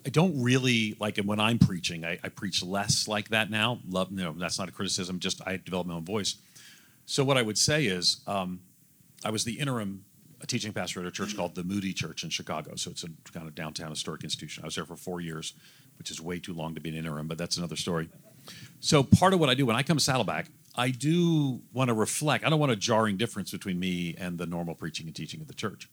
I 0.05 0.09
don't 0.09 0.43
really 0.43 0.97
like 0.99 1.19
when 1.19 1.39
I'm 1.39 1.59
preaching. 1.59 2.05
I, 2.05 2.19
I 2.25 2.29
preach 2.29 2.63
less 2.63 3.07
like 3.07 3.29
that 3.29 3.51
now. 3.51 3.79
Love, 3.89 4.11
know, 4.11 4.33
that's 4.33 4.59
not 4.59 4.69
a 4.69 4.73
criticism. 4.73 5.21
Just 5.21 5.41
I 5.47 5.59
develop 5.59 5.87
my 5.87 5.95
own 5.95 6.05
voice. 6.05 6.37
So 7.07 7.25
what 7.25 7.37
I 7.37 7.43
would 7.43 7.59
say 7.59 7.87
is, 7.87 8.21
um, 8.27 8.61
I 9.25 9.31
was 9.31 9.45
the 9.45 9.59
interim 9.59 10.05
teaching 10.47 10.73
pastor 10.73 11.01
at 11.01 11.07
a 11.07 11.11
church 11.11 11.37
called 11.37 11.55
the 11.55 11.63
Moody 11.63 11.93
Church 11.93 12.25
in 12.25 12.31
Chicago. 12.31 12.75
So 12.75 12.91
it's 12.91 13.05
a 13.05 13.09
kind 13.33 13.47
of 13.47 13.55
downtown 13.55 13.91
historic 13.91 14.25
institution. 14.25 14.65
I 14.65 14.67
was 14.67 14.75
there 14.75 14.85
for 14.85 14.97
four 14.97 15.21
years, 15.21 15.55
which 15.99 16.11
is 16.11 16.21
way 16.21 16.41
too 16.41 16.53
long 16.53 16.75
to 16.75 16.81
be 16.81 16.91
an 16.91 16.97
interim, 16.97 17.29
but 17.29 17.39
that's 17.39 17.57
another 17.57 17.77
story. 17.77 18.09
So 18.81 19.05
part 19.05 19.35
of 19.35 19.41
what 19.41 19.49
I 19.49 19.55
do 19.55 19.65
when 19.67 19.77
I 19.77 19.85
come 19.85 19.99
to 19.99 20.03
Saddleback, 20.03 20.47
I 20.75 20.91
do 20.91 21.61
want 21.73 21.89
to 21.89 21.95
reflect. 21.95 22.45
I 22.45 22.51
don't 22.51 22.59
want 22.59 22.73
a 22.73 22.77
jarring 22.77 23.17
difference 23.17 23.53
between 23.53 23.79
me 23.79 24.17
and 24.19 24.39
the 24.39 24.47
normal 24.47 24.75
preaching 24.75 25.07
and 25.07 25.15
teaching 25.15 25.41
of 25.41 25.47
the 25.47 25.55
church. 25.55 25.89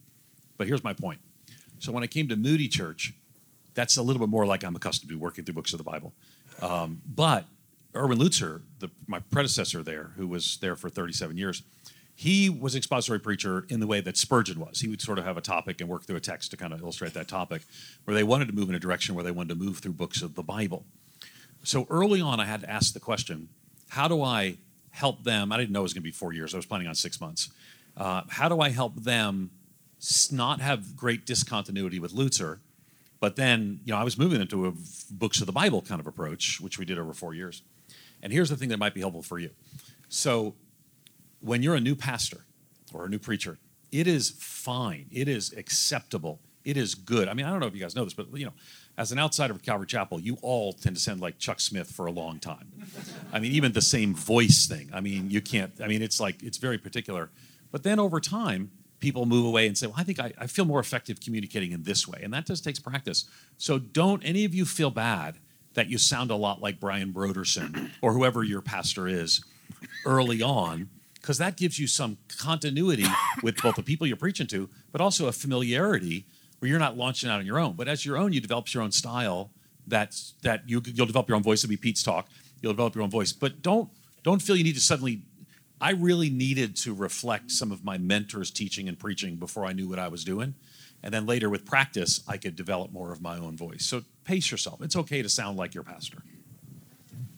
But 0.57 0.67
here's 0.67 0.83
my 0.83 0.93
point. 0.93 1.19
So 1.77 1.91
when 1.91 2.03
I 2.03 2.07
came 2.07 2.27
to 2.29 2.35
Moody 2.35 2.67
Church, 2.67 3.13
that's 3.79 3.95
a 3.95 4.03
little 4.03 4.19
bit 4.19 4.27
more 4.27 4.45
like 4.45 4.63
I'm 4.63 4.75
accustomed 4.75 5.09
to 5.09 5.17
working 5.17 5.45
through 5.45 5.53
books 5.53 5.71
of 5.71 5.77
the 5.77 5.85
Bible. 5.85 6.11
Um, 6.61 7.01
but 7.05 7.45
Erwin 7.95 8.19
Lutzer, 8.19 8.61
the, 8.79 8.89
my 9.07 9.19
predecessor 9.19 9.81
there, 9.81 10.11
who 10.17 10.27
was 10.27 10.57
there 10.57 10.75
for 10.75 10.89
37 10.89 11.37
years, 11.37 11.63
he 12.13 12.49
was 12.49 12.75
an 12.75 12.79
expository 12.79 13.19
preacher 13.19 13.65
in 13.69 13.79
the 13.79 13.87
way 13.87 14.01
that 14.01 14.17
Spurgeon 14.17 14.59
was. 14.59 14.81
He 14.81 14.89
would 14.89 14.99
sort 14.99 15.17
of 15.17 15.23
have 15.23 15.37
a 15.37 15.41
topic 15.41 15.79
and 15.79 15.89
work 15.89 16.03
through 16.03 16.17
a 16.17 16.19
text 16.19 16.51
to 16.51 16.57
kind 16.57 16.73
of 16.73 16.81
illustrate 16.81 17.13
that 17.13 17.29
topic, 17.29 17.61
where 18.03 18.13
they 18.13 18.23
wanted 18.23 18.49
to 18.49 18.53
move 18.53 18.67
in 18.67 18.75
a 18.75 18.79
direction 18.79 19.15
where 19.15 19.23
they 19.23 19.31
wanted 19.31 19.57
to 19.57 19.63
move 19.63 19.77
through 19.77 19.93
books 19.93 20.21
of 20.21 20.35
the 20.35 20.43
Bible. 20.43 20.83
So 21.63 21.87
early 21.89 22.19
on, 22.19 22.41
I 22.41 22.45
had 22.45 22.59
to 22.61 22.69
ask 22.69 22.93
the 22.93 22.99
question 22.99 23.47
how 23.87 24.09
do 24.09 24.21
I 24.21 24.57
help 24.91 25.23
them? 25.23 25.53
I 25.53 25.57
didn't 25.57 25.71
know 25.71 25.79
it 25.79 25.83
was 25.83 25.93
going 25.93 26.01
to 26.01 26.07
be 26.07 26.11
four 26.11 26.33
years, 26.33 26.53
I 26.53 26.57
was 26.57 26.65
planning 26.65 26.87
on 26.87 26.95
six 26.95 27.21
months. 27.21 27.49
Uh, 27.95 28.23
how 28.27 28.49
do 28.49 28.59
I 28.59 28.69
help 28.69 28.95
them 28.95 29.51
not 30.31 30.59
have 30.59 30.97
great 30.97 31.25
discontinuity 31.25 31.99
with 31.99 32.13
Lutzer? 32.13 32.59
But 33.19 33.35
then, 33.35 33.81
you 33.83 33.93
know, 33.93 33.99
I 33.99 34.03
was 34.03 34.17
moving 34.17 34.39
into 34.39 34.65
a 34.67 34.73
books 35.11 35.41
of 35.41 35.45
the 35.45 35.51
Bible 35.51 35.81
kind 35.81 35.99
of 35.99 36.07
approach, 36.07 36.61
which 36.61 36.79
we 36.79 36.85
did 36.85 36.97
over 36.97 37.13
four 37.13 37.33
years. 37.33 37.63
And 38.21 38.31
here's 38.31 38.49
the 38.49 38.55
thing 38.55 38.69
that 38.69 38.79
might 38.79 38.93
be 38.93 39.01
helpful 39.01 39.21
for 39.21 39.39
you. 39.39 39.51
So, 40.07 40.55
when 41.41 41.63
you're 41.63 41.75
a 41.75 41.81
new 41.81 41.95
pastor 41.95 42.45
or 42.93 43.05
a 43.05 43.09
new 43.09 43.19
preacher, 43.19 43.57
it 43.91 44.07
is 44.07 44.31
fine. 44.37 45.07
It 45.11 45.27
is 45.27 45.53
acceptable. 45.53 46.39
It 46.65 46.77
is 46.77 46.95
good. 46.95 47.27
I 47.27 47.33
mean, 47.33 47.45
I 47.45 47.49
don't 47.49 47.59
know 47.59 47.67
if 47.67 47.73
you 47.73 47.79
guys 47.79 47.95
know 47.95 48.03
this, 48.03 48.13
but 48.13 48.27
you 48.37 48.45
know, 48.45 48.53
as 48.97 49.11
an 49.11 49.19
outsider 49.19 49.53
of 49.53 49.63
Calvary 49.63 49.87
Chapel, 49.87 50.19
you 50.19 50.37
all 50.41 50.73
tend 50.73 50.95
to 50.95 51.01
sound 51.01 51.21
like 51.21 51.39
Chuck 51.39 51.59
Smith 51.61 51.89
for 51.89 52.05
a 52.05 52.11
long 52.11 52.39
time. 52.39 52.71
I 53.31 53.39
mean, 53.39 53.53
even 53.53 53.71
the 53.71 53.81
same 53.81 54.13
voice 54.13 54.67
thing. 54.67 54.89
I 54.93 54.99
mean, 54.99 55.31
you 55.31 55.41
can't. 55.41 55.71
I 55.81 55.87
mean, 55.87 56.01
it's 56.01 56.19
like 56.19 56.43
it's 56.43 56.57
very 56.57 56.77
particular. 56.77 57.29
But 57.71 57.83
then 57.83 57.99
over 57.99 58.19
time, 58.19 58.71
people 58.99 59.25
move 59.25 59.45
away 59.45 59.67
and 59.67 59.77
say, 59.77 59.87
"Well, 59.87 59.95
I 59.97 60.03
think 60.03 60.19
I, 60.19 60.33
I 60.37 60.47
feel 60.47 60.65
more 60.65 60.79
effective 60.79 61.19
communicating 61.19 61.71
in 61.71 61.83
this 61.83 62.07
way," 62.07 62.21
and 62.23 62.33
that 62.33 62.45
just 62.45 62.63
takes 62.63 62.79
practice. 62.79 63.25
So 63.57 63.79
don't 63.79 64.23
any 64.23 64.45
of 64.45 64.53
you 64.53 64.65
feel 64.65 64.91
bad 64.91 65.37
that 65.73 65.89
you 65.89 65.97
sound 65.97 66.31
a 66.31 66.35
lot 66.35 66.61
like 66.61 66.79
Brian 66.79 67.13
Brodersen 67.13 67.91
or 68.01 68.13
whoever 68.13 68.43
your 68.43 68.61
pastor 68.61 69.07
is 69.07 69.43
early 70.05 70.41
on 70.41 70.89
because 71.15 71.37
that 71.37 71.57
gives 71.57 71.77
you 71.77 71.87
some 71.87 72.17
continuity 72.37 73.05
with 73.43 73.61
both 73.61 73.75
the 73.75 73.83
people 73.83 74.07
you're 74.07 74.17
preaching 74.17 74.47
to, 74.47 74.69
but 74.91 75.01
also 75.01 75.27
a 75.27 75.31
familiarity 75.31 76.25
where 76.59 76.69
you're 76.69 76.79
not 76.79 76.97
launching 76.97 77.29
out 77.29 77.39
on 77.39 77.45
your 77.45 77.59
own. 77.59 77.73
But 77.73 77.87
as 77.87 78.05
your 78.05 78.17
own, 78.17 78.33
you 78.33 78.41
develop 78.41 78.73
your 78.73 78.83
own 78.83 78.91
style. 78.91 79.51
That's 79.87 80.33
that 80.43 80.67
you 80.67 80.81
you'll 80.85 81.05
develop 81.05 81.27
your 81.27 81.35
own 81.35 81.43
voice. 81.43 81.63
It'll 81.63 81.69
be 81.69 81.77
Pete's 81.77 82.03
talk. 82.03 82.27
You'll 82.61 82.73
develop 82.73 82.95
your 82.95 83.03
own 83.03 83.09
voice, 83.09 83.31
but 83.31 83.61
don't 83.61 83.89
don't 84.23 84.41
feel 84.41 84.55
you 84.55 84.63
need 84.63 84.75
to 84.75 84.81
suddenly. 84.81 85.21
I 85.81 85.91
really 85.91 86.29
needed 86.29 86.75
to 86.77 86.93
reflect 86.93 87.51
some 87.51 87.71
of 87.71 87.83
my 87.83 87.97
mentors' 87.97 88.51
teaching 88.51 88.87
and 88.89 88.99
preaching 88.99 89.35
before 89.37 89.65
I 89.65 89.73
knew 89.73 89.87
what 89.87 89.99
I 89.99 90.07
was 90.09 90.23
doing, 90.23 90.55
and 91.03 91.13
then 91.13 91.25
later 91.25 91.49
with 91.49 91.65
practice, 91.65 92.21
I 92.27 92.37
could 92.37 92.55
develop 92.55 92.91
more 92.91 93.11
of 93.11 93.21
my 93.21 93.37
own 93.37 93.55
voice. 93.55 93.85
So 93.85 94.03
pace 94.25 94.51
yourself. 94.51 94.81
It's 94.81 94.95
okay 94.95 95.21
to 95.21 95.29
sound 95.29 95.57
like 95.57 95.73
your 95.73 95.83
pastor. 95.83 96.19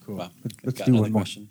Cool. 0.05 0.15
Wow. 0.15 0.31
Let's, 0.43 0.55
let's 0.63 0.77
Got 0.79 0.85
do 0.85 0.91
another 0.91 1.01
one 1.03 1.11
more. 1.11 1.21
question. 1.21 1.49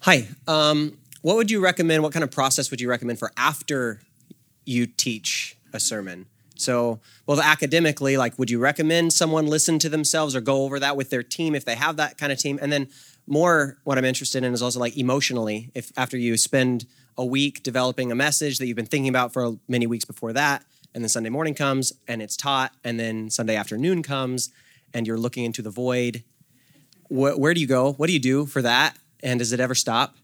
Hi. 0.00 0.26
Um, 0.46 0.98
what 1.22 1.36
would 1.36 1.50
you 1.50 1.60
recommend? 1.60 2.02
What 2.02 2.12
kind 2.12 2.24
of 2.24 2.30
process 2.30 2.70
would 2.70 2.80
you 2.80 2.90
recommend 2.90 3.18
for 3.18 3.30
after 3.36 4.00
you 4.66 4.86
teach 4.86 5.56
a 5.72 5.80
sermon? 5.80 6.26
So, 6.56 7.00
both 7.26 7.40
academically, 7.40 8.16
like, 8.16 8.38
would 8.38 8.50
you 8.50 8.58
recommend 8.60 9.12
someone 9.12 9.46
listen 9.46 9.78
to 9.80 9.88
themselves 9.88 10.36
or 10.36 10.40
go 10.40 10.62
over 10.62 10.78
that 10.78 10.96
with 10.96 11.10
their 11.10 11.22
team 11.22 11.54
if 11.54 11.64
they 11.64 11.74
have 11.74 11.96
that 11.96 12.16
kind 12.18 12.30
of 12.30 12.38
team? 12.38 12.58
And 12.62 12.72
then, 12.72 12.88
more, 13.26 13.78
what 13.84 13.96
I'm 13.98 14.04
interested 14.04 14.44
in 14.44 14.52
is 14.52 14.62
also 14.62 14.78
like 14.80 14.96
emotionally. 14.96 15.70
If 15.74 15.92
after 15.96 16.16
you 16.16 16.36
spend 16.36 16.86
a 17.16 17.24
week 17.24 17.62
developing 17.62 18.10
a 18.12 18.14
message 18.14 18.58
that 18.58 18.66
you've 18.66 18.76
been 18.76 18.86
thinking 18.86 19.08
about 19.08 19.32
for 19.32 19.56
many 19.68 19.86
weeks 19.86 20.04
before 20.04 20.32
that, 20.32 20.64
and 20.94 21.02
then 21.02 21.08
Sunday 21.08 21.30
morning 21.30 21.54
comes 21.54 21.92
and 22.06 22.22
it's 22.22 22.36
taught, 22.36 22.72
and 22.84 22.98
then 23.00 23.30
Sunday 23.30 23.56
afternoon 23.56 24.02
comes 24.02 24.50
and 24.92 25.06
you're 25.06 25.18
looking 25.18 25.44
into 25.44 25.62
the 25.62 25.70
void, 25.70 26.22
wh- 27.08 27.38
where 27.38 27.54
do 27.54 27.60
you 27.60 27.66
go? 27.66 27.92
What 27.94 28.06
do 28.08 28.12
you 28.12 28.20
do 28.20 28.46
for 28.46 28.62
that? 28.62 28.96
And 29.22 29.38
does 29.38 29.52
it 29.52 29.58
ever 29.60 29.74
stop? 29.74 30.16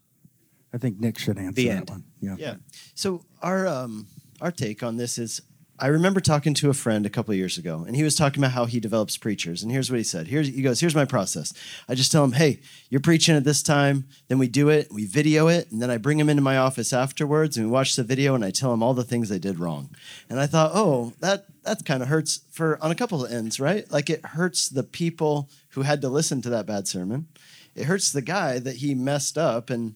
I 0.73 0.79
think 0.79 1.01
Nick 1.01 1.19
should 1.19 1.39
answer 1.39 1.53
The 1.55 1.69
that 1.69 1.77
end. 1.77 1.91
one. 1.91 2.05
Yeah. 2.21 2.37
Yeah. 2.39 2.55
So 2.95 3.25
our 3.43 3.67
um, 3.67 4.07
our 4.41 4.53
take 4.53 4.83
on 4.83 4.97
this 4.97 5.19
is, 5.19 5.43
I 5.81 5.87
remember 5.87 6.20
talking 6.20 6.53
to 6.55 6.68
a 6.68 6.74
friend 6.74 7.07
a 7.07 7.11
couple 7.11 7.35
years 7.35 7.57
ago, 7.57 7.85
and 7.87 7.97
he 7.97 8.03
was 8.03 8.14
talking 8.14 8.43
about 8.43 8.53
how 8.53 8.66
he 8.66 8.81
develops 8.81 9.16
preachers. 9.16 9.62
And 9.62 9.72
here's 9.72 9.91
what 9.91 9.97
he 9.97 10.05
said. 10.05 10.28
Here's 10.28 10.49
he 10.49 10.62
goes. 10.62 10.81
Here's 10.81 10.95
my 10.95 11.07
process. 11.07 11.55
I 11.89 11.95
just 11.95 12.12
tell 12.12 12.22
him, 12.22 12.33
hey, 12.33 12.61
you're 12.91 13.01
preaching 13.01 13.35
at 13.35 13.45
this 13.45 13.62
time. 13.62 14.05
Then 14.28 14.39
we 14.39 14.47
do 14.47 14.68
it. 14.68 14.93
We 14.93 15.07
video 15.07 15.49
it, 15.49 15.70
and 15.70 15.81
then 15.81 15.91
I 15.91 15.97
bring 15.97 16.20
him 16.20 16.28
into 16.28 16.43
my 16.43 16.59
office 16.59 16.93
afterwards, 16.93 17.57
and 17.57 17.66
we 17.66 17.72
watch 17.72 17.97
the 17.97 18.05
video, 18.05 18.35
and 18.35 18.45
I 18.45 18.51
tell 18.51 18.72
him 18.74 18.83
all 18.83 18.95
the 18.95 19.05
things 19.05 19.33
I 19.33 19.39
did 19.39 19.59
wrong. 19.59 19.91
And 20.28 20.39
I 20.39 20.47
thought, 20.47 20.72
oh, 20.74 21.14
that 21.20 21.47
that 21.64 21.85
kind 21.85 22.03
of 22.03 22.09
hurts 22.09 22.41
for 22.51 22.78
on 22.83 22.91
a 22.91 22.95
couple 22.97 23.24
of 23.24 23.33
ends, 23.33 23.59
right? 23.59 23.91
Like 23.91 24.11
it 24.11 24.24
hurts 24.24 24.68
the 24.68 24.83
people 24.83 25.49
who 25.70 25.83
had 25.83 26.03
to 26.03 26.09
listen 26.09 26.43
to 26.43 26.51
that 26.51 26.66
bad 26.66 26.89
sermon. 26.89 27.28
It 27.74 27.85
hurts 27.85 28.12
the 28.12 28.22
guy 28.22 28.59
that 28.59 28.76
he 28.76 28.95
messed 28.95 29.39
up 29.39 29.70
and 29.70 29.95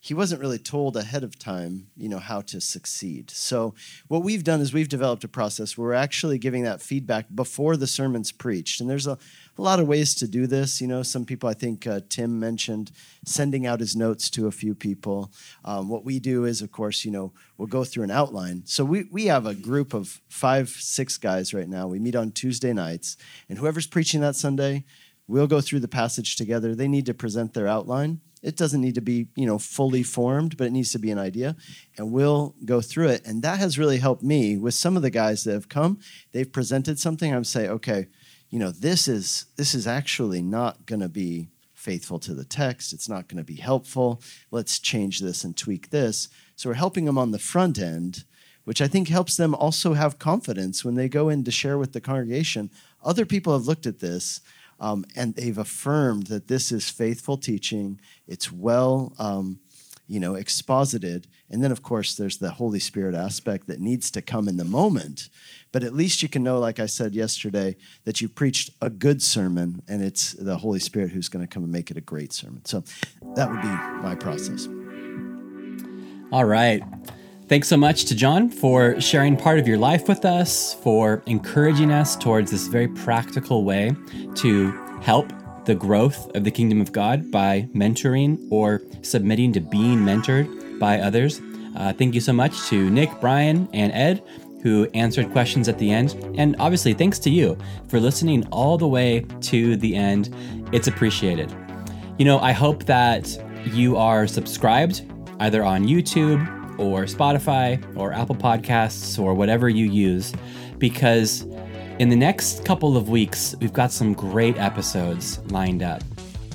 he 0.00 0.14
wasn't 0.14 0.40
really 0.40 0.58
told 0.58 0.96
ahead 0.96 1.24
of 1.24 1.38
time, 1.38 1.88
you 1.96 2.08
know, 2.08 2.20
how 2.20 2.40
to 2.40 2.60
succeed. 2.60 3.30
So 3.30 3.74
what 4.06 4.22
we've 4.22 4.44
done 4.44 4.60
is 4.60 4.72
we've 4.72 4.88
developed 4.88 5.24
a 5.24 5.28
process 5.28 5.76
where 5.76 5.88
we're 5.88 5.94
actually 5.94 6.38
giving 6.38 6.62
that 6.62 6.80
feedback 6.80 7.26
before 7.34 7.76
the 7.76 7.88
sermon's 7.88 8.30
preached. 8.30 8.80
And 8.80 8.88
there's 8.88 9.08
a, 9.08 9.18
a 9.58 9.62
lot 9.62 9.80
of 9.80 9.88
ways 9.88 10.14
to 10.16 10.28
do 10.28 10.46
this. 10.46 10.80
You 10.80 10.86
know, 10.86 11.02
some 11.02 11.24
people, 11.24 11.48
I 11.48 11.54
think 11.54 11.84
uh, 11.84 12.00
Tim 12.08 12.38
mentioned 12.38 12.92
sending 13.24 13.66
out 13.66 13.80
his 13.80 13.96
notes 13.96 14.30
to 14.30 14.46
a 14.46 14.52
few 14.52 14.74
people. 14.74 15.32
Um, 15.64 15.88
what 15.88 16.04
we 16.04 16.20
do 16.20 16.44
is, 16.44 16.62
of 16.62 16.70
course, 16.70 17.04
you 17.04 17.10
know, 17.10 17.32
we'll 17.56 17.66
go 17.66 17.82
through 17.82 18.04
an 18.04 18.12
outline. 18.12 18.62
So 18.66 18.84
we, 18.84 19.08
we 19.10 19.26
have 19.26 19.46
a 19.46 19.54
group 19.54 19.94
of 19.94 20.20
five, 20.28 20.68
six 20.68 21.18
guys 21.18 21.52
right 21.52 21.68
now. 21.68 21.88
We 21.88 21.98
meet 21.98 22.14
on 22.14 22.30
Tuesday 22.30 22.72
nights, 22.72 23.16
and 23.48 23.58
whoever's 23.58 23.88
preaching 23.88 24.20
that 24.20 24.36
Sunday, 24.36 24.84
we'll 25.28 25.46
go 25.46 25.60
through 25.60 25.80
the 25.80 25.88
passage 25.88 26.34
together. 26.34 26.74
They 26.74 26.88
need 26.88 27.06
to 27.06 27.14
present 27.14 27.54
their 27.54 27.68
outline. 27.68 28.20
It 28.42 28.56
doesn't 28.56 28.80
need 28.80 28.94
to 28.94 29.00
be, 29.00 29.28
you 29.34 29.46
know, 29.46 29.58
fully 29.58 30.02
formed, 30.02 30.56
but 30.56 30.66
it 30.66 30.72
needs 30.72 30.92
to 30.92 30.98
be 30.98 31.10
an 31.10 31.18
idea. 31.18 31.56
And 31.96 32.12
we'll 32.12 32.54
go 32.64 32.80
through 32.80 33.08
it. 33.08 33.26
And 33.26 33.42
that 33.42 33.58
has 33.58 33.78
really 33.78 33.98
helped 33.98 34.22
me 34.22 34.56
with 34.56 34.74
some 34.74 34.96
of 34.96 35.02
the 35.02 35.10
guys 35.10 35.44
that 35.44 35.52
have 35.52 35.68
come. 35.68 35.98
They've 36.32 36.50
presented 36.50 36.98
something. 36.98 37.34
I'm 37.34 37.44
say, 37.44 37.68
okay, 37.68 38.06
you 38.50 38.58
know, 38.58 38.70
this 38.70 39.08
is 39.08 39.46
this 39.56 39.74
is 39.74 39.86
actually 39.86 40.40
not 40.40 40.86
going 40.86 41.00
to 41.00 41.08
be 41.08 41.48
faithful 41.74 42.18
to 42.20 42.34
the 42.34 42.44
text. 42.44 42.92
It's 42.92 43.08
not 43.08 43.28
going 43.28 43.38
to 43.38 43.44
be 43.44 43.56
helpful. 43.56 44.22
Let's 44.50 44.78
change 44.78 45.20
this 45.20 45.44
and 45.44 45.56
tweak 45.56 45.90
this. 45.90 46.28
So 46.56 46.68
we're 46.70 46.74
helping 46.74 47.04
them 47.04 47.18
on 47.18 47.30
the 47.30 47.38
front 47.38 47.78
end, 47.78 48.24
which 48.64 48.80
I 48.80 48.88
think 48.88 49.08
helps 49.08 49.36
them 49.36 49.54
also 49.54 49.94
have 49.94 50.18
confidence 50.18 50.84
when 50.84 50.94
they 50.94 51.08
go 51.08 51.28
in 51.28 51.44
to 51.44 51.50
share 51.50 51.78
with 51.78 51.92
the 51.92 52.00
congregation. 52.00 52.70
Other 53.04 53.24
people 53.26 53.52
have 53.52 53.66
looked 53.66 53.86
at 53.86 54.00
this 54.00 54.40
um, 54.80 55.04
and 55.16 55.34
they've 55.34 55.58
affirmed 55.58 56.28
that 56.28 56.48
this 56.48 56.70
is 56.72 56.88
faithful 56.88 57.36
teaching. 57.36 58.00
It's 58.26 58.52
well, 58.52 59.12
um, 59.18 59.60
you 60.06 60.20
know, 60.20 60.34
exposited. 60.34 61.26
And 61.50 61.62
then, 61.62 61.72
of 61.72 61.82
course, 61.82 62.14
there's 62.14 62.38
the 62.38 62.52
Holy 62.52 62.78
Spirit 62.78 63.14
aspect 63.14 63.66
that 63.66 63.80
needs 63.80 64.10
to 64.12 64.22
come 64.22 64.48
in 64.48 64.56
the 64.56 64.64
moment. 64.64 65.28
But 65.72 65.84
at 65.84 65.94
least 65.94 66.22
you 66.22 66.28
can 66.28 66.42
know, 66.42 66.58
like 66.58 66.80
I 66.80 66.86
said 66.86 67.14
yesterday, 67.14 67.76
that 68.04 68.20
you 68.20 68.28
preached 68.28 68.70
a 68.80 68.88
good 68.88 69.22
sermon, 69.22 69.82
and 69.86 70.02
it's 70.02 70.32
the 70.32 70.56
Holy 70.58 70.80
Spirit 70.80 71.10
who's 71.10 71.28
going 71.28 71.46
to 71.46 71.52
come 71.52 71.62
and 71.62 71.72
make 71.72 71.90
it 71.90 71.96
a 71.96 72.02
great 72.02 72.32
sermon. 72.32 72.64
So 72.64 72.84
that 73.34 73.50
would 73.50 73.62
be 73.62 73.68
my 73.68 74.14
process. 74.14 74.66
All 76.32 76.44
right. 76.44 76.82
Thanks 77.48 77.66
so 77.66 77.78
much 77.78 78.04
to 78.04 78.14
John 78.14 78.50
for 78.50 79.00
sharing 79.00 79.34
part 79.34 79.58
of 79.58 79.66
your 79.66 79.78
life 79.78 80.06
with 80.06 80.26
us, 80.26 80.74
for 80.74 81.22
encouraging 81.24 81.90
us 81.90 82.14
towards 82.14 82.50
this 82.50 82.66
very 82.66 82.88
practical 82.88 83.64
way 83.64 83.96
to 84.34 84.72
help 85.00 85.32
the 85.64 85.74
growth 85.74 86.30
of 86.36 86.44
the 86.44 86.50
kingdom 86.50 86.78
of 86.78 86.92
God 86.92 87.30
by 87.30 87.66
mentoring 87.74 88.38
or 88.50 88.82
submitting 89.00 89.54
to 89.54 89.60
being 89.60 90.00
mentored 90.00 90.78
by 90.78 91.00
others. 91.00 91.40
Uh, 91.74 91.90
thank 91.94 92.14
you 92.14 92.20
so 92.20 92.34
much 92.34 92.66
to 92.66 92.90
Nick, 92.90 93.08
Brian, 93.18 93.66
and 93.72 93.94
Ed 93.94 94.22
who 94.62 94.86
answered 94.92 95.30
questions 95.32 95.68
at 95.68 95.78
the 95.78 95.90
end. 95.90 96.16
And 96.36 96.54
obviously, 96.58 96.92
thanks 96.92 97.18
to 97.20 97.30
you 97.30 97.56
for 97.88 97.98
listening 97.98 98.46
all 98.48 98.76
the 98.76 98.88
way 98.88 99.24
to 99.42 99.74
the 99.76 99.96
end. 99.96 100.34
It's 100.72 100.88
appreciated. 100.88 101.50
You 102.18 102.26
know, 102.26 102.40
I 102.40 102.52
hope 102.52 102.84
that 102.84 103.42
you 103.64 103.96
are 103.96 104.26
subscribed 104.26 105.10
either 105.40 105.64
on 105.64 105.86
YouTube 105.86 106.57
or 106.78 107.04
Spotify 107.04 107.82
or 107.96 108.12
Apple 108.12 108.36
Podcasts 108.36 109.18
or 109.18 109.34
whatever 109.34 109.68
you 109.68 109.86
use, 109.86 110.32
because 110.78 111.46
in 111.98 112.08
the 112.08 112.16
next 112.16 112.64
couple 112.64 112.96
of 112.96 113.08
weeks, 113.08 113.56
we've 113.60 113.72
got 113.72 113.90
some 113.90 114.12
great 114.12 114.56
episodes 114.56 115.40
lined 115.50 115.82
up. 115.82 116.02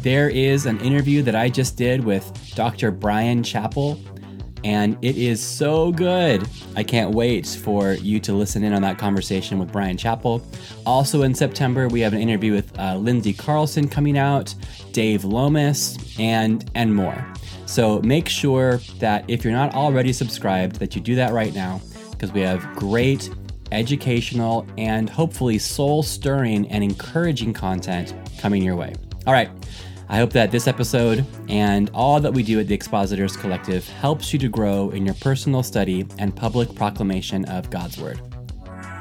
There 0.01 0.29
is 0.29 0.65
an 0.65 0.79
interview 0.81 1.21
that 1.23 1.35
I 1.35 1.49
just 1.49 1.77
did 1.77 2.03
with 2.03 2.31
Dr. 2.55 2.91
Bryan 2.91 3.43
Chapell, 3.43 3.99
and 4.63 4.97
it 5.01 5.17
is 5.17 5.41
so 5.41 5.91
good. 5.91 6.47
I 6.75 6.83
can't 6.83 7.11
wait 7.11 7.45
for 7.45 7.93
you 7.93 8.19
to 8.21 8.33
listen 8.33 8.63
in 8.63 8.73
on 8.73 8.81
that 8.83 8.97
conversation 8.97 9.59
with 9.59 9.71
Bryan 9.71 9.97
Chapell. 9.97 10.41
Also 10.85 11.23
in 11.23 11.35
September, 11.35 11.87
we 11.87 11.99
have 12.01 12.13
an 12.13 12.21
interview 12.21 12.53
with 12.53 12.77
uh, 12.79 12.95
Lindsay 12.95 13.33
Carlson 13.33 13.87
coming 13.87 14.17
out, 14.17 14.55
Dave 14.91 15.25
Lomas, 15.25 15.97
and 16.19 16.69
and 16.75 16.95
more. 16.95 17.25
So 17.73 17.99
make 18.03 18.29
sure 18.29 18.77
that 18.99 19.25
if 19.27 19.43
you're 19.43 19.51
not 19.51 19.73
already 19.73 20.13
subscribed, 20.13 20.75
that 20.75 20.95
you 20.95 21.01
do 21.01 21.15
that 21.15 21.33
right 21.33 21.55
now, 21.55 21.81
because 22.11 22.31
we 22.31 22.41
have 22.41 22.63
great 22.75 23.31
educational 23.71 24.67
and 24.77 25.09
hopefully 25.09 25.57
soul 25.57 26.03
stirring 26.03 26.69
and 26.69 26.83
encouraging 26.83 27.51
content 27.51 28.13
coming 28.37 28.61
your 28.61 28.75
way. 28.75 28.93
All 29.25 29.33
right. 29.33 29.49
I 30.07 30.17
hope 30.17 30.29
that 30.33 30.51
this 30.51 30.67
episode 30.67 31.25
and 31.49 31.89
all 31.95 32.19
that 32.19 32.31
we 32.31 32.43
do 32.43 32.59
at 32.59 32.67
the 32.67 32.75
Expositors 32.75 33.35
Collective 33.35 33.87
helps 33.87 34.31
you 34.31 34.37
to 34.37 34.49
grow 34.49 34.91
in 34.91 35.03
your 35.03 35.15
personal 35.15 35.63
study 35.63 36.05
and 36.19 36.35
public 36.35 36.75
proclamation 36.75 37.43
of 37.45 37.71
God's 37.71 37.97
Word. 37.97 38.21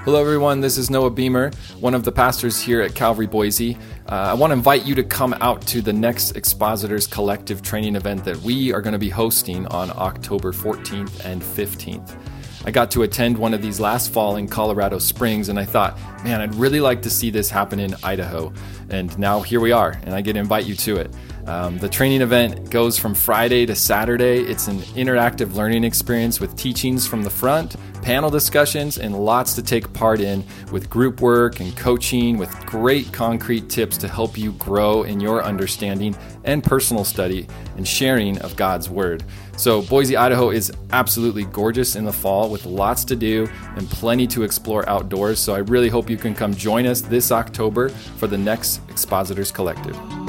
Hello, 0.04 0.20
everyone. 0.20 0.60
This 0.60 0.78
is 0.78 0.90
Noah 0.90 1.12
Beamer, 1.12 1.52
one 1.78 1.94
of 1.94 2.02
the 2.02 2.10
pastors 2.10 2.60
here 2.60 2.82
at 2.82 2.92
Calvary 2.92 3.28
Boise. 3.28 3.78
Uh, 4.08 4.14
I 4.14 4.34
want 4.34 4.50
to 4.50 4.54
invite 4.54 4.84
you 4.84 4.96
to 4.96 5.04
come 5.04 5.32
out 5.34 5.64
to 5.68 5.80
the 5.80 5.92
next 5.92 6.32
Expositors 6.32 7.06
Collective 7.06 7.62
training 7.62 7.94
event 7.94 8.24
that 8.24 8.36
we 8.38 8.72
are 8.72 8.82
going 8.82 8.94
to 8.94 8.98
be 8.98 9.08
hosting 9.08 9.64
on 9.68 9.92
October 9.92 10.50
14th 10.50 11.24
and 11.24 11.40
15th. 11.40 12.16
I 12.64 12.72
got 12.72 12.90
to 12.90 13.04
attend 13.04 13.38
one 13.38 13.54
of 13.54 13.62
these 13.62 13.78
last 13.78 14.12
fall 14.12 14.34
in 14.38 14.48
Colorado 14.48 14.98
Springs, 14.98 15.48
and 15.48 15.56
I 15.56 15.64
thought, 15.64 15.96
man, 16.24 16.40
I'd 16.40 16.56
really 16.56 16.80
like 16.80 17.00
to 17.02 17.10
see 17.10 17.30
this 17.30 17.48
happen 17.48 17.78
in 17.78 17.94
Idaho. 18.02 18.52
And 18.90 19.16
now 19.20 19.40
here 19.40 19.60
we 19.60 19.70
are, 19.70 20.00
and 20.02 20.16
I 20.16 20.20
get 20.20 20.32
to 20.32 20.40
invite 20.40 20.66
you 20.66 20.74
to 20.74 20.96
it. 20.96 21.14
Um, 21.46 21.78
the 21.78 21.88
training 21.88 22.20
event 22.20 22.70
goes 22.70 22.98
from 22.98 23.14
Friday 23.14 23.66
to 23.66 23.74
Saturday. 23.74 24.42
It's 24.42 24.68
an 24.68 24.78
interactive 24.78 25.54
learning 25.54 25.82
experience 25.82 26.38
with 26.38 26.56
teachings 26.56 27.06
from 27.06 27.24
the 27.24 27.30
front, 27.30 27.74
panel 28.00 28.30
discussions, 28.30 28.96
and 28.96 29.24
lots 29.24 29.54
to 29.54 29.62
take 29.62 29.92
part 29.92 30.20
in 30.20 30.44
with 30.70 30.88
group 30.88 31.20
work 31.20 31.58
and 31.58 31.76
coaching 31.76 32.38
with 32.38 32.54
great 32.64 33.12
concrete 33.12 33.68
tips 33.68 33.96
to 33.98 34.08
help 34.08 34.38
you 34.38 34.52
grow 34.52 35.02
in 35.02 35.18
your 35.18 35.42
understanding 35.42 36.16
and 36.44 36.62
personal 36.62 37.04
study 37.04 37.48
and 37.76 37.88
sharing 37.88 38.38
of 38.38 38.54
God's 38.54 38.88
Word. 38.88 39.24
So, 39.56 39.82
Boise, 39.82 40.16
Idaho 40.16 40.50
is 40.50 40.72
absolutely 40.92 41.44
gorgeous 41.44 41.96
in 41.96 42.04
the 42.04 42.12
fall 42.12 42.50
with 42.50 42.66
lots 42.66 43.04
to 43.06 43.16
do 43.16 43.48
and 43.76 43.88
plenty 43.90 44.28
to 44.28 44.44
explore 44.44 44.88
outdoors. 44.88 45.40
So, 45.40 45.54
I 45.54 45.58
really 45.58 45.88
hope 45.88 46.08
you 46.08 46.16
can 46.16 46.34
come 46.34 46.54
join 46.54 46.86
us 46.86 47.00
this 47.00 47.32
October 47.32 47.88
for 47.88 48.28
the 48.28 48.38
next 48.38 48.80
Expositors 48.88 49.50
Collective. 49.50 50.21